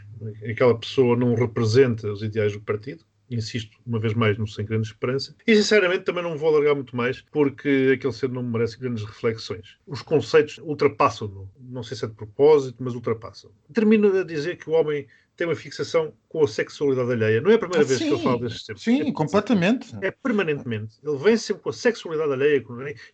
aquela 0.49 0.79
pessoa 0.79 1.17
não 1.17 1.35
representa 1.35 2.11
os 2.11 2.23
ideais 2.23 2.53
do 2.53 2.61
partido. 2.61 3.05
Insisto, 3.31 3.77
uma 3.87 3.99
vez 3.99 4.15
mais, 4.15 4.39
no 4.39 4.47
sem 4.47 4.65
grande 4.65 4.87
esperança. 4.87 5.35
E, 5.47 5.57
sinceramente, 5.57 6.05
também 6.05 6.23
não 6.23 6.37
vou 6.37 6.49
alargar 6.49 6.75
muito 6.75 6.95
mais, 6.97 7.23
porque 7.33 7.93
aquele 7.95 8.13
ser 8.13 8.29
não 8.31 8.43
merece 8.43 8.79
grandes 8.79 9.05
reflexões. 9.05 9.77
Os 9.87 10.03
conceitos 10.03 10.59
ultrapassam-no. 10.59 11.51
Não 11.59 11.83
sei 11.83 11.97
se 11.97 12.05
é 12.05 12.09
de 12.09 12.15
propósito, 12.15 12.77
mas 12.83 12.95
ultrapassam. 12.95 13.51
Termino 13.73 14.17
a 14.17 14.23
dizer 14.23 14.57
que 14.57 14.71
o 14.71 14.73
homem 14.75 15.07
tem 15.37 15.47
uma 15.47 15.55
fixação 15.55 16.13
com 16.29 16.43
a 16.43 16.49
sexualidade 16.49 17.13
alheia. 17.13 17.41
Não 17.41 17.51
é 17.51 17.55
a 17.55 17.59
primeira 17.59 17.85
ah, 17.85 17.87
vez 17.87 17.99
sim. 17.99 18.09
que 18.09 18.15
eu 18.15 18.19
falo 18.19 18.41
destes 18.41 18.65
temas. 18.65 18.83
Sim, 18.83 19.03
é, 19.03 19.13
completamente. 19.13 19.95
É 20.01 20.11
permanentemente. 20.11 20.97
Ele 21.05 21.17
vem 21.19 21.37
sempre 21.37 21.63
com 21.63 21.71
a 21.71 21.75
sexualidade 21.75 22.33
alheia 22.33 22.65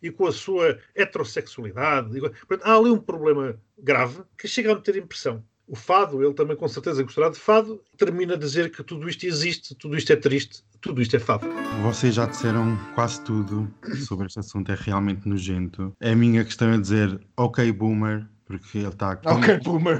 e 0.00 0.10
com 0.10 0.26
a 0.26 0.32
sua 0.32 0.78
heterossexualidade. 0.94 2.20
Portanto, 2.20 2.62
há 2.62 2.76
ali 2.76 2.90
um 2.90 2.98
problema 2.98 3.60
grave 3.76 4.22
que 4.38 4.46
chega 4.46 4.72
a 4.72 4.74
meter 4.74 4.96
impressão. 4.96 5.44
O 5.72 5.74
fado, 5.74 6.22
ele 6.22 6.34
também 6.34 6.54
com 6.54 6.68
certeza 6.68 7.02
gostará 7.02 7.30
de 7.30 7.38
fado, 7.38 7.80
termina 7.96 8.34
a 8.34 8.36
dizer 8.36 8.70
que 8.70 8.82
tudo 8.82 9.08
isto 9.08 9.24
existe, 9.24 9.74
tudo 9.74 9.96
isto 9.96 10.12
é 10.12 10.16
triste, 10.16 10.62
tudo 10.82 11.00
isto 11.00 11.16
é 11.16 11.18
fado. 11.18 11.46
Vocês 11.82 12.14
já 12.14 12.26
disseram 12.26 12.76
quase 12.94 13.22
tudo 13.22 13.72
sobre 14.06 14.26
este 14.26 14.38
assunto, 14.38 14.70
é 14.70 14.76
realmente 14.78 15.26
nojento. 15.26 15.96
A 15.98 16.14
minha 16.14 16.44
questão 16.44 16.74
é 16.74 16.78
dizer, 16.78 17.18
ok, 17.38 17.72
boomer, 17.72 18.28
porque 18.44 18.78
ele 18.78 18.88
está 18.88 19.18
Ok, 19.24 19.60
boomer. 19.64 19.98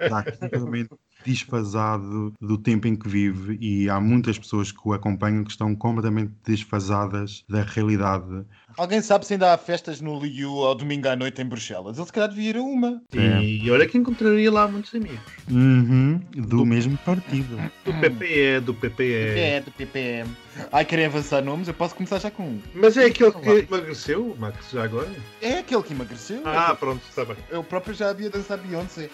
está 0.00 0.22
completamente 0.22 0.88
desfasado 1.22 2.32
do 2.40 2.56
tempo 2.56 2.88
em 2.88 2.96
que 2.96 3.08
vive 3.08 3.58
e 3.60 3.90
há 3.90 4.00
muitas 4.00 4.38
pessoas 4.38 4.72
que 4.72 4.80
o 4.82 4.94
acompanham 4.94 5.44
que 5.44 5.50
estão 5.50 5.76
completamente 5.76 6.32
desfasadas 6.46 7.44
da 7.46 7.62
realidade. 7.62 8.42
Alguém 8.76 9.02
sabe 9.02 9.26
se 9.26 9.34
ainda 9.34 9.52
há 9.52 9.58
festas 9.58 10.00
no 10.00 10.18
Liu 10.20 10.64
ao 10.64 10.74
domingo 10.74 11.08
à 11.08 11.16
noite 11.16 11.40
em 11.40 11.44
Bruxelas? 11.44 11.96
Ele 11.96 12.06
se 12.06 12.12
calhar 12.12 12.28
devia 12.28 12.50
ir 12.50 12.56
a 12.56 12.62
uma. 12.62 13.02
E 13.42 13.70
olha 13.70 13.86
que 13.86 13.98
encontraria 13.98 14.50
lá 14.50 14.66
muitos 14.68 14.94
amigos. 14.94 15.18
Uhum, 15.50 16.20
do, 16.34 16.64
mesmo 16.64 16.96
partido. 16.98 17.56
Do 17.84 17.92
PPE, 17.94 18.60
do 18.64 18.74
PPE. 18.74 19.38
É, 19.38 19.60
do 19.60 19.70
PPE. 19.70 20.24
Ai, 20.72 20.84
querem 20.84 21.06
avançar 21.06 21.42
nomes? 21.42 21.68
Eu 21.68 21.74
posso 21.74 21.94
começar 21.94 22.18
já 22.18 22.30
com 22.30 22.42
um. 22.42 22.60
Mas 22.74 22.96
é 22.96 23.06
aquele 23.06 23.32
que 23.32 23.48
emagreceu, 23.48 24.36
Max, 24.38 24.70
já 24.70 24.84
agora? 24.84 25.08
É 25.40 25.58
aquele 25.58 25.82
que 25.82 25.92
emagreceu. 25.92 26.42
Ah, 26.44 26.74
pronto, 26.74 27.02
está 27.08 27.24
bem. 27.24 27.36
Eu 27.50 27.62
próprio 27.62 27.94
já 27.94 28.10
havia 28.10 28.30
dançado 28.30 28.62
Beyoncé. 28.62 29.10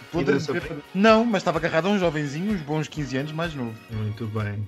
Não, 0.94 1.24
mas 1.24 1.42
estava 1.42 1.58
agarrado 1.58 1.86
a 1.86 1.90
um 1.90 1.98
jovenzinho, 1.98 2.52
uns 2.52 2.60
bons 2.62 2.88
15 2.88 3.16
anos 3.16 3.32
mais 3.32 3.54
novo. 3.54 3.74
Muito 3.90 4.26
bem. 4.26 4.66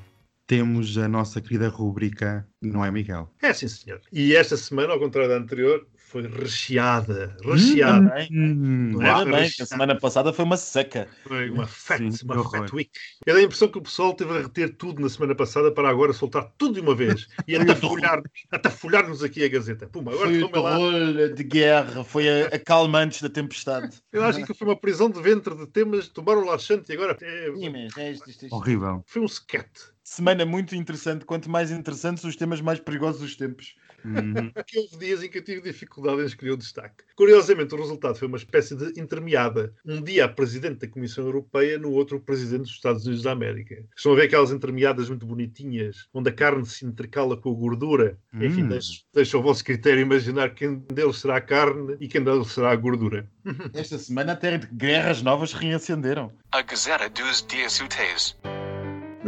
Temos 0.53 0.97
a 0.97 1.07
nossa 1.07 1.43
querida 1.43 1.69
rúbrica 1.69 2.49
Não 2.63 2.83
é 2.83 2.91
Miguel? 2.91 3.31
É 3.43 3.53
sim, 3.53 3.69
senhor. 3.69 4.01
E 4.11 4.35
esta 4.35 4.57
semana, 4.57 4.95
ao 4.95 4.99
contrário 4.99 5.29
da 5.31 5.37
anterior, 5.37 5.87
foi 5.95 6.27
recheada. 6.27 7.37
Recheada. 7.45 8.27
Hum, 8.33 8.93
Não 8.95 9.03
é? 9.03 9.11
Ainda 9.11 9.23
Foi 9.25 9.25
bem, 9.27 9.33
que 9.33 9.37
a 9.37 9.41
recheada. 9.43 9.69
semana 9.69 10.01
passada 10.01 10.33
foi 10.33 10.45
uma 10.47 10.57
seca. 10.57 11.07
Foi 11.23 11.51
uma 11.51 11.67
fat, 11.67 11.99
Sim, 11.99 12.25
uma 12.25 12.51
fat 12.51 12.73
week. 12.73 12.91
Eu 13.27 13.35
dei 13.35 13.43
a 13.43 13.47
impressão 13.47 13.69
que 13.69 13.77
o 13.77 13.83
pessoal 13.83 14.15
teve 14.15 14.39
a 14.39 14.41
reter 14.41 14.75
tudo 14.75 15.03
na 15.03 15.11
semana 15.11 15.35
passada 15.35 15.71
para 15.71 15.87
agora 15.91 16.15
soltar 16.15 16.51
tudo 16.57 16.73
de 16.77 16.81
uma 16.81 16.95
vez 16.95 17.27
e 17.47 17.55
até 17.55 17.75
folhar-nos 17.75 18.31
até 18.51 18.71
folhar-nos 18.71 19.23
aqui 19.23 19.45
a 19.45 19.49
Gazeta. 19.49 19.87
Puma, 19.89 20.13
agora 20.13 20.31
Foi 20.31 20.43
o 20.43 20.49
toma 20.49 20.63
lá. 20.71 20.77
terror 20.79 21.35
de 21.35 21.45
guerra, 21.45 22.05
foi 22.05 22.27
a, 22.43 22.47
a 22.47 22.59
calma 22.59 23.01
antes 23.01 23.21
da 23.21 23.29
tempestade. 23.29 23.99
Eu 24.11 24.25
acho 24.25 24.43
que 24.47 24.55
foi 24.55 24.67
uma 24.67 24.77
prisão 24.81 25.11
de 25.11 25.21
ventre 25.21 25.55
de 25.55 25.67
temas, 25.67 26.09
tomaram 26.09 26.41
o 26.41 26.47
laxante 26.47 26.91
e 26.91 26.95
agora 26.95 27.15
é- 27.21 27.53
Sim, 27.55 27.69
mas 27.69 27.95
é 27.99 28.13
isto, 28.13 28.31
isto, 28.31 28.45
isto. 28.47 28.55
Horrível. 28.55 29.05
foi 29.07 29.21
um 29.21 29.27
skate. 29.27 29.98
Semana 30.11 30.47
muito 30.47 30.75
interessante. 30.75 31.25
Quanto 31.27 31.51
mais 31.51 31.71
interessantes 31.71 32.25
os 32.25 32.35
temas, 32.35 32.63
mais 32.63 32.81
perigosos 32.81 33.21
os 33.23 33.37
tempos. 33.37 33.77
Uhum. 34.03 34.51
Aqui 34.57 34.79
houve 34.79 34.97
dias 34.97 35.23
em 35.23 35.29
que 35.29 35.37
eu 35.39 35.45
tive 35.45 35.61
dificuldade 35.61 36.23
em 36.23 36.25
escolher 36.25 36.53
o 36.53 36.57
destaque. 36.57 37.05
Curiosamente, 37.15 37.75
o 37.75 37.79
resultado 37.79 38.17
foi 38.17 38.27
uma 38.27 38.39
espécie 38.39 38.75
de 38.75 38.99
intermeada. 38.99 39.75
Um 39.85 40.03
dia 40.03 40.25
a 40.25 40.29
Presidente 40.29 40.79
da 40.81 40.89
Comissão 40.89 41.25
Europeia, 41.25 41.79
no 41.79 41.91
outro 41.93 42.17
o 42.17 42.21
Presidente 42.21 42.63
dos 42.63 42.71
Estados 42.71 43.05
Unidos 43.05 43.23
da 43.23 43.33
América. 43.33 43.85
Estão 43.95 44.13
a 44.13 44.17
ver 44.17 44.23
aquelas 44.23 44.51
intermeadas 44.51 45.11
muito 45.11 45.27
bonitinhas, 45.27 46.09
onde 46.15 46.31
a 46.31 46.33
carne 46.33 46.65
se 46.65 46.87
intercala 46.87 47.37
com 47.37 47.51
a 47.51 47.55
gordura. 47.55 48.19
Enfim, 48.33 48.63
Hum. 48.63 48.69
deixo, 48.69 49.05
deixo 49.13 49.37
ao 49.37 49.43
vosso 49.43 49.63
critério 49.63 50.01
imaginar 50.01 50.55
quem 50.55 50.79
deles 50.91 51.19
será 51.19 51.37
a 51.37 51.41
carne 51.43 51.97
e 52.01 52.09
quem 52.09 52.25
deles 52.25 52.49
será 52.49 52.71
a 52.71 52.77
gordura. 52.77 53.29
Esta 53.75 53.99
semana 53.99 54.33
até 54.33 54.57
guerras 54.73 55.21
novas 55.23 55.53
reacenderam. 55.53 56.33
A 56.51 56.63
Gazeta 56.63 57.11
dos 57.11 57.45
Dias 57.47 57.79
Úteis. 57.79 58.35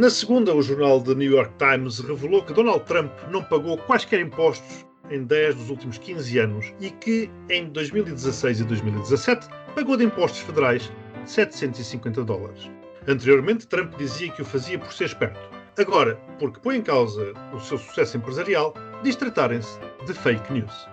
Na 0.01 0.09
segunda, 0.09 0.51
o 0.55 0.63
jornal 0.63 0.99
The 0.99 1.13
New 1.13 1.31
York 1.31 1.53
Times 1.59 1.99
revelou 1.99 2.43
que 2.43 2.53
Donald 2.53 2.83
Trump 2.85 3.11
não 3.29 3.43
pagou 3.43 3.77
quaisquer 3.77 4.19
impostos 4.19 4.83
em 5.11 5.23
10 5.23 5.53
dos 5.53 5.69
últimos 5.69 5.99
15 5.99 6.39
anos 6.39 6.73
e 6.79 6.89
que 6.89 7.29
em 7.51 7.69
2016 7.69 8.61
e 8.61 8.63
2017 8.63 9.47
pagou 9.75 9.95
de 9.95 10.05
impostos 10.05 10.41
federais 10.41 10.91
750 11.27 12.23
dólares. 12.23 12.67
Anteriormente, 13.07 13.67
Trump 13.67 13.95
dizia 13.95 14.31
que 14.31 14.41
o 14.41 14.45
fazia 14.45 14.79
por 14.79 14.91
ser 14.91 15.05
esperto. 15.05 15.39
Agora, 15.77 16.15
porque 16.39 16.59
põe 16.59 16.77
em 16.77 16.81
causa 16.81 17.33
o 17.53 17.59
seu 17.59 17.77
sucesso 17.77 18.17
empresarial, 18.17 18.73
diz 19.03 19.15
tratarem-se 19.15 19.77
de 20.07 20.15
fake 20.15 20.51
news. 20.51 20.89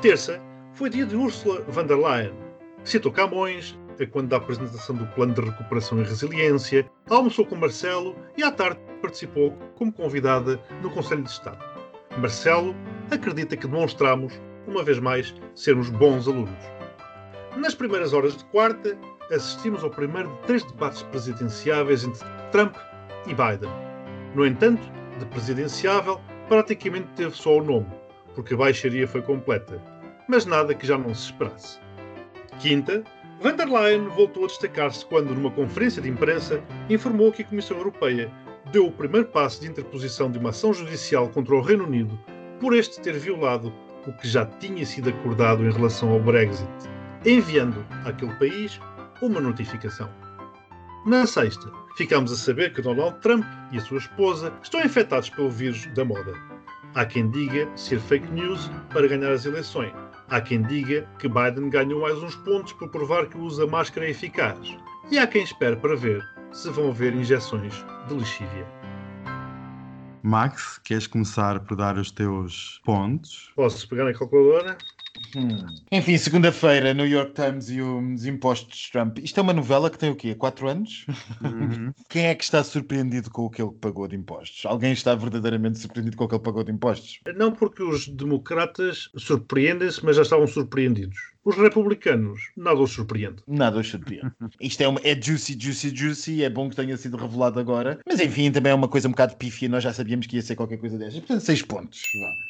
Terça, 0.00 0.40
foi 0.72 0.88
dia 0.88 1.04
de 1.04 1.14
Ursula 1.14 1.60
von 1.68 1.84
der 1.84 1.98
Leyen. 1.98 2.32
Citou 2.84 3.12
Camões, 3.12 3.78
quando 4.06 4.28
da 4.28 4.36
apresentação 4.36 4.96
do 4.96 5.06
Plano 5.08 5.34
de 5.34 5.40
Recuperação 5.42 6.00
e 6.00 6.04
Resiliência, 6.04 6.90
almoçou 7.08 7.44
com 7.46 7.56
Marcelo 7.56 8.16
e 8.36 8.42
à 8.42 8.50
tarde 8.50 8.80
participou 9.00 9.52
como 9.76 9.92
convidada 9.92 10.60
no 10.82 10.90
Conselho 10.90 11.22
de 11.22 11.30
Estado. 11.30 11.58
Marcelo 12.18 12.74
acredita 13.10 13.56
que 13.56 13.66
demonstramos, 13.66 14.40
uma 14.66 14.82
vez 14.82 14.98
mais, 14.98 15.34
sermos 15.54 15.90
bons 15.90 16.26
alunos. 16.26 16.50
Nas 17.56 17.74
primeiras 17.74 18.12
horas 18.12 18.36
de 18.36 18.44
quarta, 18.46 18.96
assistimos 19.30 19.82
ao 19.82 19.90
primeiro 19.90 20.28
de 20.28 20.38
três 20.46 20.64
debates 20.64 21.02
presidenciáveis 21.04 22.04
entre 22.04 22.26
Trump 22.52 22.76
e 23.26 23.30
Biden. 23.30 23.70
No 24.34 24.46
entanto, 24.46 24.82
de 25.18 25.26
presidenciável, 25.26 26.20
praticamente 26.48 27.08
teve 27.16 27.36
só 27.36 27.58
o 27.58 27.62
nome, 27.62 27.86
porque 28.34 28.54
a 28.54 28.56
baixaria 28.56 29.06
foi 29.06 29.22
completa. 29.22 29.80
Mas 30.28 30.46
nada 30.46 30.74
que 30.74 30.86
já 30.86 30.96
não 30.96 31.14
se 31.14 31.26
esperasse. 31.26 31.78
Quinta, 32.60 33.02
Van 33.42 33.56
der 33.56 33.68
Leyen 33.68 34.06
voltou 34.10 34.44
a 34.44 34.46
destacar-se 34.48 35.06
quando, 35.06 35.34
numa 35.34 35.50
conferência 35.50 36.02
de 36.02 36.10
imprensa, 36.10 36.62
informou 36.90 37.32
que 37.32 37.40
a 37.40 37.44
Comissão 37.46 37.78
Europeia 37.78 38.30
deu 38.70 38.86
o 38.86 38.92
primeiro 38.92 39.28
passo 39.28 39.62
de 39.62 39.66
interposição 39.66 40.30
de 40.30 40.38
uma 40.38 40.50
ação 40.50 40.74
judicial 40.74 41.26
contra 41.30 41.54
o 41.54 41.62
Reino 41.62 41.84
Unido 41.84 42.18
por 42.60 42.76
este 42.76 43.00
ter 43.00 43.18
violado 43.18 43.72
o 44.06 44.12
que 44.12 44.28
já 44.28 44.44
tinha 44.44 44.84
sido 44.84 45.08
acordado 45.08 45.64
em 45.64 45.72
relação 45.72 46.10
ao 46.10 46.20
Brexit, 46.20 46.68
enviando 47.24 47.82
àquele 48.04 48.34
país 48.34 48.78
uma 49.22 49.40
notificação. 49.40 50.10
Na 51.06 51.26
sexta, 51.26 51.72
ficamos 51.96 52.30
a 52.30 52.36
saber 52.36 52.74
que 52.74 52.82
Donald 52.82 53.18
Trump 53.20 53.46
e 53.72 53.78
a 53.78 53.80
sua 53.80 53.98
esposa 53.98 54.52
estão 54.62 54.82
infectados 54.82 55.30
pelo 55.30 55.48
vírus 55.48 55.86
da 55.94 56.04
moda. 56.04 56.34
Há 56.94 57.06
quem 57.06 57.30
diga 57.30 57.66
ser 57.74 58.00
fake 58.00 58.30
news 58.32 58.70
para 58.90 59.08
ganhar 59.08 59.32
as 59.32 59.46
eleições. 59.46 59.92
Há 60.30 60.40
quem 60.40 60.62
diga 60.62 61.08
que 61.18 61.28
Biden 61.28 61.68
ganhou 61.68 62.02
mais 62.02 62.22
uns 62.22 62.36
pontos 62.36 62.72
por 62.74 62.88
provar 62.88 63.26
que 63.26 63.36
o 63.36 63.42
uso 63.42 63.66
da 63.66 63.70
máscara 63.70 64.06
é 64.06 64.10
eficaz. 64.10 64.76
E 65.10 65.18
há 65.18 65.26
quem 65.26 65.42
espere 65.42 65.74
para 65.74 65.96
ver 65.96 66.24
se 66.52 66.70
vão 66.70 66.90
haver 66.90 67.12
injeções 67.14 67.84
de 68.06 68.14
lexívia. 68.14 68.64
Max, 70.22 70.78
queres 70.84 71.08
começar 71.08 71.58
por 71.58 71.76
dar 71.76 71.96
os 71.98 72.12
teus 72.12 72.80
pontos? 72.84 73.50
Posso 73.56 73.88
pegar 73.88 74.04
na 74.04 74.14
calculadora? 74.14 74.78
Hum. 75.36 75.66
Enfim, 75.90 76.16
segunda-feira, 76.16 76.94
New 76.94 77.06
York 77.06 77.32
Times 77.34 77.70
e 77.70 77.80
os 77.80 78.26
impostos 78.26 78.78
de 78.78 78.92
Trump. 78.92 79.18
Isto 79.18 79.40
é 79.40 79.42
uma 79.42 79.52
novela 79.52 79.90
que 79.90 79.98
tem 79.98 80.10
o 80.10 80.16
quê? 80.16 80.34
Quatro 80.34 80.68
anos? 80.68 81.06
Uhum. 81.42 81.92
Quem 82.08 82.26
é 82.26 82.34
que 82.34 82.44
está 82.44 82.62
surpreendido 82.64 83.30
com 83.30 83.42
o 83.42 83.50
que 83.50 83.62
ele 83.62 83.72
pagou 83.72 84.06
de 84.08 84.16
impostos? 84.16 84.64
Alguém 84.66 84.92
está 84.92 85.14
verdadeiramente 85.14 85.78
surpreendido 85.78 86.16
com 86.16 86.24
o 86.24 86.28
que 86.28 86.34
ele 86.34 86.42
pagou 86.42 86.64
de 86.64 86.72
impostos? 86.72 87.20
Não 87.36 87.52
porque 87.52 87.82
os 87.82 88.08
democratas 88.08 89.08
surpreendem-se, 89.16 90.04
mas 90.04 90.16
já 90.16 90.22
estavam 90.22 90.46
surpreendidos. 90.46 91.16
Os 91.42 91.56
republicanos 91.56 92.50
nada 92.54 92.80
os 92.80 92.92
surpreende. 92.92 93.42
Nada 93.48 93.78
os 93.78 93.88
surpreende. 93.88 94.32
Isto 94.60 94.82
é, 94.82 94.88
uma, 94.88 95.00
é 95.02 95.20
juicy, 95.20 95.56
juicy, 95.58 95.94
juicy. 95.94 96.44
É 96.44 96.50
bom 96.50 96.68
que 96.68 96.76
tenha 96.76 96.96
sido 96.96 97.16
revelado 97.16 97.58
agora. 97.58 97.98
Mas 98.06 98.20
enfim, 98.20 98.52
também 98.52 98.72
é 98.72 98.74
uma 98.74 98.88
coisa 98.88 99.08
um 99.08 99.12
bocado 99.12 99.36
pífia. 99.36 99.68
Nós 99.68 99.82
já 99.82 99.92
sabíamos 99.92 100.26
que 100.26 100.36
ia 100.36 100.42
ser 100.42 100.54
qualquer 100.54 100.76
coisa 100.76 100.98
destas. 100.98 101.20
Portanto, 101.20 101.40
seis 101.40 101.62
pontos. 101.62 102.02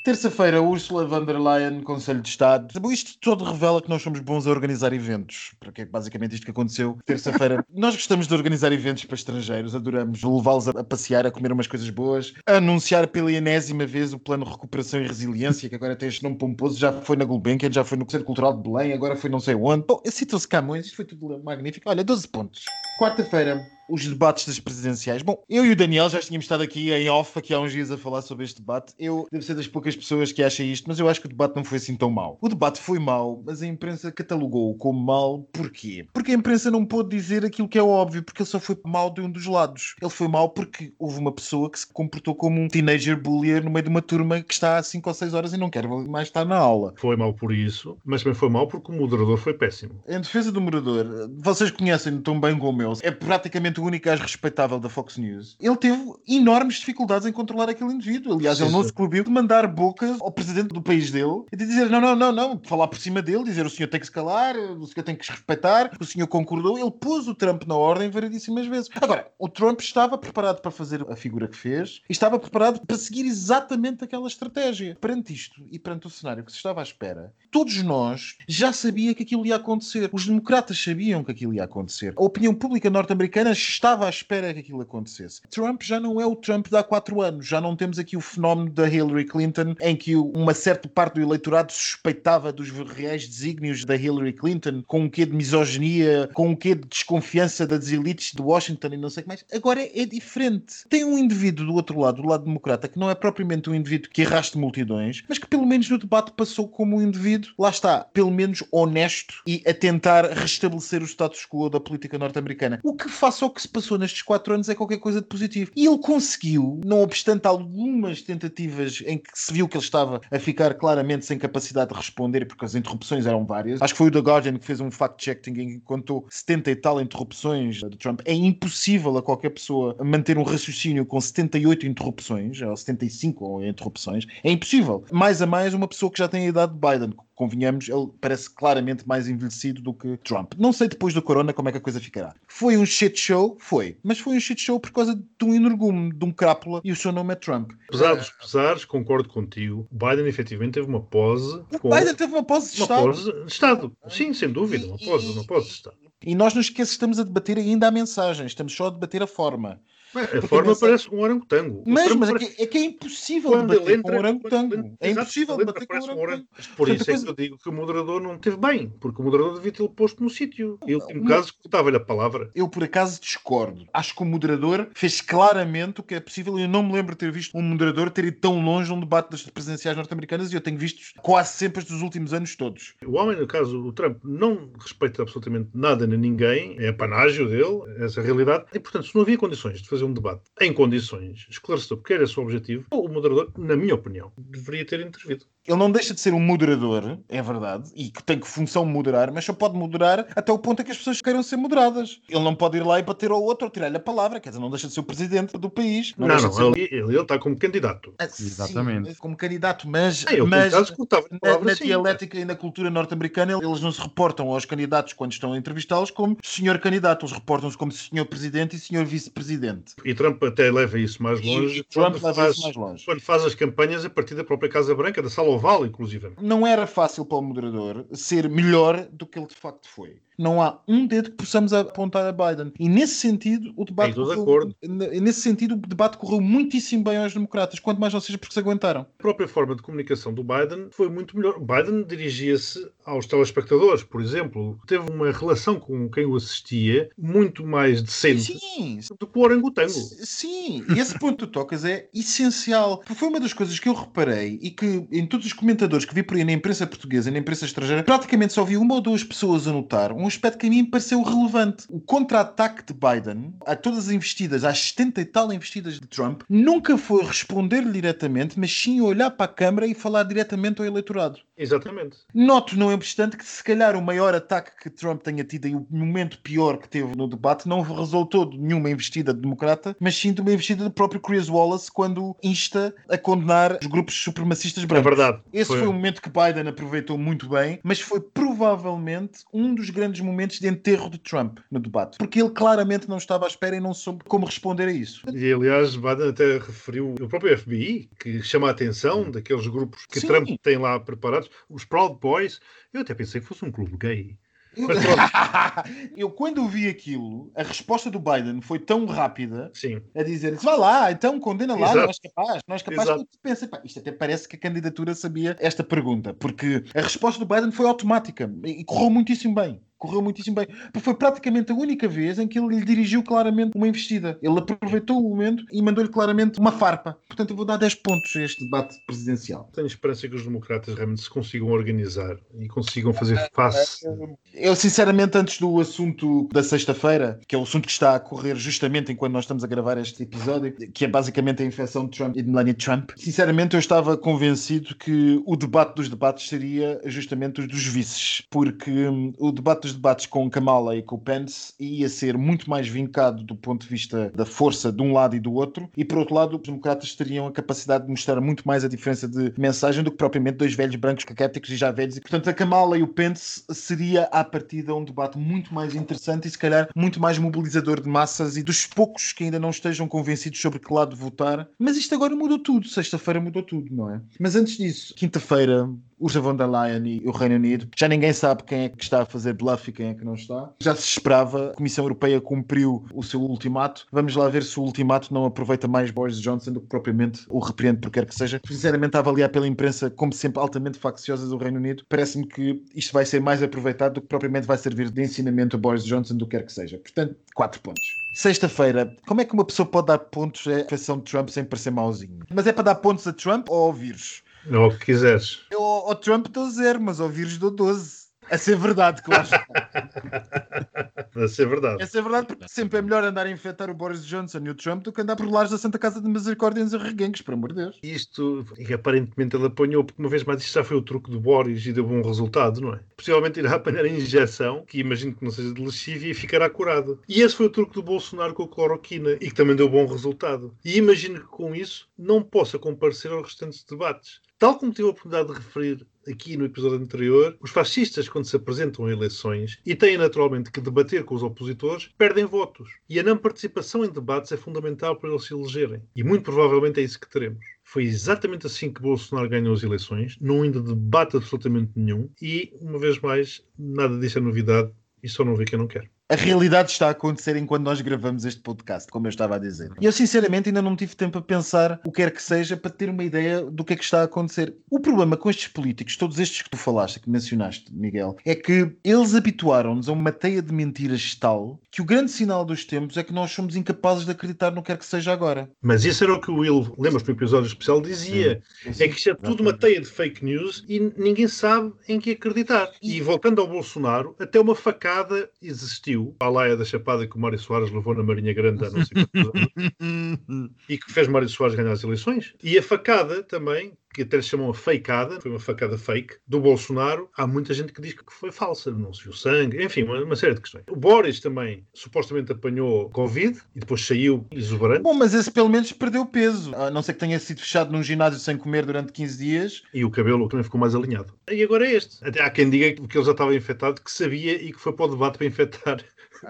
Terça-feira, 0.04 0.60
Ursula 0.60 1.06
von 1.06 1.24
der 1.24 1.38
Leyen, 1.38 1.82
Conselho 1.82 2.20
de 2.20 2.28
Estado. 2.28 2.68
Isto 2.90 3.16
todo 3.20 3.44
revela 3.44 3.80
que 3.80 3.88
nós 3.88 4.02
somos 4.02 4.18
bons 4.18 4.46
a 4.46 4.50
organizar 4.50 4.92
eventos. 4.92 5.52
Porque 5.60 5.82
é 5.82 5.84
basicamente 5.84 6.34
isto 6.34 6.44
que 6.44 6.50
aconteceu. 6.50 6.98
Terça-feira, 7.06 7.64
nós 7.72 7.94
gostamos 7.94 8.26
de 8.26 8.34
organizar 8.34 8.72
eventos 8.72 9.04
para 9.04 9.14
estrangeiros. 9.14 9.74
Adoramos 9.74 10.22
levá-los 10.22 10.66
a, 10.66 10.72
a 10.72 10.84
passear, 10.84 11.26
a 11.26 11.30
comer 11.30 11.52
umas 11.52 11.68
coisas 11.68 11.88
boas. 11.90 12.34
A 12.44 12.56
anunciar 12.56 13.06
pela 13.06 13.30
enésima 13.30 13.86
vez 13.86 14.12
o 14.12 14.18
Plano 14.18 14.44
de 14.44 14.50
Recuperação 14.50 15.00
e 15.00 15.06
Resiliência, 15.06 15.68
que 15.68 15.76
agora 15.76 15.94
tem 15.94 16.08
este 16.08 16.24
nome 16.24 16.36
pomposo. 16.36 16.76
Já 16.76 16.92
foi 16.92 17.16
na 17.16 17.24
Gulbenkian, 17.24 17.70
já 17.70 17.84
foi 17.84 17.96
no 17.96 18.10
Centro 18.10 18.26
Cultural 18.26 18.56
de 18.56 18.62
Belém, 18.68 18.79
agora 18.92 19.16
foi 19.16 19.30
não 19.30 19.40
sei 19.40 19.54
onde. 19.54 19.84
Bom, 19.86 20.00
citou-se 20.06 20.48
Camões, 20.48 20.86
isto 20.86 20.96
foi 20.96 21.04
tudo 21.04 21.42
magnífico. 21.42 21.88
Olha, 21.88 22.02
12 22.02 22.28
pontos. 22.28 22.64
Quarta-feira, 22.98 23.60
os 23.90 24.06
debates 24.06 24.46
das 24.46 24.60
presidenciais. 24.60 25.22
Bom, 25.22 25.42
eu 25.48 25.66
e 25.66 25.72
o 25.72 25.76
Daniel 25.76 26.08
já 26.08 26.20
tínhamos 26.20 26.44
estado 26.44 26.62
aqui 26.62 26.92
em 26.92 27.08
off, 27.08 27.38
aqui 27.38 27.52
há 27.52 27.60
uns 27.60 27.72
dias, 27.72 27.90
a 27.90 27.98
falar 27.98 28.22
sobre 28.22 28.44
este 28.44 28.60
debate. 28.60 28.94
Eu 28.98 29.26
devo 29.30 29.44
ser 29.44 29.54
das 29.54 29.66
poucas 29.66 29.96
pessoas 29.96 30.32
que 30.32 30.42
acham 30.42 30.64
isto, 30.64 30.86
mas 30.88 30.98
eu 30.98 31.08
acho 31.08 31.20
que 31.20 31.26
o 31.26 31.30
debate 31.30 31.56
não 31.56 31.64
foi 31.64 31.78
assim 31.78 31.96
tão 31.96 32.10
mau. 32.10 32.38
O 32.40 32.48
debate 32.48 32.80
foi 32.80 32.98
mau, 32.98 33.42
mas 33.44 33.62
a 33.62 33.66
imprensa 33.66 34.12
catalogou-o 34.12 34.74
como 34.76 35.00
mau. 35.00 35.46
Porquê? 35.52 36.06
Porque 36.12 36.32
a 36.32 36.34
imprensa 36.34 36.70
não 36.70 36.84
pôde 36.84 37.16
dizer 37.16 37.44
aquilo 37.44 37.68
que 37.68 37.78
é 37.78 37.82
óbvio, 37.82 38.22
porque 38.22 38.42
ele 38.42 38.48
só 38.48 38.60
foi 38.60 38.78
mau 38.84 39.10
de 39.10 39.20
um 39.20 39.30
dos 39.30 39.46
lados. 39.46 39.94
Ele 40.00 40.10
foi 40.10 40.28
mau 40.28 40.48
porque 40.48 40.92
houve 40.98 41.18
uma 41.18 41.32
pessoa 41.32 41.70
que 41.70 41.78
se 41.80 41.86
comportou 41.86 42.34
como 42.34 42.60
um 42.60 42.68
teenager 42.68 43.20
bullier 43.20 43.64
no 43.64 43.70
meio 43.70 43.82
de 43.82 43.88
uma 43.88 44.02
turma 44.02 44.40
que 44.40 44.54
está 44.54 44.78
há 44.78 44.82
5 44.82 45.08
ou 45.08 45.14
6 45.14 45.34
horas 45.34 45.52
e 45.52 45.56
não 45.56 45.70
quer 45.70 45.86
mais 45.88 46.28
estar 46.28 46.44
na 46.44 46.56
aula. 46.56 46.94
Foi 46.96 47.16
mau 47.16 47.34
por 47.34 47.52
isso, 47.52 47.98
mas 48.04 48.22
também 48.22 48.38
foi 48.38 48.48
mau 48.48 48.66
porque 48.66 48.92
o 48.92 48.94
moderador 48.94 49.36
foi 49.36 49.54
péssimo. 49.54 50.00
Em 50.06 50.20
defesa 50.20 50.52
do 50.52 50.60
moderador, 50.60 51.30
vocês 51.38 51.70
conhecem-no 51.70 52.20
tão 52.20 52.40
bem 52.40 52.58
como 52.58 52.82
eu. 52.82 52.92
É 53.02 53.10
praticamente 53.10 53.79
o 53.80 53.84
único 53.84 54.06
gajo 54.06 54.22
respeitável 54.22 54.78
da 54.78 54.88
Fox 54.88 55.16
News. 55.16 55.56
Ele 55.60 55.76
teve 55.76 56.12
enormes 56.28 56.76
dificuldades 56.76 57.26
em 57.26 57.32
controlar 57.32 57.68
aquele 57.68 57.92
indivíduo. 57.92 58.34
Aliás, 58.34 58.58
Sim, 58.58 58.64
ele 58.64 58.72
não 58.72 58.84
se 58.84 58.92
clubiu 58.92 59.24
de 59.24 59.30
mandar 59.30 59.66
boca 59.66 60.16
ao 60.20 60.30
presidente 60.30 60.68
do 60.68 60.82
país 60.82 61.10
dele 61.10 61.44
e 61.52 61.56
de 61.56 61.66
dizer 61.66 61.88
não, 61.88 62.00
não, 62.00 62.16
não, 62.16 62.32
não, 62.32 62.60
falar 62.64 62.88
por 62.88 62.98
cima 62.98 63.22
dele, 63.22 63.44
dizer 63.44 63.66
o 63.66 63.70
senhor 63.70 63.88
tem 63.88 64.00
que 64.00 64.06
se 64.06 64.12
calar, 64.12 64.56
o 64.56 64.86
senhor 64.86 65.04
tem 65.04 65.16
que 65.16 65.24
se 65.24 65.32
respeitar, 65.32 65.90
o 65.98 66.04
senhor 66.04 66.26
concordou. 66.26 66.78
Ele 66.78 66.90
pôs 66.90 67.28
o 67.28 67.34
Trump 67.34 67.64
na 67.64 67.74
ordem 67.74 68.10
variedíssimas 68.10 68.66
vezes. 68.66 68.90
Agora, 69.00 69.30
o 69.38 69.48
Trump 69.48 69.80
estava 69.80 70.16
preparado 70.18 70.60
para 70.60 70.70
fazer 70.70 71.04
a 71.08 71.16
figura 71.16 71.48
que 71.48 71.56
fez 71.56 72.00
e 72.08 72.12
estava 72.12 72.38
preparado 72.38 72.80
para 72.86 72.96
seguir 72.96 73.26
exatamente 73.26 74.04
aquela 74.04 74.26
estratégia. 74.26 74.96
Perante 75.00 75.32
isto 75.32 75.62
e 75.70 75.78
perante 75.78 76.06
o 76.06 76.10
cenário 76.10 76.44
que 76.44 76.52
se 76.52 76.56
estava 76.56 76.80
à 76.80 76.82
espera, 76.82 77.32
todos 77.50 77.82
nós 77.82 78.36
já 78.48 78.72
sabia 78.72 79.14
que 79.14 79.22
aquilo 79.22 79.46
ia 79.46 79.56
acontecer. 79.56 80.10
Os 80.12 80.26
democratas 80.26 80.82
sabiam 80.82 81.24
que 81.24 81.32
aquilo 81.32 81.54
ia 81.54 81.64
acontecer. 81.64 82.14
A 82.16 82.22
opinião 82.22 82.54
pública 82.54 82.90
norte-americana 82.90 83.54
estava 83.70 84.06
à 84.06 84.10
espera 84.10 84.52
que 84.52 84.60
aquilo 84.60 84.80
acontecesse. 84.80 85.40
Trump 85.50 85.82
já 85.82 86.00
não 86.00 86.20
é 86.20 86.26
o 86.26 86.36
Trump 86.36 86.68
de 86.68 86.76
há 86.76 86.82
quatro 86.82 87.20
anos. 87.20 87.46
Já 87.46 87.60
não 87.60 87.76
temos 87.76 87.98
aqui 87.98 88.16
o 88.16 88.20
fenómeno 88.20 88.70
da 88.70 88.88
Hillary 88.88 89.24
Clinton, 89.24 89.74
em 89.80 89.96
que 89.96 90.16
uma 90.16 90.54
certa 90.54 90.88
parte 90.88 91.14
do 91.14 91.22
eleitorado 91.22 91.72
suspeitava 91.72 92.52
dos 92.52 92.70
reais 92.70 93.26
desígnios 93.26 93.84
da 93.84 93.96
Hillary 93.96 94.32
Clinton, 94.32 94.82
com 94.86 95.02
um 95.02 95.08
quê 95.08 95.24
de 95.24 95.32
misoginia, 95.32 96.28
com 96.34 96.48
um 96.48 96.56
quê 96.56 96.74
de 96.74 96.86
desconfiança 96.88 97.66
das 97.66 97.90
elites 97.90 98.32
de 98.32 98.42
Washington 98.42 98.88
e 98.92 98.96
não 98.96 99.10
sei 99.10 99.20
o 99.20 99.24
que 99.24 99.28
mais. 99.28 99.44
Agora 99.52 99.80
é 99.80 100.04
diferente. 100.04 100.84
Tem 100.88 101.04
um 101.04 101.16
indivíduo 101.16 101.66
do 101.66 101.74
outro 101.74 101.98
lado, 101.98 102.22
do 102.22 102.28
lado 102.28 102.44
democrata, 102.44 102.88
que 102.88 102.98
não 102.98 103.10
é 103.10 103.14
propriamente 103.14 103.70
um 103.70 103.74
indivíduo 103.74 104.10
que 104.10 104.22
arraste 104.22 104.58
multidões, 104.58 105.22
mas 105.28 105.38
que 105.38 105.46
pelo 105.46 105.66
menos 105.66 105.88
no 105.88 105.98
debate 105.98 106.32
passou 106.32 106.68
como 106.68 106.96
um 106.96 107.02
indivíduo, 107.02 107.52
lá 107.58 107.70
está, 107.70 108.04
pelo 108.04 108.30
menos 108.30 108.62
honesto 108.72 109.42
e 109.46 109.62
a 109.66 109.74
tentar 109.74 110.24
restabelecer 110.24 111.02
o 111.02 111.06
status 111.06 111.46
quo 111.46 111.68
da 111.68 111.80
política 111.80 112.18
norte-americana. 112.18 112.80
O 112.82 112.94
que 112.94 113.08
face 113.08 113.44
ao 113.50 113.54
que 113.54 113.60
se 113.60 113.68
passou 113.68 113.98
nestes 113.98 114.22
quatro 114.22 114.54
anos 114.54 114.68
é 114.68 114.74
qualquer 114.74 114.98
coisa 114.98 115.20
de 115.20 115.26
positivo. 115.26 115.72
E 115.76 115.86
ele 115.86 115.98
conseguiu, 115.98 116.80
não 116.84 117.02
obstante 117.02 117.46
algumas 117.46 118.22
tentativas 118.22 119.02
em 119.04 119.18
que 119.18 119.30
se 119.34 119.52
viu 119.52 119.68
que 119.68 119.76
ele 119.76 119.84
estava 119.84 120.20
a 120.30 120.38
ficar 120.38 120.74
claramente 120.74 121.26
sem 121.26 121.36
capacidade 121.36 121.90
de 121.90 121.96
responder, 121.96 122.46
porque 122.46 122.64
as 122.64 122.74
interrupções 122.74 123.26
eram 123.26 123.44
várias. 123.44 123.82
Acho 123.82 123.92
que 123.92 123.98
foi 123.98 124.08
o 124.08 124.10
The 124.10 124.20
Guardian 124.20 124.58
que 124.58 124.64
fez 124.64 124.80
um 124.80 124.90
fact-checking 124.90 125.60
em 125.60 125.68
que 125.74 125.80
contou 125.80 126.26
70 126.30 126.70
e 126.70 126.76
tal 126.76 127.00
interrupções 127.00 127.76
de 127.76 127.96
Trump. 127.98 128.20
É 128.24 128.32
impossível 128.32 129.16
a 129.18 129.22
qualquer 129.22 129.50
pessoa 129.50 129.96
manter 130.02 130.38
um 130.38 130.42
raciocínio 130.42 131.04
com 131.04 131.20
78 131.20 131.86
interrupções, 131.86 132.60
ou 132.62 132.76
75 132.76 133.64
interrupções. 133.64 134.26
É 134.44 134.50
impossível. 134.50 135.04
Mais 135.10 135.42
a 135.42 135.46
mais, 135.46 135.74
uma 135.74 135.88
pessoa 135.88 136.10
que 136.10 136.18
já 136.18 136.28
tem 136.28 136.46
a 136.46 136.48
idade 136.48 136.72
de 136.72 136.78
Biden. 136.78 137.14
Convenhamos, 137.40 137.88
ele 137.88 138.06
parece 138.20 138.50
claramente 138.50 139.08
mais 139.08 139.26
envelhecido 139.26 139.80
do 139.80 139.94
que 139.94 140.18
Trump. 140.18 140.52
Não 140.58 140.74
sei 140.74 140.88
depois 140.88 141.14
do 141.14 141.22
Corona 141.22 141.54
como 141.54 141.70
é 141.70 141.72
que 141.72 141.78
a 141.78 141.80
coisa 141.80 141.98
ficará. 141.98 142.34
Foi 142.46 142.76
um 142.76 142.84
shit 142.84 143.18
show? 143.18 143.56
Foi. 143.58 143.96
Mas 144.02 144.18
foi 144.18 144.36
um 144.36 144.40
shit 144.40 144.60
show 144.60 144.78
por 144.78 144.90
causa 144.90 145.14
de 145.14 145.44
um 145.46 145.54
energume, 145.54 146.12
de 146.12 146.22
um 146.22 146.30
crápula, 146.32 146.82
e 146.84 146.92
o 146.92 146.96
seu 146.96 147.10
nome 147.10 147.32
é 147.32 147.36
Trump. 147.36 147.70
Apesar 147.88 148.14
dos 148.14 148.28
pesares, 148.28 148.84
concordo 148.84 149.26
contigo, 149.30 149.88
Biden 149.90 150.26
efetivamente 150.26 150.74
teve 150.74 150.86
uma 150.86 151.00
pose. 151.00 151.64
O 151.72 151.78
com- 151.78 151.88
Biden 151.88 152.14
teve 152.14 152.30
uma 152.30 152.44
pose 152.44 152.74
de 152.74 152.82
uma 152.82 152.84
Estado. 152.84 153.02
pose 153.06 153.32
de 153.32 153.50
Estado. 153.50 153.92
Sim, 154.10 154.34
sem 154.34 154.52
dúvida, 154.52 154.86
uma 154.86 154.98
pose, 154.98 155.32
uma 155.32 155.44
pose 155.44 155.66
de 155.68 155.72
Estado. 155.72 155.96
E 156.22 156.34
nós 156.34 156.52
não 156.52 156.60
esqueçamos, 156.60 156.90
estamos 156.92 157.18
a 157.18 157.22
debater 157.22 157.56
ainda 157.56 157.88
a 157.88 157.90
mensagem, 157.90 158.44
estamos 158.44 158.74
só 158.74 158.88
a 158.88 158.90
debater 158.90 159.22
a 159.22 159.26
forma. 159.26 159.80
A 160.14 160.42
forma 160.46 160.76
parece 160.76 161.08
um 161.14 161.20
orangotango. 161.20 161.84
Mas, 161.86 162.14
mas 162.14 162.28
é, 162.28 162.32
parece- 162.32 162.54
que, 162.56 162.62
é 162.62 162.66
que 162.66 162.78
é 162.78 162.80
impossível 162.84 163.50
Quando 163.50 163.68
debater 163.70 163.92
ele 163.92 164.02
com 164.02 164.08
entra- 164.08 164.14
um 164.14 164.18
orangotango. 164.18 164.96
É 165.00 165.10
impossível 165.10 165.54
entra, 165.60 165.66
debater 165.66 165.86
com 165.86 165.94
um 165.96 166.20
orangotango. 166.20 166.48
Por 166.76 166.88
isso 166.88 167.00
a 167.00 167.02
é 167.02 167.06
coisa- 167.06 167.24
que 167.24 167.30
eu 167.30 167.34
digo 167.36 167.58
que 167.58 167.68
o 167.68 167.72
moderador 167.72 168.20
não 168.20 168.38
teve 168.38 168.56
bem, 168.56 168.88
porque 169.00 169.20
o 169.20 169.24
moderador 169.24 169.54
devia 169.54 169.72
tê-lo 169.72 169.88
posto 169.88 170.22
no 170.22 170.30
sítio. 170.30 170.78
Ele, 170.86 171.00
no 171.14 171.24
caso, 171.26 171.54
cortava-lhe 171.62 171.96
a 171.96 172.00
palavra. 172.00 172.50
Eu, 172.54 172.68
por 172.68 172.82
acaso, 172.84 173.20
discordo. 173.20 173.86
Acho 173.92 174.14
que 174.14 174.22
o 174.22 174.26
moderador 174.26 174.88
fez 174.94 175.20
claramente 175.20 176.00
o 176.00 176.02
que 176.02 176.14
é 176.14 176.20
possível. 176.20 176.58
Eu 176.58 176.68
não 176.68 176.82
me 176.82 176.92
lembro 176.92 177.14
de 177.14 177.18
ter 177.18 177.30
visto 177.32 177.56
um 177.56 177.62
moderador 177.62 178.10
ter 178.10 178.24
ido 178.24 178.38
tão 178.40 178.60
longe 178.64 178.90
num 178.90 179.00
debate 179.00 179.30
das 179.30 179.42
presidenciais 179.42 179.96
norte-americanas 179.96 180.52
e 180.52 180.56
eu 180.56 180.60
tenho 180.60 180.78
visto 180.78 181.00
quase 181.20 181.52
sempre 181.54 181.82
dos 181.84 182.02
últimos 182.02 182.32
anos 182.32 182.56
todos. 182.56 182.94
O 183.06 183.16
homem, 183.16 183.36
no 183.36 183.46
caso, 183.46 183.78
o 183.80 183.92
Trump, 183.92 184.18
não 184.24 184.70
respeita 184.80 185.22
absolutamente 185.22 185.68
nada 185.74 186.06
nem 186.06 186.18
ninguém, 186.18 186.76
é 186.78 186.92
panágio 186.92 187.48
dele, 187.48 187.80
essa 188.04 188.20
é 188.20 188.24
realidade. 188.24 188.64
E, 188.74 188.78
portanto, 188.78 189.06
se 189.06 189.14
não 189.14 189.22
havia 189.22 189.38
condições 189.38 189.80
de 189.82 189.88
fazer 189.88 189.99
um 190.04 190.12
debate 190.12 190.42
em 190.60 190.72
condições, 190.72 191.46
esclarecedor, 191.48 191.98
porque 191.98 192.14
era 192.14 192.24
o 192.24 192.28
seu 192.28 192.42
objetivo, 192.42 192.86
o 192.90 193.08
moderador, 193.08 193.52
na 193.56 193.76
minha 193.76 193.94
opinião, 193.94 194.32
deveria 194.36 194.84
ter 194.84 195.00
intervido. 195.00 195.46
Ele 195.66 195.76
não 195.76 195.90
deixa 195.90 196.14
de 196.14 196.20
ser 196.20 196.32
um 196.32 196.40
moderador, 196.40 197.18
é 197.28 197.42
verdade, 197.42 197.90
e 197.94 198.10
que 198.10 198.22
tem 198.22 198.38
que 198.38 198.48
função 198.48 198.84
moderar, 198.84 199.30
mas 199.32 199.44
só 199.44 199.52
pode 199.52 199.74
moderar 199.76 200.26
até 200.34 200.50
o 200.50 200.58
ponto 200.58 200.80
em 200.80 200.84
que 200.84 200.90
as 200.90 200.96
pessoas 200.98 201.20
queiram 201.20 201.42
ser 201.42 201.56
moderadas. 201.56 202.20
Ele 202.28 202.42
não 202.42 202.54
pode 202.54 202.78
ir 202.78 202.84
lá 202.86 202.98
e 202.98 203.02
bater 203.02 203.30
ao 203.30 203.42
outro 203.42 203.66
ou 203.66 203.70
tirar-lhe 203.70 203.96
a 203.96 204.00
palavra, 204.00 204.40
quer 204.40 204.48
dizer, 204.50 204.60
não 204.60 204.70
deixa 204.70 204.88
de 204.88 204.94
ser 204.94 205.00
o 205.00 205.04
presidente 205.04 205.56
do 205.58 205.68
país. 205.68 206.14
Não, 206.16 206.26
não, 206.26 206.36
de 206.36 206.54
ser- 206.54 206.92
ele, 206.94 207.20
está 207.20 207.38
como 207.38 207.56
candidato. 207.58 208.14
Ah, 208.18 208.26
sim, 208.28 208.46
Exatamente. 208.46 209.14
como 209.16 209.36
candidato, 209.36 209.86
mas, 209.88 210.24
ele, 210.26 210.42
mas 210.42 210.72
caso, 210.72 210.94
na, 211.42 211.58
na 211.60 211.76
sim. 211.76 211.84
dialética 211.84 212.38
e 212.38 212.44
na 212.44 212.54
cultura 212.54 212.88
norte-americana, 212.90 213.58
eles 213.62 213.80
não 213.80 213.92
se 213.92 214.00
reportam 214.00 214.48
aos 214.48 214.64
candidatos 214.64 215.12
quando 215.12 215.32
estão 215.32 215.52
a 215.52 215.58
entrevistá-los 215.58 216.10
como 216.10 216.38
senhor 216.42 216.78
candidato, 216.78 217.26
eles 217.26 217.34
reportam-se 217.34 217.76
como 217.76 217.92
senhor 217.92 218.24
presidente 218.24 218.76
e 218.76 218.78
senhor 218.78 219.04
vice-presidente. 219.04 219.94
E 220.04 220.14
Trump 220.14 220.42
até 220.42 220.70
leva 220.70 220.98
isso 220.98 221.22
mais 221.22 221.38
E 221.40 221.44
longe. 221.46 221.80
o 221.80 221.84
Trump 221.84 222.14
leva 222.14 222.34
faz, 222.34 222.54
isso 222.54 222.62
mais 222.62 222.76
longe. 222.76 223.04
Quando 223.04 223.20
faz 223.20 223.44
as 223.44 223.54
campanhas 223.54 224.04
a 224.04 224.10
partir 224.10 224.34
da 224.34 224.42
própria 224.44 224.70
Casa 224.70 224.94
Branca, 224.94 225.20
da 225.22 225.28
Sala 225.28 225.49
Oval, 225.50 225.84
inclusive. 225.86 226.32
Não 226.40 226.66
era 226.66 226.86
fácil 226.86 227.24
para 227.24 227.38
o 227.38 227.42
moderador 227.42 228.06
ser 228.12 228.48
melhor 228.48 229.06
do 229.12 229.26
que 229.26 229.38
ele 229.38 229.46
de 229.48 229.54
facto 229.56 229.88
foi. 229.88 230.16
Não 230.38 230.62
há 230.62 230.80
um 230.88 231.06
dedo 231.06 231.30
que 231.32 231.36
possamos 231.36 231.70
apontar 231.74 232.24
a 232.26 232.32
Biden. 232.32 232.72
E 232.80 232.88
nesse 232.88 233.16
sentido, 233.16 233.74
o 233.76 233.84
debate. 233.84 234.10
Estou 234.10 234.24
de 234.24 234.36
correu- 234.36 234.42
acordo. 234.42 234.76
Nesse 235.20 235.42
sentido, 235.42 235.74
o 235.74 235.76
debate 235.76 236.16
correu 236.16 236.40
muitíssimo 236.40 237.04
bem 237.04 237.18
aos 237.18 237.34
democratas, 237.34 237.78
quanto 237.78 238.00
mais 238.00 238.14
não 238.14 238.20
seja 238.22 238.38
porque 238.38 238.54
se 238.54 238.58
aguentaram. 238.58 239.02
A 239.02 239.22
própria 239.22 239.46
forma 239.46 239.76
de 239.76 239.82
comunicação 239.82 240.32
do 240.32 240.42
Biden 240.42 240.88
foi 240.92 241.10
muito 241.10 241.36
melhor. 241.36 241.60
Biden 241.60 242.04
dirigia-se 242.04 242.90
aos 243.04 243.26
telespectadores, 243.26 244.02
por 244.02 244.22
exemplo. 244.22 244.78
Teve 244.86 245.10
uma 245.12 245.30
relação 245.30 245.78
com 245.78 246.08
quem 246.08 246.24
o 246.24 246.34
assistia 246.36 247.10
muito 247.18 247.66
mais 247.66 248.00
decente 248.00 248.58
Sim, 248.58 248.98
do 249.18 249.26
que 249.26 249.38
o 249.38 249.42
orangotango. 249.42 249.90
Sim, 249.90 250.86
e 250.94 250.98
esse 250.98 251.18
ponto 251.18 251.44
que 251.44 251.46
tu 251.46 251.52
tocas 251.52 251.84
é 251.84 252.08
essencial. 252.14 253.02
Foi 253.14 253.28
uma 253.28 253.40
das 253.40 253.52
coisas 253.52 253.78
que 253.78 253.90
eu 253.90 253.94
reparei 253.94 254.58
e 254.62 254.70
que 254.70 255.06
em 255.12 255.26
todos 255.40 255.46
os 255.46 255.52
comentadores 255.54 256.04
que 256.04 256.14
vi 256.14 256.22
por 256.22 256.36
aí 256.36 256.44
na 256.44 256.52
imprensa 256.52 256.86
portuguesa 256.86 257.30
e 257.30 257.32
na 257.32 257.38
imprensa 257.38 257.64
estrangeira, 257.64 258.02
praticamente 258.02 258.52
só 258.52 258.62
vi 258.62 258.76
uma 258.76 258.96
ou 258.96 259.00
duas 259.00 259.24
pessoas 259.24 259.66
a 259.66 259.72
notar 259.72 260.12
um 260.12 260.26
aspecto 260.26 260.58
que 260.58 260.66
a 260.66 260.70
mim 260.70 260.84
pareceu 260.84 261.22
relevante. 261.22 261.86
O 261.88 261.98
contra-ataque 261.98 262.82
de 262.84 262.92
Biden 262.92 263.54
a 263.64 263.74
todas 263.74 264.08
as 264.08 264.10
investidas, 264.10 264.64
às 264.64 264.78
70 264.78 265.20
e 265.22 265.24
tal 265.24 265.50
investidas 265.50 265.94
de 265.94 266.06
Trump, 266.06 266.42
nunca 266.48 266.98
foi 266.98 267.24
responder-lhe 267.24 267.90
diretamente, 267.90 268.58
mas 268.58 268.70
sim 268.70 269.00
olhar 269.00 269.30
para 269.30 269.46
a 269.46 269.54
Câmara 269.54 269.86
e 269.86 269.94
falar 269.94 270.24
diretamente 270.24 270.80
ao 270.80 270.86
eleitorado. 270.86 271.40
Exatamente. 271.62 272.18
Noto, 272.34 272.76
não 272.76 272.92
obstante, 272.92 273.36
que 273.36 273.44
se 273.44 273.62
calhar 273.62 273.94
o 273.96 274.02
maior 274.02 274.34
ataque 274.34 274.70
que 274.82 274.90
Trump 274.90 275.22
tenha 275.22 275.44
tido 275.44 275.66
e 275.68 275.74
o 275.76 275.86
momento 275.90 276.38
pior 276.40 276.78
que 276.78 276.88
teve 276.88 277.14
no 277.16 277.28
debate 277.28 277.68
não 277.68 277.82
resultou 277.82 278.44
de 278.48 278.58
nenhuma 278.58 278.88
investida 278.90 279.34
democrata, 279.34 279.94
mas 280.00 280.16
sim 280.16 280.32
de 280.32 280.40
uma 280.40 280.52
investida 280.52 280.84
do 280.84 280.90
próprio 280.90 281.20
Chris 281.20 281.48
Wallace 281.48 281.90
quando 281.92 282.34
insta 282.42 282.94
a 283.08 283.18
condenar 283.18 283.78
os 283.80 283.86
grupos 283.86 284.14
supremacistas 284.14 284.84
É 284.84 284.86
brancos. 284.86 285.04
verdade. 285.16 285.40
Esse 285.52 285.68
foi... 285.68 285.78
Foi- 285.80 285.88
um 285.88 285.92
momento 285.92 286.22
que 286.22 286.30
Biden 286.30 286.68
aproveitou 286.68 287.18
muito 287.18 287.48
bem, 287.48 287.78
mas 287.82 288.00
foi 288.00 288.20
provavelmente 288.20 289.40
um 289.52 289.74
dos 289.74 289.90
grandes 289.90 290.20
momentos 290.20 290.58
de 290.60 290.68
enterro 290.68 291.10
de 291.10 291.18
Trump 291.18 291.58
no 291.70 291.80
debate, 291.80 292.16
porque 292.18 292.40
ele 292.40 292.50
claramente 292.50 293.08
não 293.08 293.16
estava 293.16 293.44
à 293.44 293.48
espera 293.48 293.76
e 293.76 293.80
não 293.80 293.92
soube 293.92 294.24
como 294.24 294.46
responder 294.46 294.84
a 294.88 294.92
isso. 294.92 295.22
E 295.34 295.52
aliás, 295.52 295.96
Biden 295.96 296.28
até 296.30 296.58
referiu 296.58 297.14
o 297.20 297.28
próprio 297.28 297.56
FBI, 297.58 298.08
que 298.18 298.42
chama 298.42 298.68
a 298.68 298.70
atenção 298.70 299.30
daqueles 299.30 299.66
grupos 299.66 300.06
que 300.06 300.20
Sim. 300.20 300.26
Trump 300.28 300.48
tem 300.62 300.76
lá 300.78 300.98
preparados, 301.00 301.49
os 301.68 301.84
Proud 301.84 302.18
Boys. 302.20 302.60
Eu 302.92 303.02
até 303.02 303.14
pensei 303.14 303.40
que 303.40 303.46
fosse 303.46 303.64
um 303.64 303.72
clube 303.72 303.96
gay. 303.96 304.38
Eu, 306.16 306.30
quando 306.30 306.66
vi 306.68 306.88
aquilo, 306.88 307.50
a 307.54 307.62
resposta 307.62 308.10
do 308.10 308.20
Biden 308.20 308.60
foi 308.60 308.78
tão 308.78 309.04
rápida 309.04 309.70
Sim. 309.74 310.00
a 310.14 310.22
dizer 310.22 310.54
vai 310.56 310.78
lá, 310.78 311.10
então 311.10 311.40
condena 311.40 311.74
lá, 311.74 311.86
Exato. 311.86 311.98
não 311.98 312.06
és 312.06 312.18
capaz, 312.18 312.62
não 312.68 312.74
és 312.74 312.82
capaz. 312.82 313.08
Exato. 313.08 313.24
que 313.24 313.30
tu 313.30 313.38
pensa, 313.42 313.68
pá, 313.68 313.80
isto 313.84 313.98
até 313.98 314.12
parece 314.12 314.48
que 314.48 314.56
a 314.56 314.58
candidatura 314.58 315.14
sabia 315.14 315.56
esta 315.58 315.82
pergunta, 315.82 316.34
porque 316.34 316.84
a 316.94 317.00
resposta 317.00 317.44
do 317.44 317.52
Biden 317.52 317.72
foi 317.72 317.86
automática 317.86 318.50
e 318.64 318.84
correu 318.84 319.10
muitíssimo 319.10 319.54
bem. 319.54 319.80
Correu 320.00 320.22
muitíssimo 320.22 320.56
bem. 320.56 320.66
Foi 321.00 321.14
praticamente 321.14 321.70
a 321.70 321.74
única 321.74 322.08
vez 322.08 322.38
em 322.38 322.48
que 322.48 322.58
ele 322.58 322.76
lhe 322.76 322.84
dirigiu 322.84 323.22
claramente 323.22 323.76
uma 323.76 323.86
investida. 323.86 324.38
Ele 324.42 324.58
aproveitou 324.58 325.18
o 325.18 325.28
momento 325.28 325.62
e 325.70 325.82
mandou-lhe 325.82 326.08
claramente 326.08 326.58
uma 326.58 326.72
farpa. 326.72 327.18
Portanto, 327.28 327.50
eu 327.50 327.56
vou 327.56 327.66
dar 327.66 327.76
10 327.76 327.96
pontos 327.96 328.34
a 328.34 328.42
este 328.42 328.64
debate 328.64 328.96
presidencial. 329.06 329.70
Tenho 329.74 329.86
esperança 329.86 330.26
que 330.26 330.34
os 330.34 330.42
democratas 330.42 330.94
realmente 330.94 331.20
se 331.20 331.28
consigam 331.28 331.68
organizar 331.68 332.38
e 332.58 332.66
consigam 332.66 333.12
fazer 333.12 333.50
face. 333.52 334.06
Eu, 334.54 334.74
sinceramente, 334.74 335.36
antes 335.36 335.58
do 335.58 335.78
assunto 335.78 336.48
da 336.50 336.62
sexta-feira, 336.62 337.38
que 337.46 337.54
é 337.54 337.58
o 337.58 337.62
assunto 337.62 337.84
que 337.84 337.92
está 337.92 338.14
a 338.16 338.20
correr 338.20 338.56
justamente 338.56 339.12
enquanto 339.12 339.34
nós 339.34 339.44
estamos 339.44 339.62
a 339.62 339.66
gravar 339.66 339.98
este 339.98 340.22
episódio, 340.22 340.72
que 340.94 341.04
é 341.04 341.08
basicamente 341.08 341.62
a 341.62 341.66
infecção 341.66 342.06
de 342.06 342.16
Trump 342.16 342.36
e 342.36 342.42
de 342.42 342.48
Melania 342.48 342.74
Trump, 342.74 343.10
sinceramente 343.16 343.74
eu 343.74 343.80
estava 343.80 344.16
convencido 344.16 344.94
que 344.94 345.42
o 345.44 345.56
debate 345.56 345.96
dos 345.96 346.08
debates 346.08 346.48
seria 346.48 347.00
justamente 347.04 347.60
os 347.60 347.68
dos 347.68 347.84
vices, 347.84 348.42
porque 348.50 348.90
hum, 348.90 349.32
o 349.38 349.52
debate 349.52 349.82
dos 349.82 349.89
debates 349.92 350.26
com 350.26 350.50
Kamala 350.50 350.96
e 350.96 351.02
com 351.02 351.18
Pence 351.18 351.72
ia 351.78 352.08
ser 352.08 352.36
muito 352.36 352.68
mais 352.68 352.88
vincado 352.88 353.42
do 353.42 353.54
ponto 353.54 353.82
de 353.82 353.88
vista 353.88 354.30
da 354.34 354.44
força 354.44 354.92
de 354.92 355.02
um 355.02 355.12
lado 355.12 355.36
e 355.36 355.40
do 355.40 355.52
outro, 355.52 355.90
e 355.96 356.04
por 356.04 356.18
outro 356.18 356.34
lado, 356.34 356.56
os 356.56 356.62
democratas 356.62 357.14
teriam 357.14 357.46
a 357.46 357.52
capacidade 357.52 358.04
de 358.04 358.10
mostrar 358.10 358.40
muito 358.40 358.66
mais 358.66 358.84
a 358.84 358.88
diferença 358.88 359.28
de 359.28 359.52
mensagem 359.58 360.02
do 360.02 360.10
que 360.10 360.16
propriamente 360.16 360.58
dois 360.58 360.74
velhos 360.74 360.96
brancos 360.96 361.24
caquéticos 361.24 361.70
e 361.70 361.76
já 361.76 361.90
velhos. 361.90 362.16
E, 362.16 362.20
portanto, 362.20 362.48
a 362.48 362.52
Kamala 362.52 362.98
e 362.98 363.02
o 363.02 363.08
Pence 363.08 363.62
seria, 363.70 364.24
à 364.24 364.44
partida, 364.44 364.94
um 364.94 365.04
debate 365.04 365.38
muito 365.38 365.74
mais 365.74 365.94
interessante 365.94 366.46
e, 366.46 366.50
se 366.50 366.58
calhar, 366.58 366.88
muito 366.94 367.20
mais 367.20 367.38
mobilizador 367.38 368.00
de 368.00 368.08
massas 368.08 368.56
e 368.56 368.62
dos 368.62 368.86
poucos 368.86 369.32
que 369.32 369.44
ainda 369.44 369.58
não 369.58 369.70
estejam 369.70 370.06
convencidos 370.08 370.60
sobre 370.60 370.78
que 370.78 370.92
lado 370.92 371.16
votar. 371.16 371.68
Mas 371.78 371.96
isto 371.96 372.14
agora 372.14 372.34
mudou 372.34 372.58
tudo. 372.58 372.88
Sexta-feira 372.88 373.40
mudou 373.40 373.62
tudo, 373.62 373.94
não 373.94 374.10
é? 374.10 374.20
Mas 374.38 374.56
antes 374.56 374.76
disso, 374.76 375.14
quinta-feira, 375.14 375.88
Ursula 376.20 376.44
von 376.44 376.56
der 376.56 376.68
Leyen 376.68 377.06
e 377.06 377.26
o 377.26 377.30
Reino 377.30 377.56
Unido. 377.56 377.88
Já 377.98 378.06
ninguém 378.06 378.32
sabe 378.32 378.62
quem 378.64 378.84
é 378.84 378.88
que 378.88 379.02
está 379.02 379.22
a 379.22 379.26
fazer 379.26 379.54
bluff 379.54 379.88
e 379.88 379.92
quem 379.92 380.08
é 380.10 380.14
que 380.14 380.24
não 380.24 380.34
está. 380.34 380.70
Já 380.80 380.94
se 380.94 381.02
esperava, 381.02 381.70
a 381.70 381.74
Comissão 381.74 382.04
Europeia 382.04 382.40
cumpriu 382.40 383.04
o 383.12 383.22
seu 383.22 383.40
ultimato. 383.40 384.06
Vamos 384.12 384.36
lá 384.36 384.48
ver 384.48 384.62
se 384.62 384.78
o 384.78 384.82
ultimato 384.82 385.32
não 385.32 385.44
aproveita 385.44 385.88
mais 385.88 386.10
Boris 386.10 386.40
Johnson 386.40 386.72
do 386.72 386.80
que 386.80 386.86
propriamente 386.86 387.44
o 387.48 387.58
repreende 387.58 388.00
por 388.00 388.10
quer 388.10 388.26
que 388.26 388.34
seja. 388.34 388.60
Sinceramente, 388.66 389.16
a 389.16 389.20
avaliar 389.20 389.48
pela 389.48 389.66
imprensa, 389.66 390.10
como 390.10 390.32
sempre, 390.32 390.60
altamente 390.60 390.98
facciosa 390.98 391.46
do 391.48 391.56
Reino 391.56 391.78
Unido, 391.78 392.04
parece-me 392.08 392.46
que 392.46 392.82
isto 392.94 393.12
vai 393.12 393.24
ser 393.24 393.40
mais 393.40 393.62
aproveitado 393.62 394.14
do 394.14 394.20
que 394.20 394.28
propriamente 394.28 394.66
vai 394.66 394.76
servir 394.76 395.10
de 395.10 395.22
ensinamento 395.22 395.76
a 395.76 395.78
Boris 395.78 396.04
Johnson 396.04 396.36
do 396.36 396.46
que 396.46 396.56
quer 396.56 396.66
que 396.66 396.72
seja. 396.72 396.98
Portanto, 396.98 397.36
quatro 397.54 397.80
pontos. 397.80 398.02
Sexta-feira, 398.32 399.14
como 399.26 399.40
é 399.40 399.44
que 399.44 399.54
uma 399.54 399.64
pessoa 399.64 399.86
pode 399.86 400.08
dar 400.08 400.18
pontos 400.18 400.66
à 400.68 400.84
feição 400.88 401.18
de 401.18 401.24
Trump 401.24 401.48
sem 401.48 401.64
parecer 401.64 401.90
mauzinho? 401.90 402.40
Mas 402.52 402.66
é 402.66 402.72
para 402.72 402.84
dar 402.84 402.94
pontos 402.96 403.26
a 403.26 403.32
Trump 403.32 403.68
ou 403.68 403.86
ao 403.86 403.92
vírus? 403.92 404.42
Não, 404.66 404.86
o 404.86 404.90
que 404.90 405.06
quiseres. 405.06 405.60
Eu 405.70 405.82
ao 405.82 406.14
Trump 406.14 406.48
dou 406.48 406.68
zero, 406.70 407.00
mas 407.00 407.20
ao 407.20 407.28
vírus 407.28 407.58
dou 407.58 407.70
12. 407.70 408.20
A 408.50 408.58
ser 408.58 408.76
verdade, 408.76 409.22
claro. 409.22 409.48
a 411.36 411.48
ser 411.48 411.68
verdade. 411.68 412.02
A 412.02 412.06
ser 412.06 412.20
verdade, 412.20 412.48
porque 412.48 412.66
sempre 412.68 412.98
é 412.98 413.02
melhor 413.02 413.22
andar 413.22 413.46
a 413.46 413.50
infectar 413.50 413.88
o 413.88 413.94
Boris 413.94 414.26
Johnson 414.26 414.58
e 414.64 414.70
o 414.70 414.74
Trump 414.74 415.04
do 415.04 415.12
que 415.12 415.20
andar 415.20 415.36
por 415.36 415.48
lares 415.48 415.70
da 415.70 415.78
Santa 415.78 416.00
Casa 416.00 416.20
de 416.20 416.28
Misericórdia 416.28 416.82
e 416.82 416.96
reguengos, 416.98 417.42
por 417.42 417.54
amor 417.54 417.72
de 417.72 417.76
Deus. 417.76 417.98
Isto, 418.02 418.66
e 418.76 418.92
aparentemente 418.92 419.54
ele 419.54 419.66
apanhou, 419.66 420.02
porque 420.02 420.20
uma 420.20 420.28
vez 420.28 420.42
mais 420.42 420.60
isto 420.62 420.74
já 420.74 420.82
foi 420.82 420.96
o 420.96 421.02
truque 421.02 421.30
do 421.30 421.38
Boris 421.38 421.86
e 421.86 421.92
deu 421.92 422.04
bom 422.04 422.20
resultado, 422.22 422.80
não 422.80 422.94
é? 422.94 423.00
Possivelmente 423.16 423.60
irá 423.60 423.74
apanhar 423.76 424.04
a 424.04 424.08
injeção, 424.08 424.84
que 424.84 424.98
imagino 424.98 425.32
que 425.32 425.44
não 425.44 425.52
seja 425.52 425.72
de 425.72 425.84
lexívia, 425.84 426.32
e 426.32 426.34
ficará 426.34 426.68
curado. 426.68 427.20
E 427.28 427.42
esse 427.42 427.54
foi 427.54 427.66
o 427.66 427.70
truque 427.70 427.94
do 427.94 428.02
Bolsonaro 428.02 428.52
com 428.52 428.64
a 428.64 428.68
cloroquina 428.68 429.32
e 429.34 429.48
que 429.48 429.54
também 429.54 429.76
deu 429.76 429.88
bom 429.88 430.06
resultado. 430.06 430.74
E 430.84 430.96
imagino 430.96 431.40
que 431.40 431.46
com 431.46 431.72
isso 431.72 432.08
não 432.18 432.42
possa 432.42 432.80
comparecer 432.80 433.30
aos 433.30 433.44
restantes 433.44 433.84
debates. 433.84 434.40
Tal 434.60 434.76
como 434.78 434.92
tive 434.92 435.08
a 435.08 435.10
oportunidade 435.12 435.48
de 435.48 435.54
referir 435.54 436.06
aqui 436.28 436.54
no 436.54 436.66
episódio 436.66 436.98
anterior, 436.98 437.56
os 437.62 437.70
fascistas, 437.70 438.28
quando 438.28 438.44
se 438.44 438.54
apresentam 438.54 439.06
a 439.06 439.10
eleições 439.10 439.78
e 439.86 439.96
têm 439.96 440.18
naturalmente 440.18 440.70
que 440.70 440.82
debater 440.82 441.24
com 441.24 441.34
os 441.34 441.42
opositores, 441.42 442.10
perdem 442.18 442.44
votos. 442.44 442.90
E 443.08 443.18
a 443.18 443.22
não 443.22 443.38
participação 443.38 444.04
em 444.04 444.12
debates 444.12 444.52
é 444.52 444.58
fundamental 444.58 445.16
para 445.16 445.30
eles 445.30 445.46
se 445.46 445.54
elegerem. 445.54 446.02
E 446.14 446.22
muito 446.22 446.42
provavelmente 446.42 447.00
é 447.00 447.02
isso 447.02 447.18
que 447.18 447.30
teremos. 447.30 447.64
Foi 447.82 448.04
exatamente 448.04 448.66
assim 448.66 448.92
que 448.92 449.00
Bolsonaro 449.00 449.48
ganhou 449.48 449.72
as 449.72 449.82
eleições, 449.82 450.36
não 450.38 450.62
indo 450.62 450.82
debate 450.82 451.38
absolutamente 451.38 451.92
nenhum, 451.96 452.28
e, 452.42 452.70
uma 452.82 452.98
vez 452.98 453.18
mais, 453.18 453.64
nada 453.78 454.18
disso 454.18 454.36
é 454.36 454.42
novidade 454.42 454.92
e 455.22 455.28
só 455.30 455.42
não 455.42 455.56
vê 455.56 455.64
quem 455.64 455.78
não 455.78 455.86
quer. 455.86 456.10
A 456.30 456.36
realidade 456.36 456.92
está 456.92 457.08
a 457.08 457.10
acontecer 457.10 457.56
enquanto 457.56 457.82
nós 457.82 458.00
gravamos 458.00 458.44
este 458.44 458.60
podcast, 458.60 459.10
como 459.10 459.26
eu 459.26 459.30
estava 459.30 459.56
a 459.56 459.58
dizer. 459.58 459.90
E 460.00 460.06
eu, 460.06 460.12
sinceramente, 460.12 460.68
ainda 460.68 460.80
não 460.80 460.94
tive 460.94 461.16
tempo 461.16 461.36
a 461.38 461.42
pensar 461.42 462.00
o 462.04 462.12
que 462.12 462.22
quer 462.22 462.30
que 462.30 462.40
seja 462.40 462.76
para 462.76 462.88
ter 462.88 463.10
uma 463.10 463.24
ideia 463.24 463.62
do 463.62 463.84
que 463.84 463.94
é 463.94 463.96
que 463.96 464.04
está 464.04 464.20
a 464.20 464.24
acontecer. 464.26 464.76
O 464.88 465.00
problema 465.00 465.36
com 465.36 465.50
estes 465.50 465.66
políticos, 465.66 466.16
todos 466.16 466.38
estes 466.38 466.62
que 466.62 466.70
tu 466.70 466.76
falaste, 466.76 467.18
que 467.18 467.28
mencionaste, 467.28 467.92
Miguel, 467.92 468.36
é 468.44 468.54
que 468.54 468.92
eles 469.02 469.34
habituaram-nos 469.34 470.08
a 470.08 470.12
uma 470.12 470.30
teia 470.30 470.62
de 470.62 470.72
mentiras 470.72 471.34
tal 471.34 471.80
que 471.90 472.00
o 472.00 472.04
grande 472.04 472.30
sinal 472.30 472.64
dos 472.64 472.84
tempos 472.84 473.16
é 473.16 473.24
que 473.24 473.32
nós 473.32 473.50
somos 473.50 473.74
incapazes 473.74 474.24
de 474.24 474.30
acreditar 474.30 474.70
no 474.70 474.82
que 474.82 474.86
quer 474.86 474.98
que 474.98 475.06
seja 475.06 475.32
agora. 475.32 475.68
Mas 475.82 476.04
isso 476.04 476.22
era 476.22 476.34
o 476.34 476.40
que 476.40 476.52
o 476.52 476.58
Will, 476.58 476.94
lembras 476.96 477.24
do 477.24 477.32
episódio 477.32 477.66
especial, 477.66 478.00
dizia. 478.00 478.62
Sim, 478.84 478.92
sim, 478.92 479.02
é 479.02 479.08
que 479.08 479.16
isto 479.16 479.30
é 479.30 479.34
tudo 479.34 479.64
uma 479.64 479.76
teia 479.76 480.00
de 480.00 480.06
fake 480.06 480.44
news 480.44 480.84
e 480.88 481.00
ninguém 481.16 481.48
sabe 481.48 481.92
em 482.08 482.20
que 482.20 482.30
acreditar. 482.30 482.88
E 483.02 483.20
voltando 483.20 483.60
ao 483.60 483.66
Bolsonaro, 483.66 484.36
até 484.38 484.60
uma 484.60 484.76
facada 484.76 485.50
existiu 485.60 486.19
a 486.40 486.48
laia 486.48 486.76
da 486.76 486.84
chapada 486.84 487.26
que 487.26 487.36
o 487.36 487.40
Mário 487.40 487.58
Soares 487.58 487.90
levou 487.90 488.14
na 488.14 488.22
Marinha 488.22 488.52
Grande 488.52 488.84
há 488.84 488.90
não 488.90 489.04
sei 489.04 489.24
quantos 489.24 489.50
anos 489.54 490.70
e 490.88 490.98
que 490.98 491.12
fez 491.12 491.28
Mário 491.28 491.48
Soares 491.48 491.76
ganhar 491.76 491.92
as 491.92 492.02
eleições. 492.02 492.54
E 492.62 492.78
a 492.78 492.82
facada 492.82 493.42
também, 493.42 493.92
que 494.12 494.22
até 494.22 494.42
chamam 494.42 494.70
a 494.70 494.74
fakeada, 494.74 495.40
foi 495.40 495.50
uma 495.50 495.60
facada 495.60 495.96
fake, 495.96 496.36
do 496.46 496.60
Bolsonaro, 496.60 497.30
há 497.36 497.46
muita 497.46 497.72
gente 497.72 497.92
que 497.92 498.00
diz 498.00 498.12
que 498.12 498.22
foi 498.28 498.50
falsa, 498.50 498.90
não 498.90 499.12
se 499.12 499.24
viu 499.24 499.32
sangue, 499.32 499.82
enfim, 499.82 500.02
uma, 500.02 500.22
uma, 500.22 500.36
série 500.36 500.54
de 500.54 500.60
questões. 500.60 500.84
O 500.90 500.96
Boris 500.96 501.40
também 501.40 501.86
supostamente 501.94 502.52
apanhou 502.52 503.08
Covid 503.10 503.60
e 503.74 503.80
depois 503.80 504.04
saiu 504.04 504.46
exuberante. 504.50 505.02
Bom, 505.02 505.14
mas 505.14 505.34
esse 505.34 505.50
pelo 505.50 505.68
menos 505.68 505.92
perdeu 505.92 506.26
peso, 506.26 506.74
a 506.74 506.90
não 506.90 507.02
ser 507.02 507.14
que 507.14 507.20
tenha 507.20 507.38
sido 507.38 507.60
fechado 507.60 507.92
num 507.92 508.02
ginásio 508.02 508.40
sem 508.40 508.56
comer 508.56 508.84
durante 508.84 509.12
15 509.12 509.38
dias. 509.38 509.82
E 509.94 510.04
o 510.04 510.10
cabelo 510.10 510.48
também 510.48 510.64
ficou 510.64 510.80
mais 510.80 510.94
alinhado. 510.94 511.32
E 511.50 511.62
agora 511.62 511.86
é 511.86 511.94
este. 511.94 512.24
Até 512.24 512.42
há 512.42 512.50
quem 512.50 512.68
diga 512.68 513.06
que 513.06 513.16
ele 513.16 513.24
já 513.24 513.32
estava 513.32 513.54
infectado, 513.54 514.00
que 514.00 514.10
sabia 514.10 514.54
e 514.54 514.72
que 514.72 514.80
foi 514.80 514.92
para 514.92 515.06
o 515.06 515.08
debate 515.08 515.38
para 515.38 515.46
infectar 515.46 516.04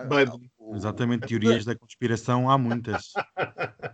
Biden. 0.08 0.49
Exatamente, 0.74 1.26
teorias 1.26 1.64
da 1.64 1.74
conspiração 1.74 2.50
há 2.50 2.56
muitas. 2.56 3.12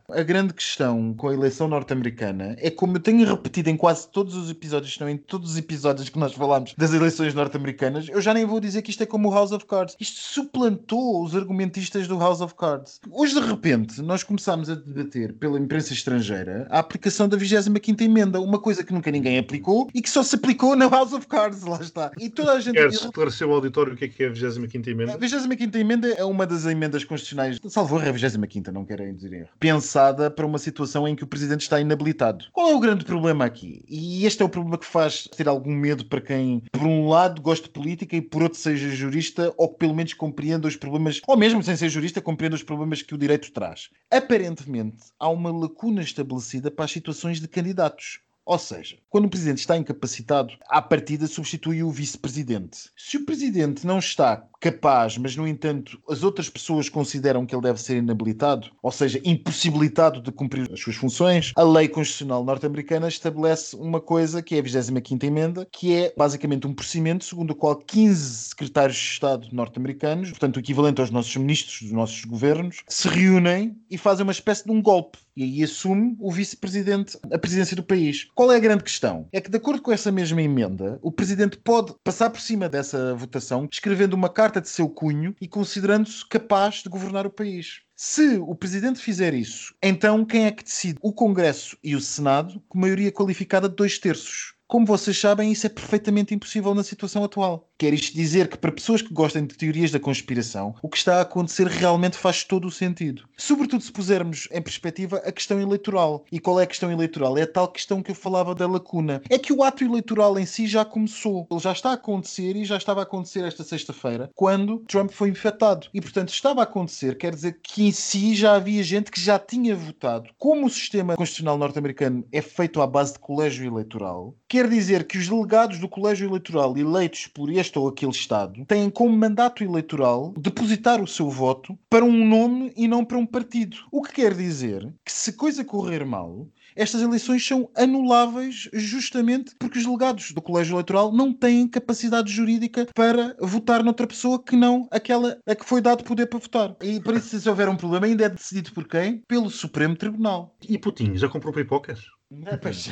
A 0.09 0.23
grande 0.23 0.55
questão 0.55 1.13
com 1.15 1.29
a 1.29 1.35
eleição 1.35 1.69
norte-americana 1.69 2.57
é 2.59 2.71
como 2.71 2.97
eu 2.97 3.01
tenho 3.01 3.27
repetido 3.27 3.71
em 3.71 3.77
quase 3.77 4.09
todos 4.09 4.35
os 4.35 4.51
episódios, 4.51 4.99
não 4.99 5.09
em 5.09 5.17
todos 5.17 5.53
os 5.53 5.57
episódios 5.59 6.09
que 6.09 6.19
nós 6.19 6.33
falamos 6.33 6.75
das 6.77 6.93
eleições 6.93 7.35
norte-americanas, 7.35 8.09
eu 8.09 8.21
já 8.21 8.33
nem 8.33 8.45
vou 8.45 8.61
dizer 8.61 8.83
que 8.83 8.91
isto 8.91 9.03
é 9.03 9.07
como 9.07 9.29
o 9.29 9.35
House 9.35 9.53
of 9.53 9.67
Cards. 9.67 9.97
Isto 10.01 10.21
suplantou 10.21 11.25
os 11.25 11.35
argumentistas 11.35 12.07
do 12.07 12.19
House 12.19 12.41
of 12.41 12.55
Cards. 12.55 13.01
Hoje, 13.11 13.35
de 13.35 13.47
repente, 13.47 14.01
nós 14.01 14.23
começamos 14.23 14.71
a 14.71 14.75
debater 14.75 15.33
pela 15.35 15.59
imprensa 15.59 15.93
estrangeira 15.93 16.67
a 16.71 16.79
aplicação 16.79 17.29
da 17.29 17.37
25 17.37 18.03
emenda, 18.03 18.41
uma 18.41 18.59
coisa 18.59 18.85
que 18.85 18.93
nunca 18.93 19.11
ninguém 19.11 19.39
aplicou 19.39 19.89
e 19.95 20.01
que 20.01 20.11
só 20.11 20.23
se 20.23 20.37
aplicou 20.37 20.77
na 20.77 20.89
House 20.89 21.13
of 21.13 21.27
Cards, 21.27 21.63
lá 21.63 21.81
está. 21.81 22.11
E 22.19 22.31
toda 22.31 22.53
a 22.53 22.61
gente... 22.61 22.75
Queres 22.75 23.03
esclarecer 23.03 23.47
ao 23.47 23.55
auditório 23.55 23.95
o 23.95 23.97
que 23.97 24.05
é 24.05 24.09
que 24.09 24.23
é 24.23 24.27
a 24.27 24.31
25 24.31 24.91
emenda? 24.91 25.15
A 25.15 25.17
25 25.17 25.77
emenda 25.77 26.09
é 26.09 26.25
uma 26.25 26.47
das 26.47 26.66
emendas 26.71 27.05
constitucionais, 27.05 27.59
salvo 27.69 27.99
a 27.99 28.13
25 28.13 28.71
não 28.73 28.85
querem 28.85 29.15
dizer 29.15 29.33
erro, 29.33 29.49
pensada 29.59 30.31
para 30.31 30.47
uma 30.47 30.59
situação 30.59 31.07
em 31.07 31.15
que 31.15 31.25
o 31.25 31.27
presidente 31.27 31.63
está 31.63 31.81
inabilitado. 31.81 32.47
Qual 32.53 32.71
é 32.71 32.75
o 32.75 32.81
grande 32.81 33.05
problema 33.05 33.45
aqui? 33.45 33.85
E 33.89 34.25
este 34.27 34.43
é 34.43 34.45
o 34.45 34.49
problema 34.49 34.79
que 34.79 34.87
faz 34.87 35.25
ter 35.25 35.49
algum 35.49 35.75
medo 35.75 36.05
para 36.07 36.21
quem, 36.21 36.63
por 36.73 36.83
um 36.83 37.09
lado, 37.09 37.41
gosta 37.41 37.67
de 37.67 37.73
política 37.73 38.17
e 38.17 38.21
por 38.21 38.43
outro 38.43 38.59
seja 38.59 38.89
jurista 38.91 39.53
ou 39.57 39.69
que 39.69 39.79
pelo 39.79 39.95
menos 39.95 40.15
compreenda 40.15 40.69
os 40.69 40.77
problemas, 40.77 41.21
ou 41.27 41.37
mesmo 41.37 41.63
sem 41.63 41.77
ser 41.77 41.89
jurista, 41.89 42.21
compreenda 42.21 42.57
os 42.57 42.63
problemas 42.63 43.03
que 43.03 43.15
o 43.15 43.19
direito 43.19 43.53
traz. 43.53 43.91
Aparentemente, 44.11 45.05
há 45.19 45.29
uma 45.29 45.51
lacuna 45.51 46.03
estabelecida 46.03 46.71
para 46.71 46.85
as 46.85 46.93
situações 46.93 47.41
de 47.41 47.49
candidatos. 47.49 48.21
Ou 48.47 48.59
seja, 48.59 48.97
quando 49.17 49.25
o 49.25 49.31
presidente 49.31 49.61
está 49.61 49.79
incapacitado, 49.79 50.53
à 50.69 50.83
partida 50.83 51.27
substitui 51.27 51.83
o 51.83 51.91
vice-presidente. 51.91 52.91
Se 52.95 53.17
o 53.17 53.25
presidente 53.25 53.87
não 53.87 53.99
está 53.99 54.47
capaz, 54.61 55.17
mas 55.17 55.35
no 55.35 55.49
entanto 55.49 55.99
as 56.07 56.23
outras 56.23 56.51
pessoas 56.51 56.91
consideram 56.91 57.47
que 57.47 57.55
ele 57.55 57.63
deve 57.63 57.81
ser 57.81 57.97
inabilitado, 57.97 58.71
ou 58.83 58.93
seja, 58.93 59.19
impossibilitado 59.25 60.21
de 60.21 60.31
cumprir 60.31 60.71
as 60.71 60.81
suas 60.81 60.97
funções, 60.97 61.53
a 61.57 61.63
lei 61.63 61.89
constitucional 61.89 62.45
norte-americana 62.45 63.09
estabelece 63.09 63.75
uma 63.77 64.03
coisa 64.03 64.43
que 64.43 64.55
é 64.55 64.59
a 64.59 64.63
25ª 64.63 65.25
emenda, 65.25 65.67
que 65.73 65.95
é 65.95 66.13
basicamente 66.15 66.67
um 66.67 66.75
procedimento 66.75 67.25
segundo 67.25 67.53
o 67.53 67.55
qual 67.55 67.77
15 67.77 68.49
secretários 68.49 68.99
de 68.99 69.05
Estado 69.05 69.49
norte-americanos, 69.51 70.29
portanto 70.29 70.57
o 70.57 70.61
equivalente 70.61 71.01
aos 71.01 71.11
nossos 71.11 71.35
ministros 71.37 71.81
dos 71.81 71.93
nossos 71.93 72.23
governos, 72.27 72.83
se 72.87 73.09
reúnem 73.09 73.75
e 73.91 73.97
fazem 73.97 74.25
uma 74.25 74.33
espécie 74.33 74.65
de 74.65 74.73
um 74.73 74.83
golpe 74.83 75.19
e 75.37 75.43
aí 75.43 75.63
assume 75.63 76.17
o 76.19 76.33
vice-presidente 76.33 77.19
a 77.31 77.39
presidência 77.39 77.77
do 77.77 77.83
país. 77.83 78.27
Qual 78.35 78.51
é 78.51 78.57
a 78.57 78.61
grande 78.61 78.83
questão? 78.83 79.06
É 79.33 79.41
que, 79.41 79.51
de 79.51 79.57
acordo 79.57 79.83
com 79.83 79.93
essa 79.93 80.11
mesma 80.11 80.43
emenda, 80.43 80.99
o 81.03 81.13
presidente 81.13 81.57
pode 81.59 81.95
passar 82.03 82.31
por 82.31 82.41
cima 82.41 82.69
dessa 82.69 83.15
votação, 83.15 83.69
escrevendo 83.71 84.15
uma 84.15 84.29
carta 84.29 84.61
de 84.61 84.69
seu 84.69 84.89
cunho 84.89 85.35
e 85.41 85.47
considerando-se 85.47 86.27
capaz 86.27 86.83
de 86.83 86.89
governar 86.89 87.27
o 87.27 87.31
país. 87.31 87.81
Se 87.95 88.37
o 88.37 88.55
presidente 88.55 89.01
fizer 89.01 89.33
isso, 89.33 89.75
então 89.83 90.25
quem 90.25 90.47
é 90.47 90.51
que 90.51 90.65
decide? 90.65 90.99
O 91.01 91.13
Congresso 91.13 91.79
e 91.83 91.97
o 91.97 92.01
Senado, 92.01 92.63
com 92.69 92.79
maioria 92.79 93.11
qualificada 93.11 93.69
de 93.69 93.75
dois 93.75 93.99
terços. 93.99 94.56
Como 94.69 94.85
vocês 94.85 95.17
sabem, 95.17 95.53
isso 95.53 95.65
é 95.65 95.71
perfeitamente 95.71 96.35
impossível 96.35 96.75
na 96.75 96.83
situação 96.83 97.23
atual. 97.23 97.69
Quer 97.79 97.95
isto 97.95 98.17
dizer 98.17 98.49
que, 98.49 98.59
para 98.59 98.73
pessoas 98.73 99.01
que 99.01 99.13
gostem 99.13 99.47
de 99.47 99.55
teorias 99.55 99.93
da 99.93 100.01
conspiração, 100.01 100.75
o 100.83 100.89
que 100.89 100.97
está 100.97 101.19
a 101.19 101.21
acontecer 101.21 101.69
realmente 101.69 102.17
faz 102.17 102.43
todo 102.43 102.67
o 102.67 102.71
sentido. 102.71 103.29
Sobretudo 103.37 103.83
se 103.83 103.93
pusermos 103.93 104.49
em 104.51 104.61
perspectiva 104.61 105.19
a 105.19 105.31
questão 105.31 105.61
eleitoral. 105.61 106.25
E 106.33 106.41
qual 106.41 106.59
é 106.59 106.65
a 106.65 106.67
questão 106.67 106.91
eleitoral? 106.91 107.39
É 107.39 107.43
a 107.43 107.47
tal 107.47 107.69
questão 107.69 108.03
que 108.03 108.11
eu 108.11 108.15
falava 108.15 108.57
da 108.57 108.67
lacuna. 108.67 109.23
É 109.31 109.39
que 109.39 109.53
o 109.53 109.63
ato 109.63 109.85
eleitoral 109.85 110.37
em 110.37 110.47
si 110.47 110.67
já 110.67 110.85
começou. 110.85 111.47
Ele 111.49 111.61
já 111.61 111.71
está 111.71 111.91
a 111.91 111.95
acontecer 111.95 112.57
e 112.57 112.65
já 112.65 112.77
estava 112.77 113.01
a 113.01 113.03
acontecer 113.05 113.45
esta 113.45 113.63
sexta-feira, 113.63 114.31
quando 114.35 114.79
Trump 114.89 115.11
foi 115.13 115.29
infectado. 115.29 115.87
E, 115.95 116.01
portanto, 116.01 116.31
estava 116.31 116.61
a 116.61 116.65
acontecer, 116.65 117.17
quer 117.17 117.35
dizer 117.35 117.61
que 117.63 117.87
em 117.87 117.93
si 117.93 118.35
já 118.35 118.57
havia 118.57 118.83
gente 118.83 119.13
que 119.13 119.21
já 119.21 119.39
tinha 119.39 119.77
votado. 119.77 120.31
Como 120.39 120.67
o 120.67 120.71
sistema 120.71 121.15
constitucional 121.15 121.57
norte-americano 121.57 122.27
é 122.33 122.41
feito 122.41 122.81
à 122.81 122.87
base 122.87 123.13
de 123.13 123.19
colégio 123.19 123.67
eleitoral, 123.67 124.35
quer 124.57 124.71
dizer 124.71 125.07
que 125.07 125.19
os 125.19 125.29
delegados 125.29 125.79
do 125.79 125.87
colégio 125.87 126.27
eleitoral 126.27 126.75
eleitos 126.79 127.27
por 127.27 127.51
este 127.51 127.79
ou 127.79 127.89
aquele 127.89 128.13
Estado 128.13 128.65
têm 128.65 128.89
como 128.89 129.15
mandato 129.15 129.63
eleitoral 129.63 130.33
depositar 130.35 131.03
o 131.03 131.07
seu 131.07 131.29
voto 131.29 131.79
para 131.91 132.03
um 132.03 132.27
nome 132.27 132.73
e 132.75 132.89
não 132.89 133.05
para 133.05 133.19
um 133.19 133.27
partido. 133.27 133.77
O 133.93 134.01
que 134.01 134.15
quer 134.15 134.33
dizer 134.33 134.91
que 135.05 135.13
se 135.13 135.35
coisa 135.35 135.63
correr 135.63 136.07
mal, 136.07 136.49
estas 136.75 137.03
eleições 137.03 137.47
são 137.47 137.69
anuláveis 137.77 138.67
justamente 138.73 139.55
porque 139.59 139.79
os 139.79 139.85
delegados 139.85 140.33
do 140.33 140.41
colégio 140.41 140.73
eleitoral 140.73 141.13
não 141.13 141.35
têm 141.35 141.69
capacidade 141.69 142.33
jurídica 142.33 142.87
para 142.95 143.37
votar 143.39 143.85
noutra 143.85 144.07
pessoa 144.07 144.43
que 144.43 144.57
não 144.57 144.89
aquela 144.91 145.39
a 145.47 145.55
que 145.55 145.67
foi 145.67 145.83
dado 145.83 146.03
poder 146.03 146.29
para 146.29 146.39
votar. 146.39 146.75
E 146.83 146.99
por 146.99 147.15
isso, 147.15 147.39
se 147.39 147.49
houver 147.49 147.69
um 147.69 147.77
problema, 147.77 148.07
ainda 148.07 148.25
é 148.25 148.31
decidido 148.31 148.73
por 148.73 148.89
quem? 148.89 149.23
Pelo 149.29 149.51
Supremo 149.51 149.97
Tribunal. 149.97 150.57
E 150.67 150.79
Putin 150.79 151.15
já 151.15 151.29
comprou 151.29 151.53
pipocas? 151.53 152.16
É, 152.45 152.57
pois. 152.57 152.89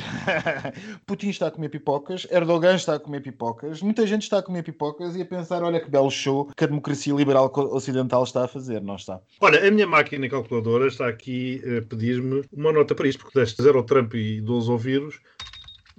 Putin 1.05 1.29
está 1.29 1.47
a 1.47 1.51
comer 1.51 1.67
pipocas, 1.67 2.25
Erdogan 2.31 2.75
está 2.75 2.95
a 2.95 2.99
comer 2.99 3.21
pipocas, 3.21 3.81
muita 3.81 4.07
gente 4.07 4.23
está 4.23 4.39
a 4.39 4.41
comer 4.43 4.63
pipocas 4.63 5.15
e 5.15 5.21
a 5.21 5.25
pensar: 5.25 5.61
olha 5.61 5.81
que 5.81 5.89
belo 5.89 6.09
show 6.09 6.45
que 6.55 6.63
a 6.63 6.67
democracia 6.67 7.13
liberal 7.13 7.51
ocidental 7.53 8.23
está 8.23 8.45
a 8.45 8.47
fazer, 8.47 8.81
não 8.81 8.95
está? 8.95 9.19
Olha, 9.41 9.67
a 9.67 9.71
minha 9.71 9.85
máquina 9.85 10.29
calculadora 10.29 10.87
está 10.87 11.07
aqui 11.09 11.61
a 11.65 11.81
pedir-me 11.81 12.43
uma 12.53 12.71
nota 12.71 12.95
para 12.95 13.07
isto, 13.07 13.19
porque 13.23 13.37
deste 13.37 13.61
0 13.61 13.79
ao 13.79 13.83
Trump 13.83 14.13
e 14.13 14.39
12 14.39 14.71
ao 14.71 14.77
vírus, 14.77 15.19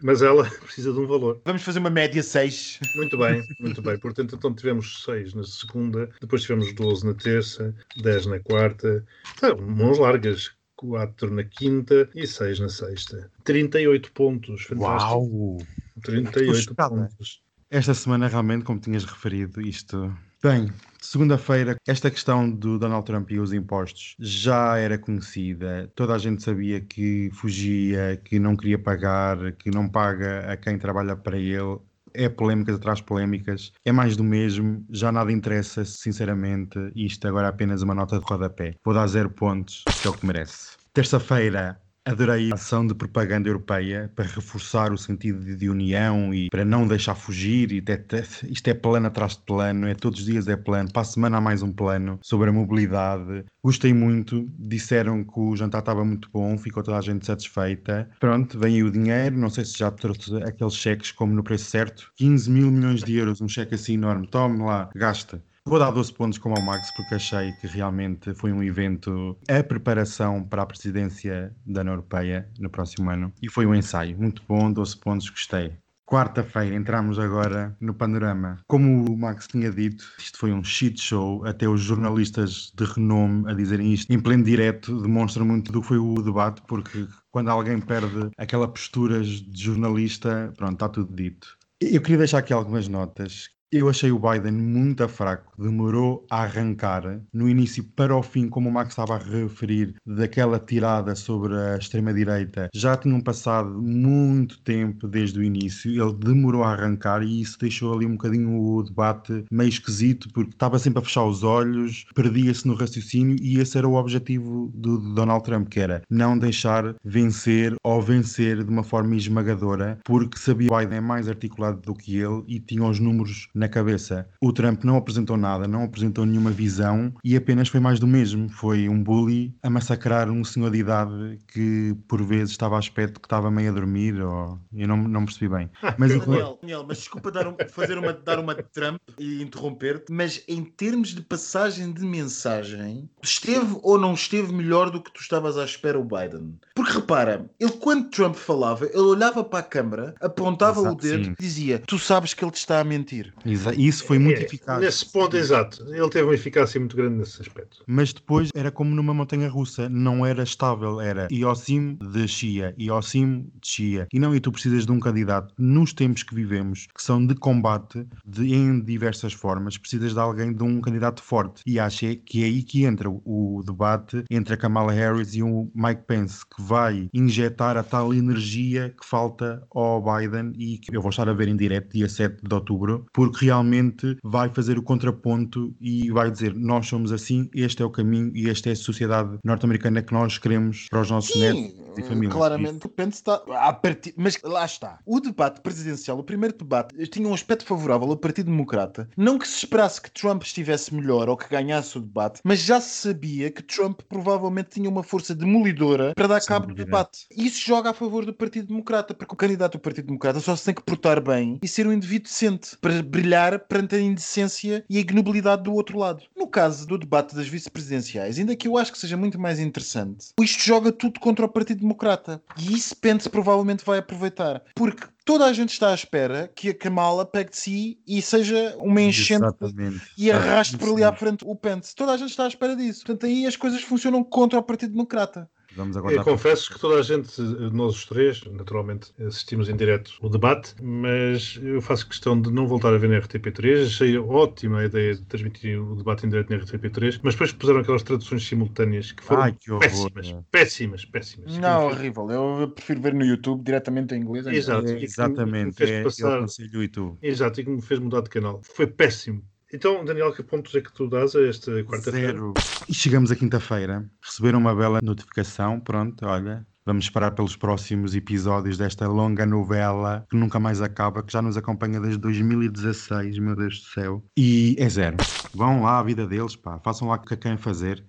mas 0.03 0.23
ela 0.23 0.49
precisa 0.65 0.91
de 0.91 0.99
um 0.99 1.07
valor. 1.07 1.39
Vamos 1.45 1.63
fazer 1.63 1.79
uma 1.79 1.91
média 1.91 2.23
6. 2.23 2.81
Muito 2.97 3.19
bem, 3.19 3.43
muito 3.61 3.83
bem. 3.83 3.99
Portanto, 3.99 4.35
então 4.35 4.55
tivemos 4.55 5.05
6 5.05 5.35
na 5.35 5.45
segunda, 5.45 6.09
depois 6.23 6.41
tivemos 6.41 6.73
12 6.75 7.07
na 7.07 7.13
terça, 7.13 7.75
10 8.03 8.27
na 8.27 8.41
quarta. 8.41 9.05
Então, 9.37 9.59
mãos 9.59 9.99
largas. 9.99 10.57
4 10.77 11.31
na 11.35 11.45
quinta 11.45 12.09
e 12.15 12.27
6 12.27 12.61
na 12.61 12.69
sexta. 12.69 13.31
38 13.45 14.13
pontos. 14.13 14.63
Fantástico. 14.63 15.13
Uau! 15.13 15.59
38 16.03 16.75
pontos. 16.75 17.43
Esta 17.71 17.95
semana, 17.95 18.29
realmente, 18.29 18.65
como 18.65 18.79
tinhas 18.79 19.05
referido, 19.05 19.61
isto. 19.61 20.15
Bem, 20.43 20.71
segunda-feira, 21.01 21.77
esta 21.87 22.11
questão 22.11 22.49
do 22.49 22.79
Donald 22.79 23.05
Trump 23.05 23.31
e 23.33 23.41
os 23.41 23.53
impostos 23.53 24.15
já 24.21 24.77
era 24.77 24.97
conhecida. 24.97 25.91
Toda 25.95 26.15
a 26.15 26.19
gente 26.19 26.43
sabia 26.43 26.81
que 26.81 27.31
fugia, 27.33 28.21
que 28.23 28.39
não 28.39 28.57
queria 28.57 28.79
pagar, 28.79 29.53
que 29.53 29.71
não 29.71 29.89
paga 29.89 30.53
a 30.53 30.57
quem 30.57 30.79
trabalha 30.79 31.17
para 31.17 31.39
ele 31.39 31.81
é 32.17 32.29
polémicas 32.29 32.77
atrás 32.77 33.01
polémicas, 33.01 33.73
é 33.85 33.93
mais 33.93 34.17
do 34.17 34.25
mesmo, 34.25 34.85
já 34.91 35.13
nada 35.13 35.31
interessa, 35.33 35.85
sinceramente. 35.85 36.79
Isto 36.95 37.29
agora 37.29 37.47
é 37.49 37.51
apenas 37.51 37.83
uma 37.83 37.95
nota 37.95 38.19
de 38.19 38.25
rodapé. 38.25 38.75
Vou 38.85 38.95
dar 38.95 39.07
zero 39.07 39.31
pontos, 39.31 39.89
que 40.01 40.07
é 40.07 40.11
o 40.11 40.15
que 40.15 40.27
merece. 40.27 40.77
Terça-feira, 40.93 41.81
Adorei 42.07 42.53
a 42.53 42.55
ação 42.55 42.87
de 42.87 42.95
propaganda 42.95 43.49
europeia 43.49 44.09
para 44.15 44.27
reforçar 44.27 44.93
o 44.93 44.97
sentido 44.97 45.57
de, 45.57 45.69
união 45.69 46.33
e 46.33 46.49
para 46.49 46.65
não 46.65 46.87
deixar 46.87 47.17
fugir. 47.17 47.83
Te, 47.83 47.99
te, 47.99 48.23
isto 48.49 48.69
é 48.69 48.75
plano 48.75 49.09
atrás 49.09 49.33
de 49.33 49.43
plano, 49.43 49.89
é 49.89 49.95
todos 49.97 50.21
os 50.21 50.27
dias 50.27 50.47
é 50.47 50.57
plano. 50.57 50.89
Para 50.93 51.03
a 51.03 51.05
semana 51.05 51.39
há 51.39 51.41
mais 51.41 51.63
um 51.63 51.73
plano 51.73 52.21
sobre 52.23 52.49
a 52.49 52.53
mobilidade. 52.53 53.45
Gostei 53.61 53.93
muito, 53.93 54.49
disseram 54.57 55.25
que 55.25 55.41
o 55.41 55.57
jantar 55.57 55.81
estava 55.81 56.05
muito 56.05 56.31
bom, 56.33 56.57
ficou 56.57 56.81
toda 56.81 56.97
a 56.97 57.01
gente 57.01 57.27
satisfeita. 57.27 58.09
Pronto, 58.21 58.57
vem 58.57 58.77
aí 58.77 58.85
o 58.85 58.93
dinheiro. 58.93 59.37
Não 59.37 59.51
sei 59.51 59.65
se 59.65 59.77
já 59.77 59.91
trouxe 59.91 60.33
aqueles 60.45 60.75
cheques 60.75 61.11
como 61.11 61.35
no 61.35 61.43
preço 61.43 61.65
certo: 61.65 62.13
15 62.15 62.49
mil 62.49 62.71
milhões 62.71 63.03
de 63.03 63.17
euros, 63.17 63.41
um 63.41 63.49
cheque 63.49 63.75
assim 63.75 63.95
enorme. 63.95 64.29
Tome 64.29 64.63
lá, 64.63 64.89
gasta. 64.95 65.43
Vou 65.69 65.81
dar 65.81 65.91
12 65.91 66.13
pontos 66.13 66.39
como 66.39 66.57
ao 66.57 66.63
Max 66.63 66.93
porque 66.95 67.17
achei 67.17 67.51
que 67.55 67.67
realmente 67.67 68.33
foi 68.35 68.53
um 68.53 68.63
evento 68.63 69.37
a 69.51 69.65
preparação 69.65 70.45
para 70.45 70.63
a 70.63 70.67
presidência 70.67 71.53
da 71.67 71.81
União 71.81 71.95
Europeia 71.95 72.49
no 72.61 72.71
próximo 72.71 73.11
ano 73.11 73.33
e 73.43 73.51
foi 73.51 73.67
um 73.67 73.75
ensaio 73.75 74.17
muito 74.17 74.41
bom, 74.49 74.73
12 74.73 74.97
pontos, 74.97 75.29
gostei. 75.29 75.77
Quarta-feira 76.09 76.77
entramos 76.77 77.19
agora 77.19 77.77
no 77.81 77.93
panorama. 77.93 78.61
Como 78.69 79.11
o 79.13 79.19
Max 79.19 79.49
tinha 79.49 79.69
dito, 79.69 80.05
isto 80.21 80.39
foi 80.39 80.53
um 80.53 80.63
shit 80.63 81.01
show. 81.01 81.45
Até 81.45 81.69
os 81.69 81.81
jornalistas 81.81 82.73
de 82.73 82.85
renome 82.85 83.51
a 83.51 83.53
dizerem 83.53 83.93
isto 83.93 84.13
em 84.13 84.21
pleno 84.21 84.45
direto 84.45 85.03
demonstram 85.03 85.45
muito 85.45 85.73
do 85.73 85.81
que 85.81 85.89
foi 85.89 85.99
o 85.99 86.23
debate, 86.23 86.63
porque 86.69 87.09
quando 87.33 87.49
alguém 87.49 87.81
perde 87.81 88.31
aquela 88.39 88.69
postura 88.69 89.21
de 89.21 89.65
jornalista, 89.65 90.53
pronto, 90.57 90.75
está 90.75 90.89
tudo 90.89 91.13
dito. 91.13 91.59
Eu 91.81 92.01
queria 92.01 92.19
deixar 92.19 92.39
aqui 92.39 92.53
algumas 92.53 92.87
notas 92.87 93.56
eu 93.73 93.89
achei 93.89 94.13
o 94.13 94.19
Biden 94.19 94.53
muito 94.53 95.07
fraco, 95.09 95.53
demorou 95.61 96.25
a 96.31 96.43
arrancar. 96.43 97.21
No 97.33 97.49
início, 97.49 97.85
para 97.97 98.17
o 98.17 98.23
fim, 98.23 98.49
como 98.49 98.69
o 98.69 98.73
Max 98.73 98.91
estava 98.91 99.17
a 99.17 99.19
referir, 99.19 99.95
daquela 100.07 100.59
tirada 100.59 101.15
sobre 101.15 101.55
a 101.55 101.77
extrema-direita, 101.77 102.69
já 102.75 102.97
tinham 102.97 103.21
passado 103.21 103.83
muito 103.83 104.61
tempo 104.61 105.09
desde 105.09 105.39
o 105.39 105.43
início. 105.43 105.91
Ele 105.91 106.15
demorou 106.15 106.63
a 106.63 106.73
arrancar 106.73 107.23
e 107.23 107.41
isso 107.41 107.59
deixou 107.59 107.95
ali 107.95 108.07
um 108.07 108.13
bocadinho 108.13 108.57
o 108.57 108.83
debate 108.83 109.45
meio 109.51 109.69
esquisito, 109.69 110.29
porque 110.33 110.51
estava 110.51 110.79
sempre 110.79 111.01
a 111.01 111.05
fechar 111.05 111.25
os 111.25 111.43
olhos, 111.43 112.07
perdia-se 112.15 112.67
no 112.67 112.75
raciocínio 112.75 113.37
e 113.41 113.59
esse 113.59 113.77
era 113.77 113.89
o 113.89 113.95
objetivo 113.95 114.71
do 114.75 114.99
Donald 115.15 115.45
Trump, 115.45 115.69
que 115.69 115.81
era 115.81 116.03
não 116.09 116.39
deixar 116.39 116.95
vencer 117.05 117.75
ou 117.83 118.01
vencer 118.01 118.63
de 118.63 118.71
uma 118.71 118.85
forma 118.85 119.17
esmagadora, 119.17 119.99
porque 120.05 120.39
sabia 120.39 120.69
que 120.69 120.75
o 120.75 120.79
Biden 120.79 120.99
é 120.99 121.01
mais 121.01 121.29
articulado 121.29 121.81
do 121.81 121.95
que 121.95 122.17
ele 122.17 122.45
e 122.47 122.61
tinha 122.61 122.85
os 122.85 123.01
números 123.01 123.49
na 123.57 123.69
cabeça. 123.69 124.29
O 124.41 124.53
Trump 124.53 124.85
não 124.85 124.97
apresentou 124.97 125.37
nada, 125.37 125.67
não 125.67 125.85
apresentou 125.85 126.27
nenhuma 126.27 126.51
visão 126.51 127.13
e 127.25 127.35
apenas 127.37 127.69
foi 127.69 127.81
mais 127.81 127.99
do 127.99 128.07
mesmo. 128.07 128.49
Foi 128.51 128.89
um 128.89 129.03
bully 129.03 129.55
a 129.63 129.71
massacrar 129.71 130.31
um 130.31 130.45
senhor 130.45 130.71
de 130.71 130.79
idade 130.79 131.39
que 131.49 131.97
por 132.07 132.23
vezes 132.23 132.51
estava 132.51 132.77
a 132.77 132.79
aspecto 132.79 133.19
que 133.19 133.27
estava 133.27 133.51
meio 133.51 133.71
a 133.71 133.75
dormir 133.75 134.21
ou 134.21 134.59
eu 134.75 134.87
não, 134.87 134.97
não 134.97 135.25
percebi 135.25 135.49
bem. 135.49 135.71
Mas, 135.99 136.19
Daniel, 136.19 136.59
Daniel, 136.61 136.85
mas 136.87 136.99
desculpa 136.99 137.31
dar, 137.31 137.47
um, 137.47 137.57
fazer 137.71 137.97
uma, 137.97 138.13
dar 138.13 138.39
uma 138.39 138.55
Trump 138.55 139.01
e 139.19 139.43
interromper-te, 139.43 140.13
mas 140.13 140.43
em 140.47 140.63
termos 140.65 141.15
de 141.15 141.23
passagem 141.23 141.93
de 141.93 142.05
mensagem, 142.05 143.09
esteve 143.23 143.79
ou 143.83 143.99
não 143.99 144.13
esteve 144.13 144.53
melhor 144.53 144.91
do 144.91 145.03
que 145.03 145.11
tu 145.13 145.21
estavas 145.21 145.57
à 145.57 145.65
espera 145.65 145.99
o 145.99 146.05
Biden? 146.05 146.59
Porque 146.75 146.93
repara, 146.93 147.49
ele 147.59 147.73
quando 147.73 148.11
Trump 148.11 148.35
falava, 148.35 148.85
ele 148.87 148.99
olhava 148.99 149.43
para 149.43 149.61
a 149.61 149.63
câmara, 149.63 150.15
apontava 150.21 150.81
Exato, 150.81 150.95
o 150.95 150.99
dedo 150.99 151.31
e 151.31 151.43
dizia: 151.43 151.79
Tu 151.87 151.99
sabes 151.99 152.35
que 152.35 152.45
ele 152.45 152.51
te 152.51 152.59
está 152.59 152.81
a 152.81 152.85
mentir. 152.85 153.33
Isso 153.53 154.05
foi 154.05 154.19
muito 154.19 154.41
é, 154.41 154.45
eficaz. 154.45 154.81
Nesse 154.81 155.07
ponto, 155.07 155.37
exato. 155.37 155.83
Ele 155.89 156.09
teve 156.11 156.25
uma 156.25 156.35
eficácia 156.35 156.79
muito 156.79 156.97
grande 156.97 157.17
nesse 157.17 157.41
aspecto. 157.41 157.83
Mas 157.87 158.13
depois 158.13 158.51
era 158.55 158.71
como 158.71 158.95
numa 158.95 159.15
montanha 159.15 159.49
russa, 159.49 159.89
não 159.89 160.25
era 160.25 160.43
estável, 160.43 161.01
era 161.01 161.29
ao 161.45 161.55
cimo 161.55 161.97
descia, 161.97 162.75
e 162.77 162.89
cimo 163.03 163.51
descia. 163.61 164.09
E 164.13 164.19
não, 164.19 164.35
e 164.35 164.41
tu 164.41 164.51
precisas 164.51 164.85
de 164.85 164.93
um 164.93 164.99
candidato 164.99 165.55
nos 165.59 165.93
tempos 165.93 166.23
que 166.23 166.35
vivemos, 166.35 166.87
que 166.95 167.03
são 167.03 167.25
de 167.25 167.35
combate 167.35 168.07
de, 168.25 168.55
em 168.55 168.81
diversas 168.81 169.33
formas, 169.33 169.79
precisas 169.79 170.13
de 170.13 170.19
alguém, 170.19 170.53
de 170.53 170.63
um 170.63 170.81
candidato 170.81 171.23
forte. 171.23 171.63
E 171.67 171.79
acho 171.79 172.17
que 172.25 172.43
é 172.43 172.47
aí 172.47 172.63
que 172.63 172.85
entra 172.85 173.09
o 173.09 173.63
debate 173.65 174.25
entre 174.31 174.55
a 174.55 174.57
Kamala 174.57 174.93
Harris 174.93 175.35
e 175.35 175.43
o 175.43 175.71
Mike 175.75 176.03
Pence, 176.07 176.45
que 176.45 176.63
vai 176.63 177.09
injetar 177.13 177.77
a 177.77 177.83
tal 177.83 178.13
energia 178.13 178.95
que 178.99 179.07
falta 179.07 179.63
ao 179.75 180.03
Biden 180.03 180.53
e 180.57 180.79
que 180.79 180.97
eu 180.97 181.01
vou 181.01 181.11
estar 181.11 181.29
a 181.29 181.33
ver 181.33 181.49
em 181.49 181.57
direto 181.57 181.93
dia 181.93 182.09
7 182.09 182.43
de 182.43 182.55
outubro, 182.55 183.07
porque 183.13 183.36
realmente 183.37 184.17
vai 184.23 184.49
fazer 184.49 184.79
o 184.79 184.83
contraponto 184.83 185.75
e 185.81 186.11
vai 186.11 186.31
dizer 186.31 186.55
nós 186.55 186.87
somos 186.87 187.13
assim, 187.13 187.49
este 187.55 187.83
é 187.83 187.85
o 187.85 187.91
caminho 187.91 188.33
e 188.35 188.49
esta 188.49 188.69
é 188.69 188.73
a 188.73 188.77
sociedade 188.77 189.39
norte-americana 189.45 190.03
que 190.03 190.13
nós 190.13 190.39
queremos 190.39 190.87
para 190.91 191.01
os 191.01 191.11
nossos 191.11 191.33
Sim, 191.33 191.41
netos 191.41 191.99
e 191.99 192.03
famílias. 192.03 192.35
Claramente, 192.35 192.81
depende 192.81 193.15
está 193.15 193.43
a 193.49 193.73
partir, 193.73 194.15
mas 194.17 194.39
lá 194.43 194.65
está. 194.65 194.99
O 195.07 195.21
debate 195.21 195.61
presidencial, 195.61 196.19
o 196.19 196.25
primeiro 196.25 196.57
debate, 196.57 196.95
tinha 197.09 197.29
um 197.29 197.35
aspecto 197.35 197.65
favorável 197.65 198.09
ao 198.11 198.17
Partido 198.17 198.51
Democrata. 198.51 199.09
Não 199.17 199.39
que 199.39 199.47
se 199.47 199.57
esperasse 199.59 200.01
que 200.01 200.11
Trump 200.11 200.43
estivesse 200.43 200.95
melhor 200.95 201.29
ou 201.29 201.37
que 201.37 201.49
ganhasse 201.49 201.97
o 201.99 202.01
debate, 202.01 202.41
mas 202.45 202.61
já 202.61 202.81
se 202.81 203.09
sabia 203.09 203.51
que 203.51 203.63
Trump 203.63 204.01
provavelmente 204.09 204.71
tinha 204.71 204.89
uma 204.89 205.03
força 205.03 205.35
demolidora 205.35 206.13
para 206.15 206.27
dar 206.27 206.41
cabo 206.41 206.67
do 206.67 206.75
debate. 206.75 207.27
Isso 207.37 207.67
joga 207.67 207.91
a 207.91 207.95
favor 207.95 208.25
do 208.25 208.33
Partido 208.33 208.69
Democrata, 208.69 209.15
porque 209.15 209.35
o 209.35 209.37
candidato 209.37 209.73
do 209.73 209.81
Partido 209.81 210.07
Democrata 210.07 210.41
só 210.41 210.55
se 210.55 210.65
tem 210.65 210.75
que 210.75 210.83
portar 210.83 211.21
bem 211.21 211.59
e 211.63 211.69
ser 211.69 211.87
um 211.87 211.93
indivíduo 211.93 212.29
decente 212.29 212.77
para 212.81 213.03
brilhar 213.03 213.26
perante 213.69 213.97
a 213.97 214.01
indecência 214.01 214.85
e 214.89 214.97
a 214.97 215.01
ignobilidade 215.01 215.63
do 215.63 215.75
outro 215.75 215.99
lado. 215.99 216.23
No 216.37 216.47
caso 216.47 216.87
do 216.87 216.99
debate 216.99 217.35
das 217.35 217.49
vice-presidenciais, 217.49 218.39
ainda 218.39 218.57
que 218.57 218.69
eu 218.69 218.77
acho 218.77 218.93
que 218.93 218.99
seja 218.99 219.17
muito 219.17 219.39
mais 219.39 219.59
interessante, 219.59 220.29
isto 220.41 220.63
joga 220.63 220.93
tudo 220.93 221.21
contra 221.21 221.45
o 221.45 221.49
Partido 221.49 221.81
Democrata. 221.81 222.43
E 222.59 222.75
isso 222.75 222.97
Pence 222.97 223.29
provavelmente 223.29 223.85
vai 223.85 223.99
aproveitar. 223.99 224.63
Porque 224.75 225.07
toda 225.25 225.45
a 225.45 225.53
gente 225.53 225.71
está 225.71 225.91
à 225.91 225.95
espera 225.95 226.51
que 226.55 226.71
a 226.71 226.75
Kamala 226.75 227.27
pegue 227.27 227.51
de 227.51 227.57
si 227.57 227.99
e 228.07 228.23
seja 228.23 228.77
uma 228.79 229.01
enchente 229.01 229.45
Exatamente. 229.45 230.03
e 230.17 230.31
arraste 230.31 230.77
por 230.77 230.93
ali 230.93 231.05
à 231.05 231.13
frente 231.13 231.45
o 231.45 231.57
Pence. 231.57 231.95
Toda 231.95 232.13
a 232.13 232.17
gente 232.17 232.31
está 232.31 232.45
à 232.45 232.49
espera 232.49 232.77
disso. 232.77 233.05
Portanto, 233.05 233.27
aí 233.27 233.47
as 233.47 233.57
coisas 233.57 233.83
funcionam 233.83 234.23
contra 234.23 234.59
o 234.59 234.63
Partido 234.63 234.93
Democrata. 234.93 235.51
Vamos 235.77 235.97
aguardar. 235.97 236.21
Eu 236.21 236.25
confesso 236.25 236.73
que 236.73 236.81
toda 236.81 236.99
a 236.99 237.03
gente, 237.03 237.41
nós 237.73 237.97
os 237.97 238.07
três, 238.07 238.43
naturalmente, 238.45 239.13
assistimos 239.21 239.69
em 239.69 239.77
direto 239.77 240.13
o 240.23 240.29
debate, 240.29 240.75
mas 240.83 241.61
eu 241.63 241.81
faço 241.83 242.09
questão 242.09 242.41
de 242.41 242.51
não 242.51 242.67
voltar 242.67 242.95
a 242.95 242.99
ver 242.99 243.09
na 243.11 243.19
RTP3. 243.21 243.87
Achei 243.87 244.17
ótima 244.19 244.81
a 244.81 244.85
ideia 244.87 245.15
de 245.15 245.23
transmitir 245.27 245.81
o 245.81 245.95
debate 245.95 246.27
em 246.27 246.31
direto 246.31 246.51
na 246.51 246.59
RTP3, 246.59 247.21
mas 247.23 247.35
depois 247.35 247.53
puseram 247.53 247.81
aquelas 247.81 248.03
traduções 248.03 248.47
simultâneas 248.47 249.13
que 249.13 249.23
foram 249.23 249.43
Ai, 249.43 249.53
que 249.53 249.71
horror, 249.71 249.83
péssimas, 250.11 250.29
é. 250.31 250.45
péssimas, 250.51 251.05
péssimas. 251.05 251.59
Não, 251.59 251.87
horrível. 251.87 252.31
Eu 252.31 252.71
prefiro 252.71 253.01
ver 253.01 253.15
no 253.15 253.25
YouTube 253.25 253.63
diretamente 253.63 254.15
em 254.15 254.21
inglês. 254.21 254.47
Exato. 254.47 254.87
É, 254.87 254.95
que 254.95 254.99
me 255.01 255.05
exatamente, 255.05 255.77
fez 255.77 255.91
é, 255.91 256.03
passar- 256.03 256.29
eu 256.29 256.35
aconselho 256.39 256.79
o 256.79 256.83
YouTube. 256.83 257.19
Exato, 257.23 257.61
e 257.61 257.65
que 257.65 257.71
me 257.71 257.83
fez 257.83 258.01
mudar 258.01 258.23
de 258.23 258.31
canal. 258.31 258.61
Foi 258.63 258.87
péssimo. 258.87 259.43
Então, 259.73 260.05
Daniel, 260.05 260.33
que 260.33 260.45
pontos 260.45 260.73
é 260.77 260.81
que 260.81 260.93
tu 260.93 261.09
dás 261.09 261.35
a 261.35 261.43
esta 261.43 261.83
quarta-feira? 261.83 262.29
Zero. 262.29 262.55
E 262.89 262.95
chegamos 262.95 263.33
à 263.33 263.37
quinta-feira, 263.37 264.09
receberam 264.23 264.61
uma 264.61 264.75
bela 264.75 265.01
notificação, 265.03 265.81
pronto, 265.81 266.25
olha, 266.25 266.65
vamos 266.85 267.07
esperar 267.07 267.33
pelos 267.33 267.57
próximos 267.57 268.15
episódios 268.15 268.79
desta 268.79 269.09
longa 269.09 269.45
novela 269.45 270.25
que 270.31 270.37
nunca 270.37 270.61
mais 270.61 270.81
acaba, 270.81 271.21
que 271.21 271.33
já 271.33 271.43
nos 271.43 271.57
acompanha 271.57 272.01
desde 272.01 272.19
2016, 272.19 273.41
meu 273.41 273.57
Deus 273.57 273.81
do 273.81 273.87
céu. 273.87 274.25
E 274.37 274.77
é 274.79 274.89
zero. 274.89 275.17
Vão 275.53 275.83
lá 275.83 275.99
à 275.99 276.03
vida 276.05 276.27
deles, 276.29 276.55
pá, 276.55 276.79
façam 276.79 277.09
lá 277.09 277.17
o 277.17 277.19
que 277.19 277.37
querem 277.37 277.59
fazer. 277.59 278.05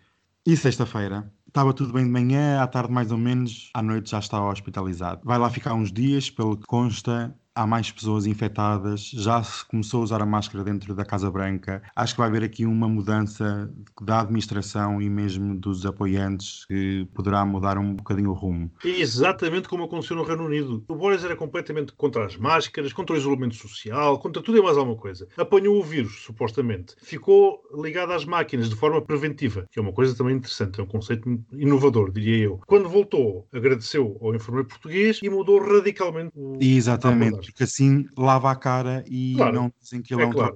E 0.46 0.56
sexta-feira? 0.56 1.30
Estava 1.48 1.74
tudo 1.74 1.92
bem 1.92 2.06
de 2.06 2.12
manhã, 2.12 2.62
à 2.62 2.68
tarde 2.68 2.94
mais 2.94 3.12
ou 3.12 3.18
menos, 3.18 3.72
à 3.74 3.82
noite 3.82 4.12
já 4.12 4.20
está 4.20 4.48
hospitalizado. 4.48 5.22
Vai 5.24 5.40
lá 5.40 5.50
ficar 5.50 5.74
uns 5.74 5.92
dias, 5.92 6.30
pelo 6.30 6.56
que 6.56 6.68
consta, 6.68 7.36
há 7.58 7.66
mais 7.66 7.92
pessoas 7.92 8.28
infectadas, 8.28 9.10
já 9.10 9.42
se 9.42 9.66
começou 9.66 10.02
a 10.02 10.04
usar 10.04 10.22
a 10.22 10.26
máscara 10.26 10.64
dentro 10.64 10.94
da 10.94 11.04
Casa 11.04 11.32
Branca. 11.32 11.82
Acho 11.96 12.14
que 12.14 12.20
vai 12.20 12.30
haver 12.30 12.44
aqui 12.44 12.66
uma 12.66 12.88
mudança 12.88 13.70
da 14.02 14.22
administração 14.22 15.02
e 15.02 15.10
mesmo 15.10 15.56
dos 15.56 15.86
apoiantes 15.86 16.66
que 16.66 17.08
poderá 17.16 17.44
mudar 17.44 17.78
um 17.80 17.96
bocadinho 17.96 18.30
o 18.30 18.34
rumo. 18.34 18.72
É 18.86 18.90
exatamente 18.90 19.68
como 19.68 19.86
aconteceu 19.86 20.16
no 20.16 20.24
Reino 20.24 20.46
Unido. 20.46 20.84
O 20.88 20.96
Boris 20.96 21.24
era 21.24 21.36
completamente 21.36 21.94
contra 21.94 22.26
as 22.26 22.38
máscaras, 22.38 22.94
contra 22.94 23.16
o 23.16 23.18
isolamento 23.18 23.56
social, 23.56 24.20
contra 24.20 24.42
tudo 24.42 24.60
e 24.60 24.62
mais 24.62 24.78
alguma 24.78 24.98
coisa. 24.98 25.28
Apanhou 25.36 25.80
o 25.80 25.84
vírus, 25.84 26.24
supostamente. 26.24 26.96
Ficou 27.02 27.62
ligado 27.74 28.14
às 28.14 28.24
máquinas 28.24 28.70
de 28.70 28.76
forma 28.76 29.02
preventiva, 29.02 29.66
que 29.72 29.80
é 29.80 29.82
uma 29.82 29.94
coisa 29.94 30.16
também 30.16 30.36
interessante, 30.36 30.80
é 30.80 30.84
um 30.84 30.88
conceito 30.88 31.44
inovador, 31.54 32.12
diria 32.12 32.46
eu. 32.46 32.60
Quando 32.68 32.88
voltou, 32.88 33.48
agradeceu 33.52 34.18
ao 34.22 34.36
enfermeiro 34.36 34.68
português 34.68 35.20
e 35.24 35.30
mudou 35.30 35.60
radicalmente 35.60 36.32
o. 36.36 36.58
Exatamente, 36.62 37.47
porque 37.52 37.64
assim 37.64 38.06
lava 38.18 38.52
a 38.52 38.56
cara 38.56 39.04
e 39.08 39.36
Claro, 39.36 39.56
não 39.56 39.74
dizem 39.82 40.02
que 40.02 40.14
ele 40.14 40.22
é, 40.22 40.26
é 40.26 40.28
um 40.28 40.32
claro. 40.32 40.56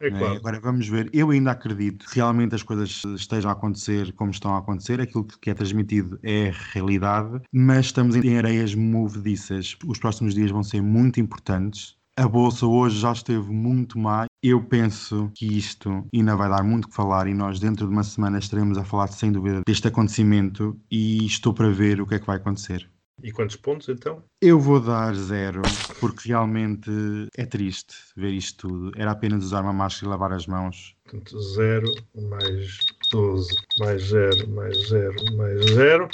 É 0.00 0.10
né? 0.10 0.18
claro. 0.18 0.36
Agora 0.36 0.60
vamos 0.60 0.88
ver. 0.88 1.08
Eu 1.12 1.30
ainda 1.30 1.52
acredito 1.52 2.06
que 2.08 2.16
realmente 2.16 2.54
as 2.54 2.62
coisas 2.62 3.02
estejam 3.16 3.50
a 3.50 3.54
acontecer 3.54 4.12
como 4.12 4.30
estão 4.30 4.54
a 4.54 4.58
acontecer. 4.58 5.00
Aquilo 5.00 5.24
que 5.24 5.50
é 5.50 5.54
transmitido 5.54 6.18
é 6.22 6.52
realidade, 6.72 7.40
mas 7.52 7.86
estamos 7.86 8.16
em 8.16 8.36
areias 8.36 8.74
movediças. 8.74 9.76
Os 9.86 9.98
próximos 9.98 10.34
dias 10.34 10.50
vão 10.50 10.62
ser 10.62 10.82
muito 10.82 11.20
importantes. 11.20 11.96
A 12.16 12.28
bolsa 12.28 12.64
hoje 12.64 13.00
já 13.00 13.10
esteve 13.10 13.50
muito 13.50 13.98
má. 13.98 14.26
Eu 14.40 14.62
penso 14.62 15.32
que 15.34 15.46
isto 15.46 16.06
ainda 16.14 16.36
vai 16.36 16.48
dar 16.48 16.62
muito 16.62 16.88
que 16.88 16.94
falar 16.94 17.26
e 17.26 17.34
nós 17.34 17.58
dentro 17.58 17.86
de 17.86 17.92
uma 17.92 18.04
semana 18.04 18.38
estaremos 18.38 18.78
a 18.78 18.84
falar 18.84 19.08
sem 19.08 19.32
dúvida 19.32 19.62
deste 19.66 19.88
acontecimento 19.88 20.78
e 20.88 21.26
estou 21.26 21.52
para 21.52 21.70
ver 21.70 22.00
o 22.00 22.06
que 22.06 22.14
é 22.14 22.18
que 22.20 22.26
vai 22.26 22.36
acontecer. 22.36 22.88
E 23.22 23.32
quantos 23.32 23.56
pontos 23.56 23.88
então? 23.88 24.22
Eu 24.40 24.58
vou 24.58 24.80
dar 24.80 25.14
zero, 25.14 25.62
porque 26.00 26.28
realmente 26.28 26.90
é 27.36 27.46
triste 27.46 27.94
ver 28.16 28.32
isto 28.32 28.68
tudo. 28.68 28.92
Era 28.96 29.12
apenas 29.12 29.44
usar 29.44 29.62
uma 29.62 29.72
máscara 29.72 30.06
e 30.06 30.10
lavar 30.10 30.32
as 30.32 30.46
mãos. 30.46 30.94
Portanto, 31.04 31.40
0 31.40 31.90
mais 32.28 32.78
12 33.10 33.48
mais 33.78 34.02
0 34.02 34.50
mais 34.50 34.88
0 34.88 35.14
mais 35.36 35.64
0. 35.70 36.08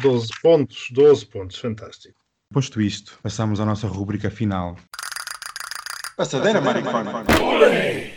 12 0.00 0.28
pontos, 0.42 0.88
12 0.92 1.26
pontos, 1.26 1.58
fantástico. 1.58 2.14
Posto 2.52 2.80
isto, 2.80 3.18
passamos 3.22 3.58
à 3.58 3.64
nossa 3.64 3.88
rúbrica 3.88 4.30
final. 4.30 4.76
Passadeira, 6.16 6.60
maricona. 6.60 7.24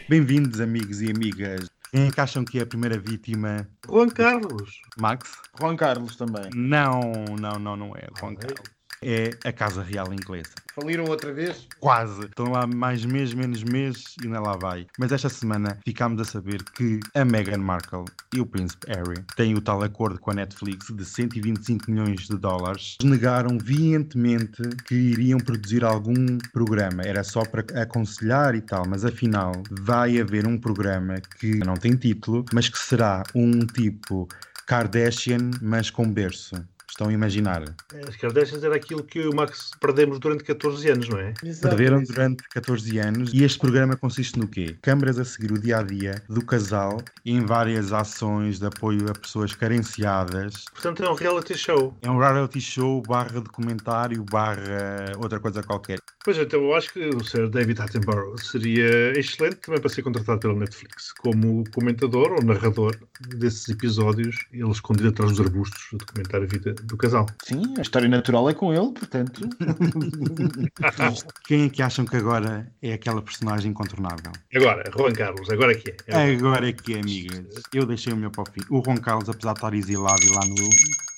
Bem-vindos, 0.07 0.59
amigos 0.59 1.01
e 1.01 1.11
amigas. 1.11 1.69
Quem 1.93 2.07
é 2.07 2.11
que 2.11 2.21
acham 2.21 2.45
que 2.45 2.57
é 2.57 2.61
a 2.61 2.65
primeira 2.65 2.97
vítima? 2.97 3.67
Juan 3.85 4.07
Carlos. 4.07 4.81
Max? 4.97 5.29
Juan 5.59 5.75
Carlos 5.75 6.15
também. 6.15 6.49
Não, 6.55 7.01
não, 7.37 7.59
não, 7.59 7.75
não 7.75 7.95
é 7.97 8.07
Juan 8.17 8.33
Carlos. 8.33 8.80
É 9.03 9.31
a 9.43 9.51
Casa 9.51 9.81
Real 9.81 10.13
Inglesa. 10.13 10.51
Faliram 10.75 11.05
outra 11.05 11.33
vez? 11.33 11.67
Quase. 11.79 12.25
Estão 12.25 12.51
lá 12.51 12.67
mais 12.67 13.03
mês, 13.03 13.33
menos 13.33 13.63
mês 13.63 14.15
e 14.21 14.25
ainda 14.25 14.39
lá 14.39 14.55
vai. 14.55 14.85
Mas 14.99 15.11
esta 15.11 15.27
semana 15.27 15.77
ficámos 15.83 16.21
a 16.21 16.23
saber 16.23 16.63
que 16.75 16.99
a 17.15 17.25
Meghan 17.25 17.57
Markle 17.57 18.05
e 18.33 18.39
o 18.39 18.45
Príncipe 18.45 18.87
Harry 18.89 19.23
têm 19.35 19.55
o 19.55 19.61
tal 19.61 19.83
acordo 19.83 20.19
com 20.19 20.31
a 20.31 20.35
Netflix 20.35 20.87
de 20.91 21.03
125 21.03 21.89
milhões 21.89 22.27
de 22.27 22.37
dólares. 22.37 22.97
Negaram 23.03 23.57
veementemente 23.57 24.61
que 24.85 24.93
iriam 24.93 25.39
produzir 25.39 25.83
algum 25.83 26.37
programa. 26.53 27.01
Era 27.03 27.23
só 27.23 27.43
para 27.43 27.65
aconselhar 27.81 28.53
e 28.55 28.61
tal, 28.61 28.85
mas 28.87 29.03
afinal 29.03 29.51
vai 29.71 30.19
haver 30.19 30.45
um 30.45 30.57
programa 30.57 31.15
que 31.39 31.55
não 31.57 31.73
tem 31.73 31.95
título, 31.95 32.45
mas 32.53 32.69
que 32.69 32.77
será 32.77 33.23
um 33.33 33.65
tipo 33.65 34.27
Kardashian, 34.71 35.51
mas 35.61 35.89
com 35.89 36.09
berço. 36.09 36.55
Estão 36.91 37.07
a 37.07 37.13
imaginar? 37.13 37.63
As 38.05 38.17
Kardashians 38.17 38.65
era 38.65 38.75
aquilo 38.75 39.01
que 39.01 39.19
eu 39.19 39.23
e 39.23 39.27
o 39.29 39.35
Max 39.35 39.71
perdemos 39.79 40.19
durante 40.19 40.43
14 40.43 40.89
anos, 40.89 41.07
não 41.07 41.19
é? 41.19 41.33
Perderam 41.61 42.03
durante 42.03 42.43
14 42.49 42.99
anos 42.99 43.31
e 43.33 43.45
este 43.45 43.59
programa 43.59 43.95
consiste 43.95 44.37
no 44.37 44.45
quê? 44.45 44.75
Câmaras 44.81 45.17
a 45.17 45.23
seguir 45.23 45.53
o 45.53 45.57
dia 45.59 45.77
a 45.77 45.83
dia 45.83 46.21
do 46.27 46.45
casal 46.45 47.01
em 47.25 47.45
várias 47.45 47.93
ações 47.93 48.59
de 48.59 48.65
apoio 48.65 49.09
a 49.09 49.13
pessoas 49.13 49.55
carenciadas. 49.55 50.65
Portanto, 50.73 51.01
é 51.03 51.09
um 51.09 51.15
reality 51.15 51.57
show. 51.57 51.97
É 52.01 52.11
um 52.11 52.19
reality 52.19 52.59
show 52.59 53.01
barra 53.07 53.39
documentário 53.39 54.23
barra 54.25 55.13
outra 55.17 55.39
coisa 55.39 55.63
qualquer. 55.63 55.99
Pois 56.25 56.37
então, 56.37 56.61
eu 56.61 56.75
acho 56.75 56.91
que 56.91 56.99
o 56.99 57.23
Sr. 57.23 57.49
David 57.49 57.81
Attenborough 57.81 58.37
seria 58.37 59.17
excelente 59.17 59.55
também 59.55 59.79
para 59.79 59.89
ser 59.89 60.03
contratado 60.03 60.39
pela 60.41 60.53
Netflix 60.55 61.13
como 61.13 61.63
comentador 61.71 62.33
ou 62.33 62.43
narrador 62.43 62.95
desses 63.29 63.69
episódios, 63.69 64.45
ele 64.51 64.69
escondido 64.69 65.09
atrás 65.09 65.31
dos 65.31 65.39
arbustos 65.39 65.89
a 65.93 65.97
documentar 65.97 66.41
a 66.41 66.45
vida 66.45 66.75
do 66.83 66.97
casal. 66.97 67.25
Sim, 67.43 67.61
a 67.77 67.81
história 67.81 68.07
natural 68.07 68.49
é 68.49 68.53
com 68.53 68.73
ele, 68.73 68.91
portanto. 68.91 69.41
Quem 71.45 71.65
é 71.65 71.69
que 71.69 71.81
acham 71.81 72.05
que 72.05 72.15
agora 72.15 72.71
é 72.81 72.93
aquela 72.93 73.21
personagem 73.21 73.71
incontornável? 73.71 74.31
Agora, 74.55 74.83
Juan 74.95 75.13
Carlos, 75.13 75.49
agora 75.49 75.75
que 75.75 75.95
é. 76.07 76.35
Agora 76.35 76.69
é 76.69 76.73
que 76.73 76.93
é, 76.93 76.99
amigas. 76.99 77.45
Eu 77.73 77.85
deixei 77.85 78.13
o 78.13 78.17
meu 78.17 78.31
para 78.31 78.43
o 78.43 78.45
fim. 78.45 78.61
O 78.69 78.83
Juan 78.83 78.97
Carlos, 78.97 79.29
apesar 79.29 79.53
de 79.53 79.59
estar 79.59 79.73
exilado 79.73 80.25
e 80.25 80.29
lá 80.29 80.41
no, 80.45 80.69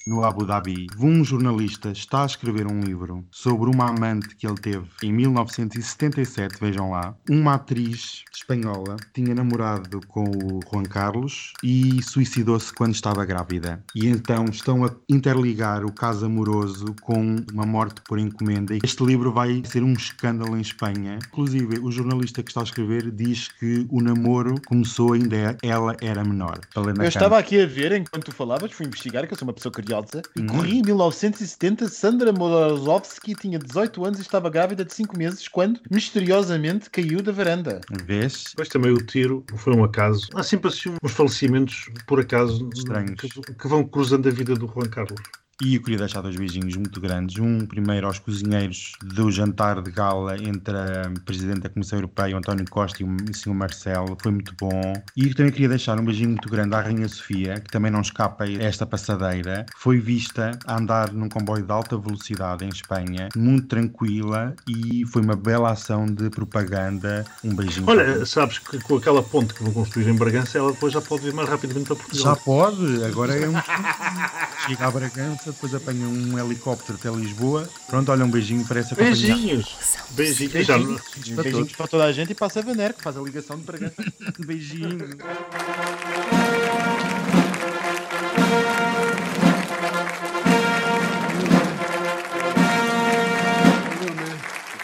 no 0.05 0.23
Abu 0.23 0.45
Dhabi, 0.45 0.87
um 0.99 1.23
jornalista 1.23 1.89
está 1.89 2.23
a 2.23 2.25
escrever 2.25 2.67
um 2.67 2.81
livro 2.81 3.25
sobre 3.31 3.69
uma 3.69 3.89
amante 3.89 4.35
que 4.35 4.45
ele 4.45 4.57
teve 4.57 4.85
em 5.01 5.13
1977, 5.13 6.57
vejam 6.59 6.91
lá. 6.91 7.15
Uma 7.29 7.55
atriz 7.55 8.23
espanhola 8.33 8.97
tinha 9.13 9.33
namorado 9.33 10.01
com 10.07 10.23
o 10.23 10.59
Juan 10.69 10.83
Carlos 10.83 11.53
e 11.63 12.01
suicidou-se 12.03 12.73
quando 12.73 12.93
estava 12.93 13.23
grávida. 13.25 13.83
E 13.95 14.07
então 14.07 14.45
estão 14.45 14.83
a 14.83 14.91
interligar 15.09 15.85
o 15.85 15.91
caso 15.91 16.25
amoroso 16.25 16.93
com 17.01 17.37
uma 17.51 17.65
morte 17.65 18.01
por 18.07 18.19
encomenda. 18.19 18.77
Este 18.83 19.03
livro 19.05 19.31
vai 19.31 19.63
ser 19.65 19.83
um 19.83 19.93
escândalo 19.93 20.57
em 20.57 20.61
Espanha. 20.61 21.19
Inclusive, 21.27 21.79
o 21.79 21.91
jornalista 21.91 22.43
que 22.43 22.49
está 22.49 22.61
a 22.61 22.65
escrever 22.65 23.09
diz 23.11 23.47
que 23.47 23.87
o 23.89 24.01
namoro 24.01 24.55
começou 24.65 25.13
ainda 25.13 25.57
ela 25.61 25.95
era 26.01 26.23
menor. 26.23 26.59
Eu 26.75 27.07
estava 27.07 27.37
aqui 27.37 27.61
a 27.61 27.65
ver 27.65 27.93
enquanto 27.93 28.25
tu 28.25 28.31
falavas, 28.31 28.71
fui 28.71 28.85
investigar, 28.85 29.25
que 29.27 29.33
eu 29.33 29.37
sou 29.37 29.47
uma 29.47 29.53
pessoa 29.53 29.71
curiosa, 29.71 29.92
e 30.35 30.41
Uhum. 30.41 30.47
corri 30.47 30.79
em 30.79 30.81
1970. 30.83 31.87
Sandra 31.89 32.31
Morozowski 32.33 33.35
tinha 33.35 33.59
18 33.59 34.05
anos 34.05 34.19
e 34.19 34.21
estava 34.21 34.49
grávida 34.49 34.83
de 34.85 34.93
5 34.93 35.17
meses 35.17 35.47
quando 35.47 35.79
misteriosamente 35.89 36.89
caiu 36.89 37.21
da 37.21 37.31
varanda. 37.31 37.81
Vês? 38.05 38.45
Depois 38.49 38.69
também 38.69 38.91
o 38.91 38.97
tiro 38.97 39.43
foi 39.57 39.73
um 39.75 39.83
acaso. 39.83 40.27
Há 40.35 40.43
sempre 40.43 40.69
assim 40.69 40.93
uns 41.01 41.11
falecimentos, 41.11 41.89
por 42.07 42.19
acaso, 42.19 42.69
Estranhos. 42.73 43.19
que, 43.19 43.29
que 43.29 43.67
vão 43.67 43.83
cruzando 43.83 44.27
a 44.27 44.31
vida 44.31 44.53
do 44.55 44.67
Juan 44.67 44.87
Carlos. 44.89 45.19
E 45.61 45.75
eu 45.75 45.81
queria 45.81 45.99
deixar 45.99 46.21
dois 46.21 46.35
beijinhos 46.35 46.75
muito 46.75 46.99
grandes. 46.99 47.37
Um 47.37 47.65
primeiro 47.65 48.07
aos 48.07 48.19
cozinheiros 48.19 48.93
do 49.03 49.31
jantar 49.31 49.81
de 49.81 49.91
gala 49.91 50.35
entre 50.37 50.75
a 50.75 51.11
Presidente 51.25 51.61
da 51.61 51.69
Comissão 51.69 51.99
Europeia, 51.99 52.35
António 52.35 52.65
Costa, 52.69 53.03
e 53.03 53.05
o 53.05 53.33
Sr. 53.33 53.53
Marcelo. 53.53 54.17
Foi 54.21 54.31
muito 54.31 54.53
bom. 54.59 54.93
E 55.15 55.27
eu 55.27 55.35
também 55.35 55.51
queria 55.51 55.69
deixar 55.69 55.99
um 55.99 56.05
beijinho 56.05 56.29
muito 56.29 56.49
grande 56.49 56.75
à 56.75 56.81
Rainha 56.81 57.07
Sofia, 57.07 57.59
que 57.59 57.71
também 57.71 57.91
não 57.91 58.01
escapa 58.01 58.45
a 58.45 58.51
esta 58.51 58.85
passadeira. 58.85 59.65
Foi 59.77 59.99
vista 59.99 60.51
a 60.65 60.77
andar 60.77 61.13
num 61.13 61.29
comboio 61.29 61.63
de 61.63 61.71
alta 61.71 61.97
velocidade 61.97 62.65
em 62.65 62.69
Espanha, 62.69 63.29
muito 63.35 63.67
tranquila, 63.67 64.55
e 64.67 65.05
foi 65.05 65.21
uma 65.21 65.35
bela 65.35 65.71
ação 65.71 66.05
de 66.05 66.29
propaganda. 66.29 67.25
Um 67.43 67.55
beijinho. 67.55 67.89
Olha, 67.89 68.25
sabes 68.25 68.59
que 68.59 68.79
com 68.79 68.97
aquela 68.97 69.21
ponte 69.21 69.53
que 69.53 69.63
vão 69.63 69.71
construir 69.73 70.07
em 70.09 70.15
Bragança, 70.15 70.57
ela 70.57 70.71
depois 70.71 70.93
já 70.93 71.01
pode 71.01 71.23
vir 71.23 71.33
mais 71.33 71.47
rapidamente 71.47 71.87
para 71.87 71.95
Portugal. 71.95 72.23
Já 72.23 72.35
pode, 72.35 73.03
agora 73.03 73.35
é 73.35 73.47
um. 73.47 73.53
Chega 74.67 74.87
a 74.87 74.91
Bragança, 74.91 75.42
França, 75.43 75.51
depois 75.51 75.75
apanha 75.75 76.07
um 76.07 76.39
helicóptero 76.39 76.97
até 76.97 77.09
Lisboa. 77.09 77.67
Pronto, 77.87 78.11
olha, 78.11 78.23
um 78.23 78.31
beijinho 78.31 78.65
para 78.65 78.79
essa 78.79 78.95
Beijinhos. 78.95 79.75
Beijinhos. 80.11 80.51
Beijinhos. 80.51 80.53
Beijinhos. 80.53 81.01
Beijinhos. 81.15 81.43
Beijinhos 81.43 81.71
para 81.73 81.87
toda 81.87 82.05
a 82.05 82.11
gente 82.11 82.31
e 82.31 82.35
passa 82.35 82.59
a 82.59 82.63
Savener, 82.63 82.93
que 82.93 83.03
faz 83.03 83.17
a 83.17 83.21
ligação 83.21 83.57
de 83.57 83.63
Bragança. 83.63 83.95
Beijinho. 84.39 85.17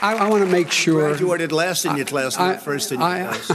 I, 0.01 0.13
I 0.13 0.29
want 0.29 0.43
to 0.43 0.49
make 0.49 0.71
sure. 0.71 1.01
You 1.01 1.07
graduated 1.07 1.51
last 1.51 1.85
in 1.85 1.97
your 1.97 2.05
class, 2.05 2.37
not 2.37 2.61
first 2.61 2.91
in 2.91 3.01
your 3.01 3.09
I, 3.09 3.23
class. 3.23 3.51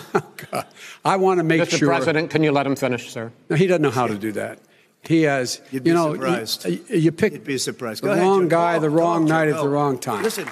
I, 1.04 1.14
I 1.14 1.16
want 1.16 1.38
to 1.38 1.44
make 1.44 1.62
Mr. 1.62 1.78
sure. 1.78 1.88
Mr. 1.88 1.96
President, 1.96 2.30
can 2.30 2.42
you 2.42 2.52
let 2.52 2.66
him 2.66 2.76
finish, 2.76 3.10
sir? 3.10 3.32
No, 3.48 3.56
he 3.56 3.66
doesn't 3.66 3.82
know 3.82 3.90
how 3.90 4.06
to 4.06 4.16
do 4.18 4.32
that. 4.32 4.58
He 5.06 5.22
has, 5.22 5.60
You'd 5.70 5.84
be 5.84 5.90
you 5.90 5.94
know, 5.94 6.14
surprised. 6.14 6.64
Uh, 6.66 6.68
you, 6.70 6.80
you 6.88 7.12
pick 7.12 7.32
You'd 7.34 7.44
be 7.44 7.58
surprised. 7.58 8.02
the 8.02 8.10
ahead, 8.12 8.22
wrong 8.22 8.42
Joe. 8.44 8.48
guy, 8.48 8.78
the 8.78 8.88
wrong 8.90 9.26
Joe, 9.26 9.34
night 9.34 9.48
at 9.48 9.54
go. 9.54 9.62
the 9.64 9.68
wrong 9.68 9.98
time. 9.98 10.22
Listen, 10.22 10.48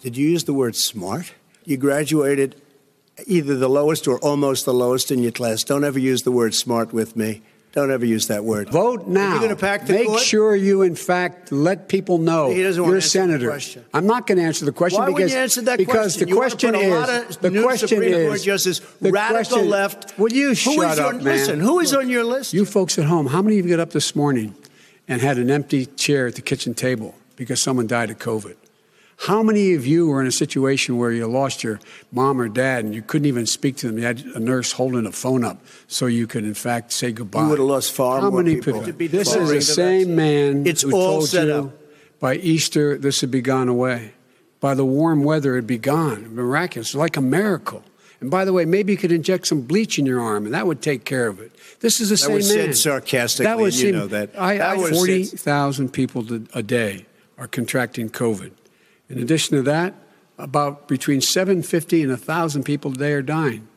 did 0.00 0.16
you 0.16 0.28
use 0.28 0.44
the 0.44 0.54
word 0.54 0.76
smart? 0.76 1.32
You 1.64 1.76
graduated 1.76 2.60
either 3.26 3.56
the 3.56 3.68
lowest 3.68 4.06
or 4.08 4.18
almost 4.18 4.64
the 4.64 4.74
lowest 4.74 5.10
in 5.10 5.20
your 5.22 5.32
class. 5.32 5.64
Don't 5.64 5.84
ever 5.84 5.98
use 5.98 6.22
the 6.22 6.32
word 6.32 6.54
smart 6.54 6.92
with 6.92 7.16
me. 7.16 7.42
Don't 7.72 7.90
ever 7.90 8.06
use 8.06 8.28
that 8.28 8.42
word. 8.42 8.70
Vote 8.70 9.06
now. 9.06 9.32
You're 9.32 9.38
going 9.40 9.50
to 9.50 9.56
pack 9.56 9.84
the 9.86 9.92
Make 9.92 10.06
court? 10.06 10.20
sure 10.22 10.56
you, 10.56 10.80
in 10.80 10.94
fact, 10.94 11.52
let 11.52 11.88
people 11.88 12.16
know 12.16 12.48
He 12.50 12.62
doesn't 12.62 12.82
want 12.82 12.90
you're 12.90 12.98
a 12.98 13.02
the 13.02 13.06
senator. 13.06 13.48
question. 13.48 13.84
I'm 13.92 14.06
not 14.06 14.26
going 14.26 14.38
to 14.38 14.44
answer 14.44 14.64
the 14.64 14.72
question 14.72 15.00
Why 15.00 15.08
because 15.12 15.30
you 15.32 15.38
answer 15.38 15.60
that 15.62 15.76
because 15.76 16.16
question? 16.16 16.22
the 16.24 16.28
You 16.30 16.36
question 16.36 16.74
is 16.74 17.36
the 17.36 17.62
question 17.62 17.88
Supreme 17.88 18.14
is 18.14 18.28
Court 18.28 18.42
justice, 18.42 18.78
the 19.02 19.10
radical 19.12 19.34
question- 19.58 19.68
left. 19.68 20.18
Will 20.18 20.32
you 20.32 20.54
shut 20.54 20.98
up, 20.98 21.16
man? 21.16 21.24
listen, 21.24 21.60
who 21.60 21.80
is 21.80 21.92
Look, 21.92 22.00
on 22.02 22.08
your 22.08 22.24
list? 22.24 22.54
You 22.54 22.64
folks 22.64 22.98
at 22.98 23.04
home, 23.04 23.26
how 23.26 23.42
many 23.42 23.58
of 23.58 23.66
you 23.66 23.76
got 23.76 23.80
up 23.82 23.90
this 23.90 24.16
morning 24.16 24.54
and 25.06 25.20
had 25.20 25.36
an 25.36 25.50
empty 25.50 25.84
chair 25.84 26.28
at 26.28 26.34
the 26.34 26.42
kitchen 26.42 26.72
table 26.72 27.14
because 27.36 27.60
someone 27.60 27.86
died 27.86 28.08
of 28.08 28.18
COVID? 28.18 28.56
How 29.18 29.42
many 29.42 29.72
of 29.74 29.86
you 29.86 30.08
were 30.08 30.20
in 30.20 30.26
a 30.26 30.32
situation 30.32 30.98
where 30.98 31.10
you 31.10 31.26
lost 31.26 31.64
your 31.64 31.80
mom 32.12 32.38
or 32.40 32.48
dad 32.48 32.84
and 32.84 32.94
you 32.94 33.00
couldn't 33.02 33.26
even 33.26 33.46
speak 33.46 33.76
to 33.78 33.86
them? 33.86 33.98
You 33.98 34.04
had 34.04 34.20
a 34.34 34.38
nurse 34.38 34.72
holding 34.72 35.06
a 35.06 35.12
phone 35.12 35.42
up 35.42 35.58
so 35.88 36.06
you 36.06 36.26
could, 36.26 36.44
in 36.44 36.54
fact, 36.54 36.92
say 36.92 37.12
goodbye. 37.12 37.42
You 37.44 37.48
would 37.48 37.58
have 37.58 37.66
lost 37.66 37.92
far 37.92 38.20
How 38.20 38.30
more 38.30 38.42
many 38.42 38.56
people. 38.56 38.80
people? 38.80 38.92
Be 38.92 39.06
This 39.06 39.34
is 39.34 39.48
the 39.48 39.54
to 39.56 39.62
same 39.62 40.14
man 40.16 40.66
It's 40.66 40.82
who 40.82 40.92
all 40.92 41.18
told 41.18 41.28
set 41.28 41.46
you 41.46 41.54
up. 41.54 41.72
by 42.20 42.34
Easter 42.36 42.98
this 42.98 43.22
would 43.22 43.30
be 43.30 43.40
gone 43.40 43.68
away. 43.68 44.12
By 44.60 44.74
the 44.74 44.84
warm 44.84 45.22
weather, 45.24 45.54
it'd 45.54 45.66
be 45.66 45.78
gone. 45.78 46.34
Miraculous, 46.34 46.94
like 46.94 47.16
a 47.16 47.20
miracle. 47.22 47.82
And 48.20 48.30
by 48.30 48.44
the 48.46 48.52
way, 48.52 48.64
maybe 48.64 48.92
you 48.92 48.96
could 48.98 49.12
inject 49.12 49.46
some 49.46 49.62
bleach 49.62 49.98
in 49.98 50.06
your 50.06 50.20
arm, 50.20 50.44
and 50.46 50.54
that 50.54 50.66
would 50.66 50.80
take 50.80 51.04
care 51.04 51.26
of 51.26 51.40
it. 51.40 51.52
This 51.80 52.00
is 52.00 52.08
the 52.08 52.14
That 52.14 52.18
same 52.18 52.34
was 52.36 52.48
said 52.48 52.64
man. 52.66 52.74
sarcastically, 52.74 53.44
That 53.46 53.58
was 53.58 53.74
and 53.76 53.82
you 53.82 53.88
him. 53.94 53.98
know 54.00 54.06
that. 54.08 54.30
I, 54.38 54.56
That 54.58 54.70
I, 54.70 54.76
was 54.76 54.90
40,000 54.90 55.90
people 55.92 56.24
a 56.54 56.62
day 56.62 57.04
are 57.38 57.46
contracting 57.46 58.08
COVID. 58.08 58.52
In 59.08 59.18
addition 59.18 59.56
to 59.56 59.62
that, 59.62 59.94
about 60.38 60.88
between 60.88 61.20
750 61.20 62.02
and 62.02 62.10
1,000 62.10 62.64
people 62.64 62.92
a 62.92 62.94
day 62.94 63.12
are 63.12 63.22
dying. 63.22 63.68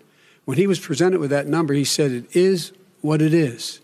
When 0.45 0.57
he 0.57 0.67
was 0.67 0.80
presented 0.80 1.19
with 1.19 1.30
that 1.30 1.47
number, 1.47 1.73
he 1.73 1.86
said, 1.86 2.11
It 2.11 2.36
is 2.36 2.73
what 3.01 3.21
it 3.21 3.34
is. 3.34 3.82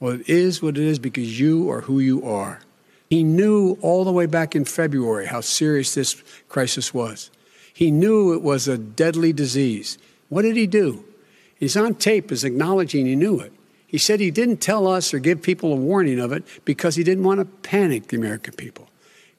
Well, 0.00 0.12
it 0.12 0.28
is 0.28 0.62
what 0.62 0.76
it 0.76 0.84
is 0.84 0.98
because 0.98 1.40
you 1.40 1.70
are 1.70 1.82
who 1.82 2.00
you 2.00 2.24
are. 2.24 2.60
He 3.08 3.24
knew 3.24 3.78
all 3.80 4.04
the 4.04 4.12
way 4.12 4.26
back 4.26 4.54
in 4.54 4.64
February 4.64 5.26
how 5.26 5.40
serious 5.40 5.94
this 5.94 6.22
crisis 6.48 6.92
was. 6.92 7.30
He 7.72 7.90
knew 7.90 8.34
it 8.34 8.42
was 8.42 8.68
a 8.68 8.76
deadly 8.76 9.32
disease. 9.32 9.98
What 10.28 10.42
did 10.42 10.56
he 10.56 10.66
do? 10.66 11.04
He's 11.58 11.76
on 11.76 11.94
tape 11.94 12.30
as 12.30 12.44
acknowledging 12.44 13.06
he 13.06 13.16
knew 13.16 13.40
it. 13.40 13.52
He 13.86 13.98
said 13.98 14.20
he 14.20 14.30
didn't 14.30 14.58
tell 14.58 14.86
us 14.86 15.14
or 15.14 15.18
give 15.18 15.40
people 15.40 15.72
a 15.72 15.76
warning 15.76 16.20
of 16.20 16.30
it 16.30 16.44
because 16.64 16.96
he 16.96 17.02
didn't 17.02 17.24
want 17.24 17.40
to 17.40 17.46
panic 17.46 18.08
the 18.08 18.16
American 18.16 18.54
people. 18.54 18.88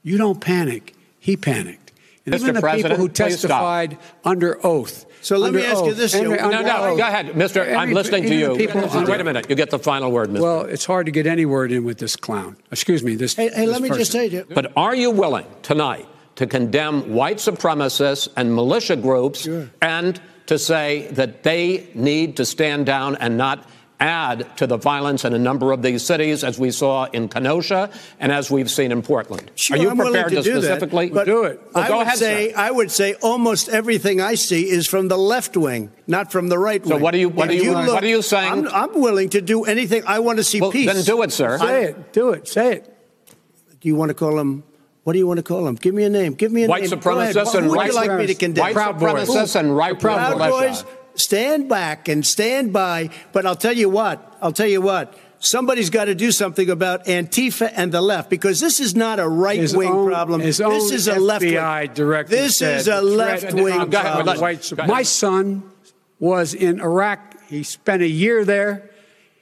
You 0.01 0.18
don't 0.18 0.41
panic. 0.41 0.95
He 1.20 1.38
panicked. 1.38 1.92
And 2.26 2.36
Mr. 2.36 2.42
even 2.42 2.56
the 2.56 2.62
President, 2.62 2.92
people 2.94 2.98
who 2.98 3.10
please 3.10 3.40
stop. 3.40 3.50
testified 3.50 3.98
under 4.24 4.66
oth. 4.66 5.06
So 5.22 5.38
let 5.38 5.54
me 5.54 5.66
under 5.66 5.76
ask 5.76 5.86
you 5.86 5.94
this, 5.94 6.16
under- 6.16 6.38
Joe. 6.38 6.44
under 6.44 6.62
No, 6.62 6.62
no, 6.62 6.84
oath. 6.92 6.98
go 6.98 7.04
ahead, 7.08 7.28
Mr. 7.28 7.76
I'm 7.76 7.92
listening 7.92 8.24
to 8.24 8.36
you. 8.36 8.56
people 8.56 8.82
under- 8.90 9.12
Wait 9.12 9.20
a 9.20 9.24
minute. 9.24 9.50
You 9.50 9.56
get 9.56 9.70
the 9.70 9.80
final 9.80 10.12
word, 10.12 10.30
Mr. 10.30 10.40
Well, 10.42 10.62
it's 10.62 10.86
hard 10.86 11.08
to 11.08 11.12
get 11.12 11.28
any 11.28 11.46
word 11.46 11.72
in 11.72 11.84
with 11.84 11.98
this 11.98 12.16
clown. 12.16 12.56
Excuse 12.72 13.04
me. 13.04 13.16
This. 13.16 13.36
Hey, 13.36 13.50
hey 13.50 13.66
this 13.66 13.72
let 13.72 13.82
me 13.82 13.90
just 13.90 14.12
say 14.12 14.30
to 14.30 14.36
you. 14.38 14.46
But 14.54 14.72
are 14.78 14.96
you 14.96 15.12
willing 15.12 15.46
tonight 15.62 16.08
to 16.36 16.48
condemn 16.48 17.14
white 17.14 17.38
supremacists 17.38 18.30
and 18.38 18.56
militia 18.56 18.96
groups 18.96 19.48
and 19.82 20.22
to 20.46 20.58
say 20.58 21.08
that 21.12 21.44
they 21.44 21.88
need 21.94 22.38
to 22.38 22.46
stand 22.46 22.86
down 22.86 23.16
and 23.18 23.38
not 23.38 23.68
add 24.00 24.56
to 24.58 24.66
the 24.68 24.78
violence 24.78 25.26
in 25.26 25.34
a 25.34 25.38
number 25.39 25.72
of 25.72 25.82
these 25.82 26.06
cities, 26.06 26.43
as 26.43 26.58
we 26.58 26.72
saw 26.72 27.06
in 27.06 27.28
Kenosha 27.28 27.89
and 28.20 28.32
as 28.32 28.50
we've 28.50 28.70
seen 28.72 28.91
in 28.91 29.02
Portland? 29.02 29.52
Sure, 29.56 29.76
are 29.78 29.80
you 29.82 29.89
I'm 29.89 29.97
prepared 29.97 30.30
to, 30.30 30.41
do 30.41 30.54
specifically 30.62 31.08
that, 31.10 31.14
but 31.14 31.26
do 31.26 31.43
it? 31.43 31.62
Well, 31.74 31.84
I 31.84 31.88
go 31.88 31.97
would 31.97 32.08
ahead, 32.08 32.18
say 32.18 32.52
sir. 32.52 32.58
I 32.58 32.72
would 32.72 32.91
say 32.91 33.14
almost 33.16 33.70
everything 33.70 34.22
I 34.22 34.36
see 34.36 34.70
is 34.70 34.88
from 34.88 35.08
the 35.10 35.18
left 35.18 35.58
wing, 35.58 35.91
not 36.08 36.32
from 36.32 36.47
the 36.47 36.58
right 36.58 36.82
wing. 36.82 36.89
So 36.91 36.97
what 36.97 37.14
are 37.14 37.18
you- 37.18 37.30
what 37.30 37.52
If 37.52 37.62
are 37.62 37.64
you- 37.64 37.74
what 37.74 38.04
are 38.04 38.08
you 38.08 38.22
saying? 38.22 38.52
I'm, 38.52 38.68
I'm 38.68 39.02
willing 39.02 39.30
to 39.30 39.41
do 39.41 39.64
anything. 39.66 40.04
I 40.08 40.20
want 40.20 40.38
to 40.38 40.43
see 40.43 40.62
Well, 40.62 40.72
peace. 40.72 40.91
then 40.91 41.04
do 41.04 41.22
it, 41.24 41.32
sir. 41.32 41.58
Say 41.58 41.84
it. 41.86 42.14
Do 42.14 42.30
it. 42.32 42.47
Say 42.47 42.74
it. 42.76 42.95
Do 43.82 43.88
you 43.88 43.95
want 43.95 44.10
to 44.10 44.14
call 44.16 44.39
him? 44.39 44.64
What 45.04 45.14
do 45.14 45.20
you 45.20 45.26
want 45.28 45.38
to 45.38 45.43
call 45.43 45.66
him? 45.68 45.76
Give 45.76 45.95
me 45.95 46.04
a 46.04 46.10
name. 46.10 46.34
Give 46.34 46.52
me 46.52 46.66
a 46.66 46.68
White 46.68 46.84
name. 46.84 47.00
Go 47.00 47.18
ahead. 47.18 47.34
supremacists 47.36 47.60
Who 47.60 47.70
would 47.70 47.76
right 47.78 47.88
you 47.89 47.95
like 47.95 48.12
me 48.18 48.28
to 48.28 48.36
condemn? 48.36 48.62
White 48.64 48.74
Proud 48.76 49.00
Boys. 49.00 49.28
supremacists 49.28 49.56
and 49.56 49.76
right 49.76 49.97
Proud 50.00 50.38
militia. 50.38 50.52
Boys, 50.52 50.86
stand 51.20 51.70
back 51.70 52.08
and 52.08 52.26
stand 52.26 52.72
by. 52.74 53.10
But 53.32 53.46
I'll 53.46 53.56
tell 53.56 53.76
you 53.76 53.90
what. 53.90 54.38
I'll 54.42 54.52
tell 54.54 54.68
you 54.68 54.82
what. 54.82 55.18
Somebody's 55.42 55.90
got 55.90 56.06
to 56.06 56.16
do 56.16 56.32
something 56.32 56.70
about 56.70 57.06
Antifa 57.06 57.72
and 57.74 57.92
the 57.94 58.02
left 58.02 58.30
because 58.30 58.60
this 58.60 58.82
is 58.82 58.94
not 58.94 59.20
a 59.20 59.28
right 59.28 59.58
His 59.60 59.74
wing 59.76 59.90
own- 59.90 60.08
problem. 60.10 60.42
his 60.42 60.58
this 60.58 60.66
own 60.68 60.94
is 60.94 61.08
a 61.08 61.18
left 61.18 61.46
wing. 61.46 61.54
FBI 61.54 61.94
director 61.94 62.36
This 62.36 62.62
is 62.62 62.90
a 62.90 63.02
left 63.02 63.54
wing 63.54 63.80
of 63.80 63.90
problem. 63.90 64.26
let's- 64.26 64.42
white 64.42 64.70
go 64.76 64.82
ahead. 64.82 64.90
My 64.90 65.04
son 65.04 65.64
was 66.20 66.54
in 66.54 66.82
Iraq. 66.82 67.20
He 67.48 67.64
spent 67.64 68.02
a 68.02 68.08
year 68.08 68.44
there. 68.44 68.90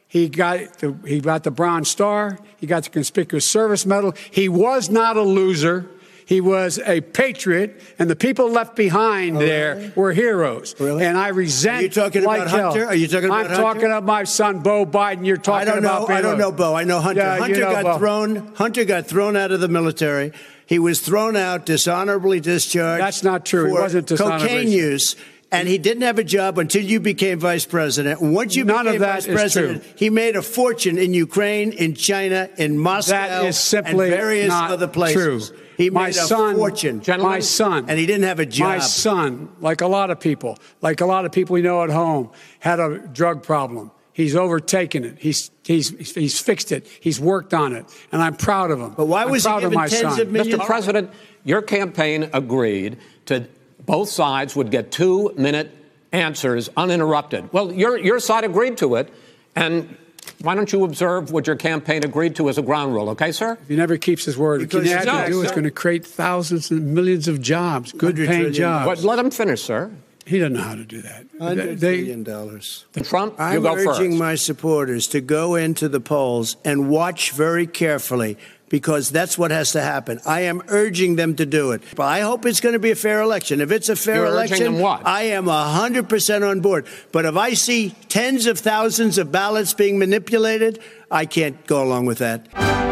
He 0.08 0.30
got 0.30 0.78
the, 0.78 0.96
he 1.06 1.20
got 1.20 1.44
the 1.44 1.52
Bronze 1.52 1.90
Star. 1.90 2.38
He 2.58 2.68
got 2.68 2.84
the 2.84 2.90
Conspicuous 2.92 3.50
Service 3.50 3.84
Medal. 3.86 4.14
He 4.32 4.48
was 4.48 4.90
not 4.92 5.18
a 5.18 5.24
loser. 5.24 5.90
He 6.28 6.42
was 6.42 6.78
a 6.86 7.00
patriot, 7.00 7.80
and 7.98 8.10
the 8.10 8.16
people 8.16 8.52
left 8.52 8.76
behind 8.76 9.38
oh, 9.38 9.40
there 9.40 9.94
were 9.96 10.12
heroes. 10.12 10.76
Really? 10.78 11.06
And 11.06 11.18
I 11.18 11.30
resent. 11.30 11.78
Are 11.80 11.82
you 11.84 11.90
talking 11.90 12.24
like 12.26 12.42
about 12.42 12.50
hell. 12.52 12.72
Hunter? 12.72 12.86
Are 12.88 12.96
you 12.96 13.08
talking 13.08 13.30
about 13.30 13.46
I'm 13.46 13.48
Hunter? 13.48 13.62
talking 13.62 13.86
about 13.86 14.04
my 14.04 14.26
son, 14.26 14.60
Bo 14.60 14.86
Biden. 14.86 15.26
You're 15.26 15.38
talking 15.38 15.70
I 15.70 15.72
don't 15.74 15.84
know. 15.84 16.04
about. 16.04 16.12
I 16.12 16.20
don't 16.22 16.38
know, 16.38 16.52
Bo. 16.52 16.76
I 16.76 16.84
know 16.84 17.00
Hunter. 17.00 17.22
Yeah, 17.22 17.36
you 17.36 17.42
Hunter 17.44 17.60
know 17.62 17.72
got 17.72 17.84
Bo. 17.86 17.98
thrown. 18.00 18.54
Hunter 18.56 18.84
got 18.84 19.08
thrown 19.08 19.38
out 19.38 19.54
of 19.54 19.62
the 19.62 19.70
military. 19.70 20.34
He 20.66 20.80
was 20.80 21.00
thrown 21.00 21.38
out, 21.38 21.66
dishonorably 21.66 22.42
discharged. 22.42 23.02
That's 23.02 23.24
not 23.24 23.46
true. 23.46 23.68
He 23.68 23.72
wasn't 23.72 24.08
dishonorably 24.08 24.48
cocaine 24.50 24.68
use. 24.70 25.16
And 25.50 25.70
he 25.70 25.78
didn't 25.78 26.04
have 26.04 26.20
a 26.20 26.26
job 26.26 26.58
until 26.58 26.84
you 26.84 27.00
became 27.00 27.40
vice 27.40 27.66
president. 27.66 28.22
Once 28.22 28.54
you 28.58 28.66
None 28.66 28.84
became 28.84 29.00
vice 29.00 29.26
president, 29.26 29.82
true. 29.82 29.92
he 29.96 30.10
made 30.10 30.36
a 30.36 30.42
fortune 30.42 30.98
in 30.98 31.14
Ukraine, 31.14 31.72
in 31.72 31.96
China, 31.96 32.50
in 32.58 32.78
Moscow, 32.78 33.14
That 33.14 33.46
is 33.46 33.58
simply 33.58 34.08
and 34.12 34.18
various 34.18 34.50
not 34.50 34.72
other 34.72 34.90
places. 34.90 35.52
true. 35.52 35.58
He 35.78 35.92
my 35.92 36.06
made 36.06 36.10
a 36.10 36.14
son, 36.14 36.56
fortune. 36.56 37.04
My 37.20 37.40
son, 37.40 37.86
and 37.88 38.00
he 38.00 38.08
didn't 38.08 38.24
have 38.24 38.40
a 38.40 38.46
job. 38.48 38.68
My 38.68 38.80
son, 38.80 39.50
like 39.62 39.82
a 39.82 39.88
lot 39.88 40.10
of 40.10 40.20
people, 40.20 40.58
like 40.82 41.02
a 41.02 41.06
lot 41.06 41.26
of 41.26 41.32
people 41.32 41.54
we 41.54 41.62
know 41.62 41.84
at 41.84 41.92
home, 41.92 42.32
had 42.60 42.80
a 42.80 42.98
drug 42.98 43.44
problem. 43.44 43.92
He's 44.12 44.36
overtaken 44.36 45.04
it. 45.04 45.18
He's 45.20 45.52
he's 45.64 46.16
he's 46.16 46.40
fixed 46.40 46.72
it. 46.72 46.88
He's 47.00 47.20
worked 47.20 47.54
on 47.54 47.74
it, 47.74 47.86
and 48.12 48.24
I'm 48.24 48.36
proud 48.36 48.72
of 48.72 48.80
him. 48.80 48.96
But 48.98 49.06
why 49.06 49.26
was 49.26 49.44
he 49.44 49.48
proud 49.48 49.58
of 49.58 49.70
given 49.70 49.76
my 49.76 49.88
tens 49.88 50.16
son. 50.16 50.22
of 50.22 50.32
millions? 50.32 50.60
Mr. 50.60 50.66
President, 50.66 51.12
your 51.44 51.62
campaign 51.62 52.32
agreed 52.34 52.98
to 53.28 53.48
both 53.86 54.10
sides 54.10 54.56
would 54.56 54.72
get 54.72 54.92
two 54.92 55.32
minute 55.38 55.72
answers 56.12 56.70
uninterrupted. 56.76 57.54
Well, 57.54 57.72
your, 57.72 57.98
your 57.98 58.20
side 58.20 58.44
agreed 58.44 58.78
to 58.78 58.96
it, 58.96 59.14
and 59.56 59.96
why 60.42 60.56
don't 60.56 60.72
you 60.72 60.84
observe 60.84 61.32
what 61.32 61.48
your 61.48 61.56
campaign 61.56 62.04
agreed 62.04 62.36
to 62.36 62.50
as 62.50 62.58
a 62.58 62.62
ground 62.62 62.94
rule, 62.94 63.10
okay, 63.10 63.32
sir? 63.32 63.58
He 63.68 63.76
never 63.76 63.98
keeps 63.98 64.26
his 64.26 64.38
word. 64.38 64.62
What 64.62 64.70
Because- 64.70 64.86
you 64.90 64.96
have 64.96 65.06
No, 65.06 65.26
to 65.26 65.32
do 65.32 65.42
is 65.42 65.52
going 65.52 65.64
to 65.64 65.72
create 65.72 66.06
thousands 66.06 66.70
and 66.72 66.94
millions 66.94 67.28
of 67.28 67.42
jobs, 67.42 67.92
good 67.92 68.16
paying 68.16 68.54
jobs. 68.54 68.86
But 69.02 69.04
let 69.08 69.20
him 69.20 69.32
finish, 69.32 69.62
sir. 69.62 69.92
He 70.26 70.40
doesn't 70.40 70.54
know 70.54 70.62
how 70.62 70.76
to 70.76 70.84
do 70.84 71.02
that. 71.04 71.26
Hundred 71.40 71.80
They- 71.80 72.02
billion 72.02 72.24
dollars. 72.24 72.84
Trump, 73.04 73.36
I'm 73.40 73.62
go 73.64 73.74
urging 73.76 74.12
first. 74.12 74.20
my 74.20 74.36
supporters 74.36 75.08
to 75.08 75.22
go 75.22 75.56
into 75.56 75.88
the 75.88 76.02
polls 76.02 76.58
and 76.66 76.90
watch 76.90 77.32
very 77.32 77.66
carefully 77.66 78.38
because 78.70 79.09
that's 79.09 79.38
what 79.38 79.51
has 79.51 79.72
to 79.74 79.82
happen. 79.82 80.20
I 80.26 80.41
am 80.41 80.61
urging 80.68 81.15
them 81.15 81.36
to 81.36 81.45
do 81.45 81.72
it. 81.72 81.82
But 81.95 82.05
I 82.05 82.22
hope 82.22 82.45
it's 82.45 82.59
going 82.59 82.74
to 82.74 82.80
be 82.80 82.91
a 82.91 82.95
fair 82.95 83.22
election. 83.22 83.61
If 83.61 83.72
it's 83.72 83.89
a 83.89 83.95
fair 83.95 84.18
You're 84.18 84.28
election? 84.28 84.76
I 84.84 85.22
am 85.24 85.45
100% 85.45 86.49
on 86.49 86.59
board. 86.61 86.86
But 87.11 87.26
if 87.26 87.36
I 87.36 87.53
see 87.53 87.95
tens 88.09 88.45
of 88.45 88.59
thousands 88.59 89.18
of 89.18 89.32
ballots 89.32 89.74
being 89.74 89.97
manipulated, 89.97 90.80
I 91.09 91.26
can't 91.26 91.65
go 91.65 91.84
along 91.84 92.05
with 92.05 92.20
that. 92.20 92.87